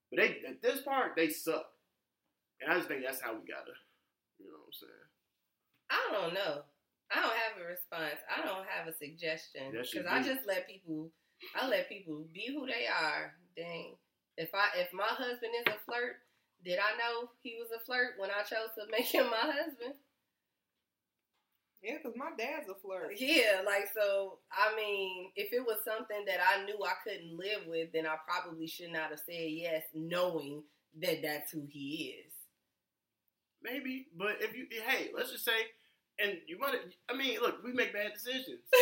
but 0.09 0.19
they 0.19 0.37
at 0.47 0.61
this 0.61 0.81
part 0.81 1.15
they 1.15 1.29
suck. 1.29 1.65
And 2.61 2.71
I 2.71 2.75
just 2.75 2.87
think 2.87 3.03
that's 3.03 3.21
how 3.21 3.33
we 3.33 3.39
gotta. 3.39 3.73
You 4.39 4.47
know 4.47 4.57
what 4.57 4.69
I'm 4.69 4.79
saying? 4.79 5.01
I 5.91 6.01
don't 6.13 6.33
know. 6.33 6.63
I 7.11 7.19
don't 7.19 7.35
have 7.35 7.59
a 7.59 7.67
response. 7.67 8.21
I 8.31 8.45
don't 8.45 8.65
have 8.65 8.87
a 8.87 8.95
suggestion 8.95 9.71
because 9.71 10.07
I 10.09 10.23
just 10.23 10.47
let 10.47 10.67
people. 10.67 11.11
I 11.59 11.67
let 11.67 11.89
people 11.89 12.23
be 12.33 12.47
who 12.53 12.65
they 12.65 12.87
are. 12.87 13.33
Dang. 13.57 13.95
If 14.37 14.49
I 14.55 14.79
if 14.79 14.93
my 14.93 15.09
husband 15.09 15.51
is 15.59 15.73
a 15.73 15.77
flirt, 15.85 16.17
did 16.63 16.79
I 16.79 16.97
know 16.97 17.29
he 17.41 17.57
was 17.59 17.69
a 17.75 17.83
flirt 17.83 18.15
when 18.17 18.29
I 18.29 18.43
chose 18.43 18.69
to 18.77 18.91
make 18.91 19.05
him 19.05 19.29
my 19.29 19.51
husband? 19.51 19.95
Yeah, 21.81 21.95
because 21.97 22.15
my 22.15 22.29
dad's 22.37 22.69
a 22.69 22.75
flirt. 22.75 23.13
Yeah, 23.17 23.61
like 23.65 23.89
so. 23.93 24.37
I 24.51 24.75
mean, 24.75 25.31
if 25.35 25.51
it 25.51 25.65
was 25.65 25.77
something 25.83 26.25
that 26.27 26.37
I 26.39 26.63
knew 26.65 26.77
I 26.83 26.93
couldn't 27.03 27.35
live 27.35 27.67
with, 27.67 27.91
then 27.91 28.05
I 28.05 28.17
probably 28.27 28.67
should 28.67 28.91
not 28.91 29.09
have 29.09 29.19
said 29.25 29.49
yes, 29.49 29.83
knowing 29.95 30.63
that 31.01 31.23
that's 31.23 31.51
who 31.51 31.65
he 31.67 32.15
is. 32.25 32.33
Maybe, 33.63 34.07
but 34.15 34.37
if 34.41 34.55
you 34.55 34.67
hey, 34.69 35.09
let's 35.15 35.31
just 35.31 35.45
say, 35.45 35.51
and 36.19 36.37
you 36.47 36.59
want 36.59 36.73
to. 36.73 36.79
I 37.09 37.17
mean, 37.17 37.39
look, 37.41 37.63
we 37.63 37.73
make 37.73 37.93
bad 37.93 38.13
decisions. 38.13 38.61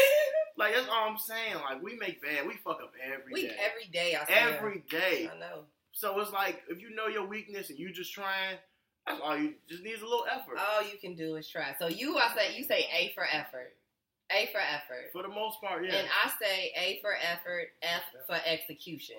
Like 0.58 0.76
that's 0.76 0.90
all 0.90 1.10
I'm 1.10 1.18
saying. 1.18 1.56
Like 1.56 1.82
we 1.82 1.96
make 1.96 2.22
bad, 2.22 2.46
we 2.46 2.56
fuck 2.56 2.82
up 2.84 2.92
every 3.02 3.32
we 3.32 3.42
day. 3.44 3.56
every 3.64 3.90
day. 3.94 4.18
I 4.20 4.26
swear. 4.26 4.58
every 4.58 4.84
day. 4.90 5.30
I 5.34 5.40
know. 5.40 5.64
So 5.92 6.20
it's 6.20 6.32
like 6.32 6.62
if 6.70 6.82
you 6.82 6.96
know 6.96 7.08
your 7.08 7.26
weakness 7.28 7.70
and 7.70 7.80
you 7.80 7.92
just 7.92 8.14
trying, 8.14 8.58
that's 9.08 9.20
all 9.24 9.38
you 9.38 9.56
just 9.68 9.84
needs 9.84 10.02
a 10.02 10.06
little 10.06 10.26
effort. 10.32 10.58
All 10.58 10.82
you 10.84 10.98
can 11.00 11.16
do 11.16 11.36
is 11.36 11.48
try. 11.50 11.76
So 11.80 11.88
you, 11.88 12.18
I 12.18 12.34
say, 12.36 12.58
you 12.58 12.64
say 12.64 12.86
A 12.96 13.12
for 13.16 13.24
effort, 13.32 13.74
A 14.32 14.48
for 14.52 14.60
effort, 14.60 15.12
For 15.14 15.24
the 15.24 15.30
most 15.34 15.60
part, 15.62 15.84
yeah. 15.86 15.96
and 15.96 16.08
I 16.08 16.30
say 16.42 16.72
A 16.78 17.00
for 17.02 17.14
effort, 17.16 17.70
F 17.82 18.02
for 18.28 18.38
execution. 18.46 19.16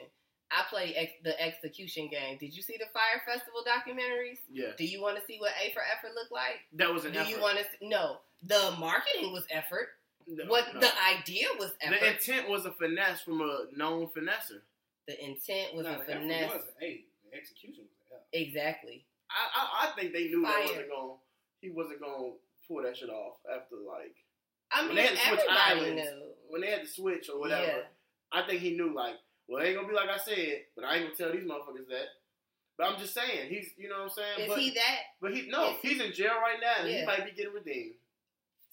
I 0.53 0.65
play 0.69 0.95
ex- 0.97 1.13
the 1.23 1.41
execution 1.41 2.09
game. 2.09 2.37
Did 2.39 2.57
you 2.57 2.63
see 2.63 2.77
the 2.77 2.87
Fyre 2.93 3.23
Festival 3.25 3.61
documentaries? 3.67 4.39
yeah, 4.51 4.71
Do 4.77 4.85
you 4.85 5.01
want 5.01 5.17
to 5.17 5.25
see 5.25 5.37
what 5.39 5.53
A 5.65 5.73
for 5.73 5.81
effort 5.83 6.15
looked 6.17 6.33
like? 6.33 6.59
that 6.75 6.93
was 6.93 7.05
an 7.05 7.13
Do 7.13 7.21
effort. 7.21 7.31
you 7.31 7.41
want 7.41 7.59
to? 7.59 7.65
No, 7.89 8.17
the 8.45 8.75
marketing 8.79 9.33
was 9.33 9.45
effort. 9.51 9.89
No, 10.27 10.45
What 10.47 10.75
no. 10.75 10.81
the 10.81 10.91
idea 11.19 11.47
was 11.59 11.73
effort. 11.81 12.01
The 12.01 12.13
intent 12.15 12.49
was 12.49 12.65
a 12.67 12.73
finesse 12.73 13.21
from 13.23 13.41
a 13.43 13.67
known 13.77 14.09
finesser. 14.09 14.61
The 15.11 15.19
intent 15.27 15.75
was 15.75 15.85
No, 15.87 15.91
a 15.91 15.97
the 15.99 16.01
effort 16.03 16.23
finesse. 16.23 16.53
was 16.55 16.65
A. 16.81 17.05
The 17.27 17.37
execution 17.37 17.85
was 17.91 18.15
F. 18.15 18.23
Exactly. 18.33 19.05
I, 19.31 19.43
I, 19.59 19.89
I 19.89 19.93
think 19.99 20.13
they 20.13 20.29
knew 20.31 20.43
Fire. 20.45 20.55
that 20.55 20.69
wasn't 20.71 20.91
going. 20.91 21.17
He 21.61 21.71
wasn't 21.71 22.01
going 22.01 22.33
to 22.33 22.39
pull 22.67 22.83
that 22.85 22.97
shit 22.97 23.11
off 23.11 23.39
after 23.51 23.75
like 23.83 24.15
I 24.73 24.87
When 24.87 24.95
mean, 24.95 24.97
they 24.97 25.07
had 25.11 25.19
to 25.19 25.43
switch 25.43 25.51
islands, 25.51 26.03
knew. 26.03 26.23
when 26.49 26.61
they 26.63 26.71
had 26.71 26.83
to 26.83 26.87
switch 26.89 27.29
or 27.29 27.41
whatever. 27.41 27.67
Yeah. 27.67 27.91
I 28.33 28.47
think 28.47 28.61
he 28.63 28.71
knew 28.79 28.95
like, 28.95 29.15
well, 29.49 29.63
it 29.63 29.67
ain't 29.67 29.77
gonna 29.77 29.89
be 29.89 29.95
like 29.95 30.09
I 30.09 30.19
said, 30.19 30.63
but 30.77 30.85
I 30.85 30.95
ain't 30.95 31.05
gonna 31.11 31.17
tell 31.19 31.33
these 31.37 31.43
motherfuckers 31.49 31.91
that. 31.91 32.07
But 32.79 32.87
I'm 32.95 32.99
just 33.01 33.13
saying, 33.13 33.51
he's 33.51 33.71
you 33.77 33.89
know 33.91 33.97
what 34.07 34.15
I'm 34.15 34.17
saying. 34.17 34.41
Is 34.47 34.49
but, 34.49 34.59
he 34.59 34.71
that? 34.71 34.99
But 35.21 35.35
he 35.35 35.49
no, 35.51 35.75
he- 35.83 35.89
he's 35.89 36.01
in 36.01 36.13
jail 36.13 36.39
right 36.41 36.59
now, 36.63 36.83
and 36.85 36.89
Yeah. 36.89 37.01
he 37.01 37.07
might 37.07 37.25
be 37.27 37.33
getting 37.33 37.53
redeemed. 37.53 37.95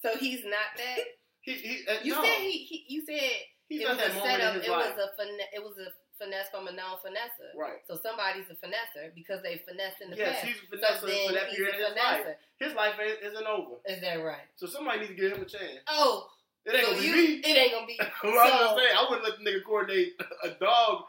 So 0.03 0.15
he's 0.15 0.45
not 0.45 0.69
that. 0.77 0.99
He, 1.41 1.53
he 1.53 1.87
uh, 1.89 1.97
You 2.03 2.13
no, 2.13 2.23
said 2.23 2.37
he, 2.41 2.51
he. 2.51 2.85
You 2.87 3.01
said 3.05 3.19
he's 3.67 3.81
it 3.81 3.87
not 3.87 3.97
was 3.97 4.05
a 4.05 4.19
setup. 4.21 4.55
It 4.55 4.69
life. 4.69 4.95
was 4.95 5.09
a 5.09 5.09
fin- 5.17 5.39
It 5.53 5.63
was 5.63 5.77
a 5.81 5.89
finesse 6.19 6.49
from 6.49 6.67
a 6.67 6.71
known 6.71 6.97
finesser. 7.05 7.53
right. 7.57 7.79
So 7.87 7.95
somebody's 8.01 8.45
a 8.49 8.55
finesser 8.55 9.13
because 9.15 9.41
they 9.43 9.61
finessed 9.67 10.01
in 10.01 10.09
the 10.09 10.17
Yes, 10.17 10.41
past. 10.41 10.45
he's 10.47 10.57
a 10.57 10.75
finesser 10.75 11.07
then 11.07 11.27
for 11.27 11.33
that 11.33 11.49
period 11.51 11.75
in 11.75 11.81
his 11.85 11.95
life. 11.95 12.25
His 12.59 12.73
life 12.73 12.93
isn't 13.23 13.47
over, 13.47 13.75
Is 13.85 14.01
that 14.01 14.15
right? 14.15 14.47
so 14.55 14.65
somebody 14.67 14.99
needs 14.99 15.11
to 15.11 15.15
give 15.15 15.31
him 15.33 15.41
a 15.41 15.45
chance. 15.45 15.79
Oh, 15.87 16.27
It 16.65 16.75
ain't 16.75 16.85
so 16.85 16.91
gonna 16.93 17.01
be 17.01 17.11
me. 17.11 17.33
it 17.45 17.57
ain't 17.57 17.71
gonna 17.73 17.85
be. 17.87 17.99
Well, 18.23 18.33
I 18.33 18.43
was 18.43 18.51
so, 18.51 18.65
gonna 18.65 18.79
say 18.81 18.87
I 18.95 19.05
wouldn't 19.09 19.23
let 19.27 19.37
the 19.37 19.43
nigga 19.45 19.63
coordinate 19.63 20.13
a 20.43 20.49
dog 20.59 21.03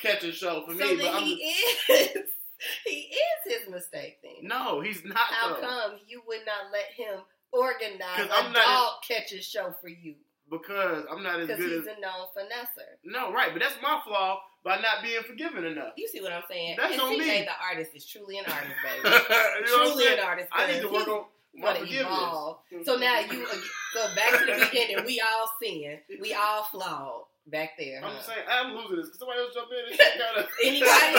catching 0.00 0.32
show 0.32 0.64
for 0.66 0.72
so 0.74 0.78
me, 0.86 0.96
but 0.96 1.22
he 1.22 1.54
just, 1.88 2.16
is. 2.16 2.22
he 2.86 2.92
is 2.92 3.60
his 3.60 3.68
mistake 3.70 4.18
then. 4.22 4.48
no, 4.48 4.80
he's 4.80 5.04
not. 5.04 5.16
How 5.18 5.54
though. 5.54 5.60
come 5.60 5.92
you 6.06 6.22
would 6.26 6.40
not 6.46 6.72
let 6.72 6.86
him 6.96 7.20
organize 7.52 8.00
a 8.30 8.32
I'm 8.34 8.52
not, 8.52 8.64
dog 8.64 8.92
catching 9.06 9.40
show 9.40 9.74
for 9.80 9.88
you? 9.88 10.14
Because 10.50 11.04
I'm 11.10 11.22
not 11.22 11.40
as 11.40 11.48
good 11.48 11.58
he's 11.58 11.80
as 11.80 11.86
a 11.86 12.00
known 12.00 12.30
finesser. 12.36 13.02
no, 13.04 13.32
right. 13.32 13.52
But 13.52 13.62
that's 13.62 13.76
my 13.82 14.00
flaw 14.06 14.40
by 14.64 14.76
not 14.76 15.02
being 15.02 15.22
forgiving 15.26 15.64
enough. 15.64 15.92
You 15.96 16.08
see 16.08 16.20
what 16.20 16.32
I'm 16.32 16.42
saying? 16.48 16.76
That's 16.78 16.92
and 16.92 17.02
on 17.02 17.12
CJ, 17.14 17.18
me. 17.18 17.46
the 17.46 17.66
artist, 17.68 17.90
is 17.94 18.06
truly 18.06 18.38
an 18.38 18.44
artist, 18.46 18.74
you 19.04 19.10
baby. 19.10 19.66
know 19.66 19.90
truly 19.90 20.06
an 20.06 20.20
artist. 20.20 20.48
I 20.52 20.72
need 20.72 20.82
to 20.82 20.88
work 20.88 21.08
on 21.08 21.24
my 21.54 21.74
forgiveness. 21.74 22.00
evolve. 22.00 22.58
So 22.84 22.96
now 22.96 23.20
you 23.20 23.26
mm-hmm. 23.26 23.60
so 23.94 24.14
back 24.14 24.38
to 24.38 24.46
the 24.46 24.66
beginning. 24.66 25.04
We 25.04 25.20
all 25.20 25.50
sin. 25.60 25.98
We 26.20 26.34
all 26.34 26.64
flawed 26.64 27.24
back 27.46 27.78
there. 27.78 28.02
I'm 28.04 28.12
huh? 28.14 28.20
saying 28.22 28.46
I'm 28.50 28.74
losing 28.74 28.96
this. 28.96 29.08
Can 29.10 29.18
somebody 29.18 29.40
else 29.40 29.54
jump 29.54 29.70
in 29.70 29.78
and 29.86 29.94
shit 29.96 30.18
kind 30.18 30.36
of. 30.38 30.46
Anybody? 30.64 31.16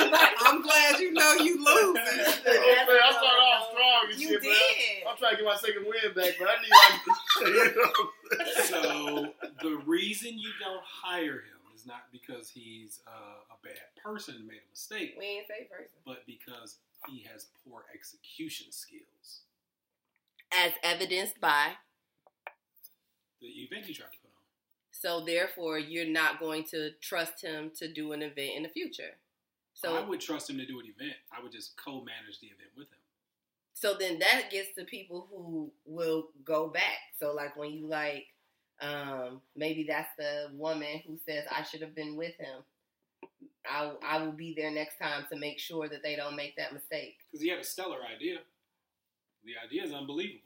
Anybody? 0.00 0.32
I'm 0.44 0.62
glad 0.62 0.98
you 1.00 1.12
know 1.12 1.32
you 1.34 1.56
lose. 1.58 1.98
I 2.00 3.12
started 3.12 3.44
off 3.44 3.68
strong 3.72 4.02
and 4.10 4.20
You 4.20 4.28
shit, 4.28 4.42
did. 4.42 4.56
but 5.04 5.10
I'm 5.10 5.16
trying 5.18 5.36
to 5.36 5.42
get 5.42 5.46
my 5.46 5.56
second 5.56 5.84
win 5.84 6.14
back, 6.14 6.34
but 6.38 6.48
I 6.48 6.56
need 6.62 6.72
like. 6.72 7.96
So 8.66 9.32
the 9.62 9.76
reason 9.86 10.38
you 10.38 10.50
don't 10.60 10.82
hire 10.84 11.40
him 11.46 11.60
is 11.74 11.86
not 11.86 12.10
because 12.12 12.50
he's 12.50 13.00
uh, 13.06 13.54
a 13.54 13.56
bad 13.62 13.78
person 14.02 14.34
and 14.36 14.46
made 14.46 14.60
a 14.66 14.70
mistake, 14.70 15.14
We 15.18 15.24
ain't 15.24 15.46
say 15.46 15.68
person. 15.70 15.92
but 16.04 16.26
because 16.26 16.76
he 17.08 17.24
has 17.32 17.46
poor 17.64 17.84
execution 17.94 18.66
skills. 18.72 19.42
As 20.52 20.72
evidenced 20.82 21.40
by. 21.40 21.72
The 23.40 23.46
event 23.48 23.84
he 23.86 23.94
tried 23.94 24.06
to 24.12 24.18
put 24.22 24.30
on. 24.34 24.35
So 25.00 25.24
therefore, 25.24 25.78
you're 25.78 26.06
not 26.06 26.40
going 26.40 26.64
to 26.70 26.90
trust 27.00 27.42
him 27.42 27.70
to 27.76 27.92
do 27.92 28.12
an 28.12 28.22
event 28.22 28.52
in 28.56 28.62
the 28.62 28.68
future. 28.68 29.12
So 29.74 29.94
I 29.94 30.00
would 30.00 30.20
trust 30.20 30.48
him 30.48 30.56
to 30.56 30.66
do 30.66 30.80
an 30.80 30.86
event. 30.86 31.16
I 31.36 31.42
would 31.42 31.52
just 31.52 31.76
co-manage 31.76 32.40
the 32.40 32.46
event 32.46 32.70
with 32.76 32.86
him. 32.88 32.98
so 33.74 33.94
then 33.98 34.18
that 34.20 34.44
gets 34.50 34.74
to 34.76 34.84
people 34.84 35.26
who 35.30 35.70
will 35.84 36.28
go 36.44 36.68
back. 36.68 36.98
So 37.18 37.34
like 37.34 37.56
when 37.56 37.72
you 37.72 37.86
like, 37.86 38.26
um, 38.80 39.42
maybe 39.54 39.84
that's 39.86 40.08
the 40.18 40.48
woman 40.54 41.02
who 41.06 41.18
says 41.26 41.44
I 41.50 41.62
should 41.62 41.82
have 41.82 41.94
been 41.94 42.16
with 42.16 42.34
him. 42.36 42.62
I 43.68 43.92
I 44.02 44.22
will 44.22 44.32
be 44.32 44.54
there 44.56 44.70
next 44.70 44.98
time 44.98 45.26
to 45.30 45.36
make 45.38 45.58
sure 45.58 45.88
that 45.88 46.02
they 46.02 46.16
don't 46.16 46.36
make 46.36 46.56
that 46.56 46.72
mistake. 46.72 47.18
Because 47.30 47.42
he 47.42 47.50
had 47.50 47.58
a 47.58 47.64
stellar 47.64 47.98
idea. 48.14 48.38
The 49.44 49.52
idea 49.64 49.84
is 49.84 49.92
unbelievable. 49.92 50.45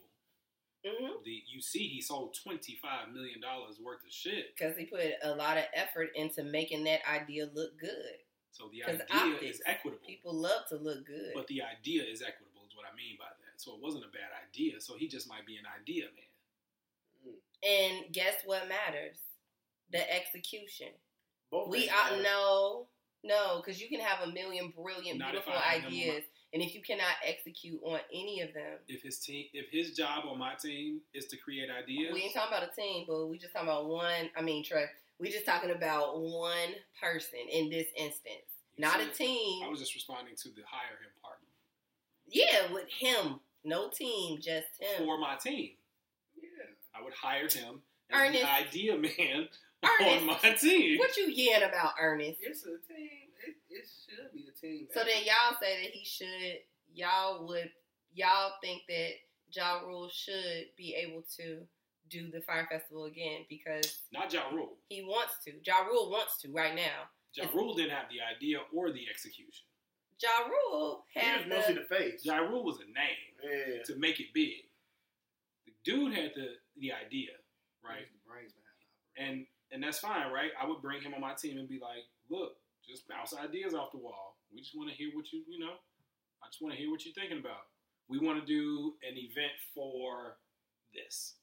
Mm-hmm. 0.87 1.23
The 1.25 1.43
you 1.47 1.61
see 1.61 1.89
he 1.89 2.01
sold 2.01 2.37
twenty 2.43 2.79
five 2.83 3.13
million 3.13 3.41
dollars 3.41 3.77
worth 3.85 4.05
of 4.05 4.11
shit. 4.11 4.57
Because 4.57 4.77
he 4.77 4.87
put 4.87 5.01
a 5.23 5.35
lot 5.35 5.59
of 5.59 5.65
effort 5.75 6.09
into 6.15 6.43
making 6.43 6.85
that 6.85 7.01
idea 7.09 7.49
look 7.55 7.79
good. 7.79 8.17
So 8.53 8.71
the 8.73 8.85
idea 8.85 9.35
optics, 9.35 9.57
is 9.57 9.63
equitable. 9.67 10.07
People 10.07 10.35
love 10.35 10.67
to 10.71 10.77
look 10.77 11.07
good. 11.07 11.33
But 11.35 11.47
the 11.49 11.63
idea 11.63 12.03
is 12.03 12.23
equitable 12.23 12.63
is 12.67 12.75
what 12.77 12.87
I 12.91 12.97
mean 12.97 13.17
by 13.19 13.27
that. 13.27 13.61
So 13.61 13.75
it 13.75 13.81
wasn't 13.83 14.05
a 14.05 14.09
bad 14.09 14.33
idea. 14.49 14.81
So 14.81 14.97
he 14.97 15.07
just 15.07 15.29
might 15.29 15.47
be 15.47 15.57
an 15.57 15.65
idea 15.81 16.05
man. 16.05 17.35
and 17.63 18.13
guess 18.13 18.37
what 18.45 18.69
matters? 18.69 19.19
The 19.93 20.11
execution. 20.15 20.89
Both 21.51 21.69
We 21.69 21.81
things 21.81 21.93
uh, 21.93 22.11
matter. 22.13 22.23
no, 22.23 22.87
no, 23.23 23.61
because 23.63 23.81
you 23.81 23.89
can 23.89 24.01
have 24.01 24.27
a 24.29 24.33
million 24.33 24.73
brilliant, 24.75 25.19
Not 25.19 25.33
beautiful 25.33 25.53
I 25.55 25.77
him 25.79 25.87
ideas, 25.87 26.25
and 26.53 26.63
if 26.63 26.75
you 26.75 26.83
cannot 26.83 27.15
execute 27.25 27.81
on 27.85 28.01
any 28.13 28.41
of 28.41 28.53
them, 28.55 28.79
If 28.89 29.03
his 29.03 29.19
team, 29.19 29.47
if 29.53 29.71
his 29.71 29.97
job 29.97 30.25
on 30.29 30.39
my 30.39 30.55
team 30.55 31.01
is 31.15 31.27
to 31.27 31.37
create 31.37 31.69
ideas, 31.71 32.13
we 32.13 32.23
ain't 32.23 32.35
talking 32.35 32.53
about 32.57 32.69
a 32.69 32.75
team, 32.75 33.05
but 33.07 33.27
we 33.27 33.39
just 33.39 33.53
talking 33.53 33.69
about 33.69 33.89
one. 33.89 34.31
I 34.37 34.43
mean, 34.43 34.65
Trey, 34.65 34.87
we 35.19 35.31
just 35.31 35.47
talking 35.47 35.71
about 35.71 36.21
one 36.21 36.75
person 37.01 37.41
in 37.53 37.71
this 37.71 37.87
instance, 37.97 38.49
you 38.77 38.85
not 38.85 39.01
a 39.01 39.07
team. 39.07 39.63
I 39.65 39.69
was 39.69 39.81
just 39.81 39.95
responding 39.95 40.35
to 40.37 40.49
the 40.49 40.63
hire 40.67 40.99
him 41.01 41.11
part 41.23 41.37
yeah, 42.31 42.73
with 42.73 42.89
him, 42.89 43.41
no 43.65 43.89
team, 43.89 44.41
just 44.41 44.67
him. 44.79 45.05
for 45.05 45.19
my 45.19 45.37
team. 45.37 45.71
Yeah. 46.37 46.49
I 46.95 47.03
would 47.03 47.13
hire 47.15 47.49
him 47.49 47.83
as 48.11 48.21
Ernest. 48.29 48.43
the 48.43 48.53
idea 48.53 48.97
man 48.97 49.49
Ernest. 49.85 50.21
on 50.21 50.27
my 50.27 50.51
team. 50.55 50.99
What 50.99 51.17
you 51.17 51.27
yelling 51.29 51.69
about, 51.69 51.93
Ernest? 52.01 52.39
It's 52.41 52.63
a 52.63 52.79
team. 52.93 53.30
It, 53.47 53.55
it 53.71 53.85
should 53.89 54.33
be 54.33 54.47
a 54.49 54.53
team. 54.61 54.87
So 54.93 55.01
then 55.01 55.23
y'all 55.25 55.57
say 55.61 55.83
that 55.83 55.91
he 55.93 56.05
should. 56.05 56.59
Y'all 56.93 57.47
would. 57.47 57.71
Y'all 58.15 58.53
think 58.63 58.83
that 58.89 59.11
Ja 59.53 59.81
Rule 59.81 60.09
should 60.13 60.67
be 60.77 60.95
able 60.95 61.23
to 61.37 61.61
do 62.09 62.31
the 62.31 62.41
Fyre 62.41 62.67
Festival 62.71 63.05
again 63.05 63.47
because 63.49 64.01
Not 64.13 64.33
Ja 64.33 64.49
Rule. 64.53 64.77
he 64.89 65.03
wants 65.03 65.35
to. 65.45 65.53
Ja 65.65 65.81
Rule 65.85 66.11
wants 66.11 66.39
to 66.43 66.51
right 66.53 66.75
now. 66.75 67.07
Ja 67.35 67.45
Rule 67.55 67.75
didn't 67.75 67.93
have 67.93 68.07
the 68.11 68.19
idea 68.21 68.59
or 68.75 68.91
the 68.91 69.07
execution. 69.09 69.65
Ja 70.21 70.29
Rule 70.49 71.05
He 71.15 71.21
has 71.21 71.45
was 71.47 71.49
mostly 71.49 71.75
the. 71.75 71.81
the 71.81 71.87
face. 71.87 72.25
Ja 72.25 72.39
Rule 72.39 72.65
was 72.65 72.79
a 72.79 72.85
name 72.87 73.31
Yeah. 73.43 73.83
to 73.85 73.97
make 73.97 74.19
it 74.21 74.35
big. 74.35 74.65
The 75.67 75.73
dude 75.85 76.13
had 76.15 76.33
the 76.35 76.49
the 76.81 76.93
idea, 76.93 77.31
right? 77.85 78.07
The 78.11 78.29
brains 78.29 78.53
behind 78.53 78.79
it. 78.83 79.23
and 79.23 79.47
and 79.73 79.83
that's 79.83 80.01
fine, 80.01 80.33
right? 80.33 80.51
I 80.61 80.67
would 80.67 80.83
bring 80.83 81.01
him 81.01 81.15
on 81.15 81.21
my 81.21 81.35
team 81.35 81.57
and 81.59 81.69
be 81.69 81.79
like, 81.79 82.03
look, 82.29 82.57
just 82.91 83.07
bounce 83.09 83.33
ideas 83.35 83.73
off 83.75 83.93
the 83.93 83.99
wall. 84.03 84.37
We 84.53 84.61
just 84.61 84.77
want 84.77 84.91
to 84.91 84.97
hear 84.97 85.11
what 85.15 85.33
you, 85.33 85.43
you 85.47 85.59
know, 85.63 85.79
I 86.43 86.47
just 86.51 86.61
want 86.61 86.75
to 86.75 86.79
hear 86.81 86.91
what 86.91 87.05
you're 87.05 87.15
thinking 87.15 87.39
about. 87.39 87.71
we 88.09 88.19
want 88.19 88.41
to 88.41 88.47
do 88.47 88.95
an 89.07 89.15
event 89.17 89.55
for 89.75 90.37
this. 90.93 91.35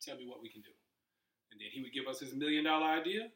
Tell 0.00 0.16
me 0.16 0.24
what 0.26 0.40
we 0.40 0.48
can 0.48 0.62
do. 0.62 0.72
And 1.52 1.60
then 1.60 1.68
he 1.70 1.82
would 1.82 1.92
give 1.92 2.06
us 2.08 2.20
his 2.20 2.32
million 2.34 2.64
dollar 2.64 2.86
idea, 2.86 3.28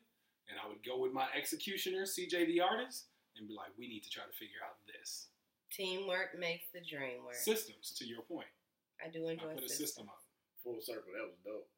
and 0.48 0.56
I 0.56 0.68
would 0.68 0.80
go 0.84 0.98
with 0.98 1.12
my 1.12 1.26
executioner, 1.36 2.02
CJ 2.08 2.46
the 2.48 2.60
artist, 2.60 3.06
and 3.36 3.46
be 3.48 3.54
like, 3.54 3.68
we 3.78 3.88
need 3.88 4.02
to 4.04 4.10
try 4.10 4.24
to 4.24 4.32
figure 4.32 4.60
out 4.64 4.76
this. 4.88 5.28
Teamwork 5.72 6.38
makes 6.38 6.64
the 6.72 6.80
dream 6.80 7.24
work. 7.24 7.34
Systems, 7.34 7.92
to 7.98 8.04
your 8.06 8.22
point. 8.22 8.48
I 9.04 9.08
do 9.10 9.26
enjoy. 9.28 9.48
I 9.48 9.52
enjoy 9.52 9.54
put 9.54 9.64
a 9.64 9.68
systems. 9.68 9.88
system 9.88 10.08
up. 10.08 10.22
Full 10.64 10.80
circle. 10.80 11.12
That 11.12 11.28
was 11.28 11.36
dope. 11.44 11.68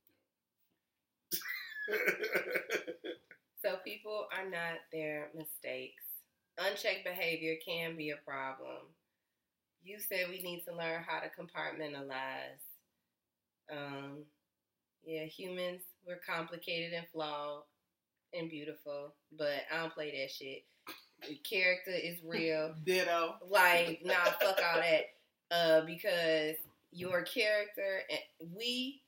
So 3.65 3.77
people 3.83 4.27
are 4.37 4.49
not 4.49 4.81
their 4.93 5.31
mistakes. 5.35 6.05
Unchecked 6.59 7.05
behavior 7.05 7.55
can 7.67 7.97
be 7.97 8.11
a 8.11 8.17
problem. 8.17 8.89
You 9.83 9.99
said 9.99 10.27
we 10.29 10.43
need 10.43 10.65
to 10.69 10.75
learn 10.75 11.03
how 11.03 11.21
to 11.21 11.29
compartmentalize. 11.29 12.61
Um, 13.73 14.19
yeah, 15.07 15.25
humans, 15.25 15.81
we're 16.07 16.21
complicated 16.27 16.93
and 16.93 17.07
flawed 17.11 17.62
and 18.35 18.51
beautiful, 18.51 19.15
but 19.37 19.62
I 19.73 19.81
don't 19.81 19.95
play 19.95 20.11
that 20.11 20.31
shit. 20.31 20.65
Character 21.43 21.91
is 21.91 22.19
real. 22.23 22.75
Ditto. 22.85 23.37
like, 23.49 24.03
nah, 24.05 24.25
fuck 24.43 24.61
all 24.62 24.81
that. 24.81 25.05
Uh, 25.51 25.87
because 25.87 26.57
your 26.93 27.23
character, 27.23 28.03
and 28.11 28.51
we 28.55 29.01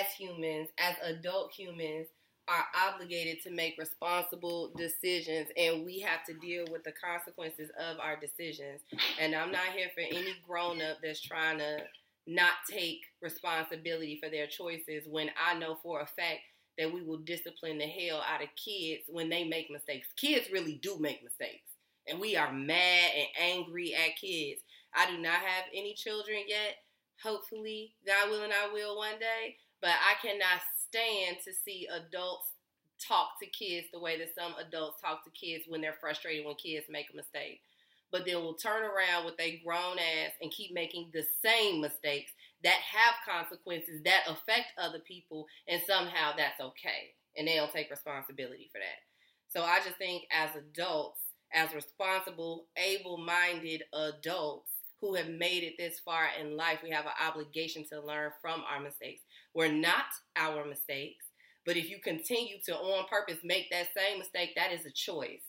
as 0.00 0.12
humans, 0.12 0.68
as 0.78 0.96
adult 1.02 1.52
humans, 1.52 2.08
are 2.48 2.66
obligated 2.88 3.42
to 3.42 3.50
make 3.50 3.78
responsible 3.78 4.72
decisions, 4.76 5.48
and 5.56 5.84
we 5.84 6.00
have 6.00 6.24
to 6.26 6.34
deal 6.34 6.64
with 6.70 6.82
the 6.84 6.92
consequences 6.92 7.70
of 7.78 7.98
our 8.00 8.16
decisions. 8.16 8.80
And 9.20 9.34
I'm 9.34 9.52
not 9.52 9.72
here 9.74 9.88
for 9.94 10.00
any 10.00 10.34
grown 10.46 10.82
up 10.82 10.98
that's 11.02 11.20
trying 11.20 11.58
to 11.58 11.78
not 12.26 12.52
take 12.70 13.00
responsibility 13.20 14.18
for 14.22 14.28
their 14.28 14.46
choices 14.46 15.06
when 15.08 15.30
I 15.44 15.58
know 15.58 15.76
for 15.82 16.00
a 16.00 16.06
fact 16.06 16.40
that 16.78 16.92
we 16.92 17.02
will 17.02 17.18
discipline 17.18 17.78
the 17.78 17.86
hell 17.86 18.22
out 18.26 18.42
of 18.42 18.48
kids 18.56 19.04
when 19.08 19.28
they 19.28 19.44
make 19.44 19.70
mistakes. 19.70 20.08
Kids 20.16 20.50
really 20.52 20.78
do 20.82 20.98
make 20.98 21.22
mistakes. 21.22 21.70
And 22.08 22.20
we 22.20 22.36
are 22.36 22.52
mad 22.52 23.10
and 23.16 23.28
angry 23.40 23.94
at 23.94 24.16
kids. 24.20 24.62
I 24.94 25.10
do 25.10 25.18
not 25.18 25.34
have 25.34 25.64
any 25.72 25.94
children 25.94 26.38
yet. 26.48 26.76
Hopefully, 27.22 27.94
God 28.06 28.30
willing, 28.30 28.50
I 28.50 28.72
will 28.72 28.96
one 28.96 29.18
day. 29.20 29.56
But 29.80 29.90
I 29.90 30.14
cannot 30.26 30.60
stand 30.92 31.38
to 31.44 31.52
see 31.52 31.88
adults 31.90 32.52
talk 33.00 33.30
to 33.40 33.48
kids 33.48 33.86
the 33.92 33.98
way 33.98 34.18
that 34.18 34.34
some 34.38 34.54
adults 34.64 35.00
talk 35.00 35.24
to 35.24 35.30
kids 35.30 35.64
when 35.66 35.80
they're 35.80 35.96
frustrated 36.00 36.46
when 36.46 36.54
kids 36.54 36.86
make 36.88 37.06
a 37.12 37.16
mistake. 37.16 37.60
But 38.12 38.26
then 38.26 38.36
will 38.36 38.54
turn 38.54 38.82
around 38.82 39.24
with 39.24 39.40
a 39.40 39.60
grown 39.64 39.98
ass 39.98 40.32
and 40.42 40.52
keep 40.52 40.74
making 40.74 41.10
the 41.12 41.24
same 41.42 41.80
mistakes 41.80 42.32
that 42.62 42.78
have 42.92 43.14
consequences 43.26 44.02
that 44.04 44.24
affect 44.28 44.66
other 44.78 45.00
people, 45.00 45.46
and 45.66 45.80
somehow 45.86 46.32
that's 46.36 46.60
okay. 46.60 47.14
And 47.36 47.48
they 47.48 47.56
don't 47.56 47.72
take 47.72 47.90
responsibility 47.90 48.68
for 48.70 48.78
that. 48.78 49.00
So 49.48 49.62
I 49.62 49.78
just 49.78 49.96
think 49.96 50.24
as 50.30 50.50
adults, 50.54 51.20
as 51.54 51.74
responsible, 51.74 52.66
able 52.76 53.16
minded 53.16 53.82
adults 53.94 54.70
who 55.02 55.14
have 55.14 55.28
made 55.28 55.64
it 55.64 55.74
this 55.76 55.98
far 55.98 56.28
in 56.40 56.56
life, 56.56 56.78
we 56.82 56.90
have 56.90 57.06
an 57.06 57.12
obligation 57.20 57.84
to 57.90 58.00
learn 58.00 58.30
from 58.40 58.62
our 58.72 58.80
mistakes. 58.80 59.20
We're 59.52 59.72
not 59.72 60.04
our 60.36 60.64
mistakes, 60.64 61.26
but 61.66 61.76
if 61.76 61.90
you 61.90 61.98
continue 61.98 62.58
to 62.66 62.76
on 62.76 63.08
purpose 63.08 63.38
make 63.44 63.68
that 63.70 63.88
same 63.96 64.20
mistake, 64.20 64.52
that 64.56 64.72
is 64.72 64.86
a 64.86 64.92
choice. 64.92 65.42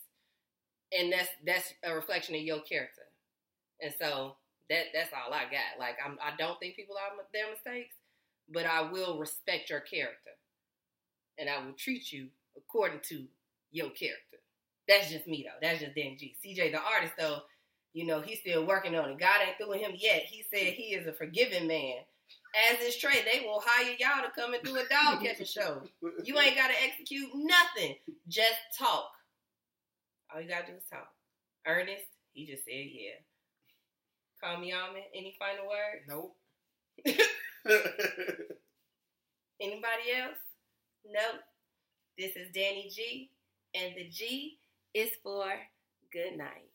And 0.91 1.13
that's 1.13 1.29
that's 1.45 1.73
a 1.83 1.93
reflection 1.93 2.35
of 2.35 2.41
your 2.41 2.61
character. 2.61 3.03
And 3.79 3.93
so 3.99 4.37
that 4.69 4.85
that's 4.93 5.11
all 5.13 5.33
I 5.33 5.43
got. 5.43 5.79
Like 5.79 5.97
I'm, 6.03 6.17
I 6.21 6.35
don't 6.37 6.59
think 6.59 6.75
people 6.75 6.95
are 6.97 7.15
their 7.31 7.51
mistakes, 7.51 7.95
but 8.51 8.65
I 8.65 8.81
will 8.91 9.19
respect 9.19 9.69
your 9.69 9.81
character, 9.81 10.31
and 11.37 11.49
I 11.49 11.63
will 11.63 11.73
treat 11.73 12.11
you 12.11 12.29
according 12.57 13.01
to 13.09 13.25
your 13.71 13.89
character. 13.89 14.37
That's 14.87 15.11
just 15.11 15.27
me 15.27 15.45
though. 15.47 15.59
That's 15.61 15.81
just 15.81 15.95
Danny 15.95 16.17
G. 16.17 16.35
CJ 16.43 16.71
the 16.71 16.81
artist 16.81 17.13
though, 17.17 17.41
you 17.93 18.05
know 18.05 18.21
he's 18.21 18.39
still 18.39 18.65
working 18.65 18.95
on 18.95 19.09
it. 19.09 19.19
God 19.19 19.41
ain't 19.45 19.57
through 19.57 19.69
with 19.69 19.81
him 19.81 19.93
yet. 19.95 20.23
He 20.23 20.43
said 20.51 20.73
he 20.73 20.95
is 20.95 21.07
a 21.07 21.13
forgiving 21.13 21.67
man. 21.67 21.95
As 22.71 22.79
is 22.81 22.97
Trey, 22.97 23.23
they 23.23 23.45
will 23.45 23.63
hire 23.65 23.95
y'all 23.99 24.23
to 24.23 24.31
come 24.39 24.53
and 24.53 24.63
do 24.63 24.75
a 24.75 24.83
dog 24.87 25.23
catching 25.23 25.45
show. 25.45 25.81
You 26.23 26.37
ain't 26.39 26.55
got 26.55 26.67
to 26.67 26.83
execute 26.83 27.29
nothing. 27.33 27.95
Just 28.27 28.59
talk. 28.77 29.11
All 30.33 30.41
you 30.41 30.47
got 30.47 30.67
to 30.67 30.71
do 30.71 30.77
is 30.77 30.83
talk. 30.89 31.07
Ernest, 31.65 32.05
he 32.33 32.45
just 32.45 32.63
said 32.65 32.73
yeah. 32.73 33.21
Call 34.43 34.59
me 34.59 34.73
Almond. 34.73 35.05
Any 35.15 35.35
final 35.39 35.65
words? 35.67 36.05
Nope. 36.07 36.35
Anybody 39.61 40.11
else? 40.19 40.37
Nope. 41.05 41.41
This 42.17 42.35
is 42.35 42.49
Danny 42.53 42.91
G, 42.93 43.31
and 43.73 43.95
the 43.95 44.07
G 44.09 44.59
is 44.93 45.09
for 45.23 45.45
good 46.11 46.37
night. 46.37 46.72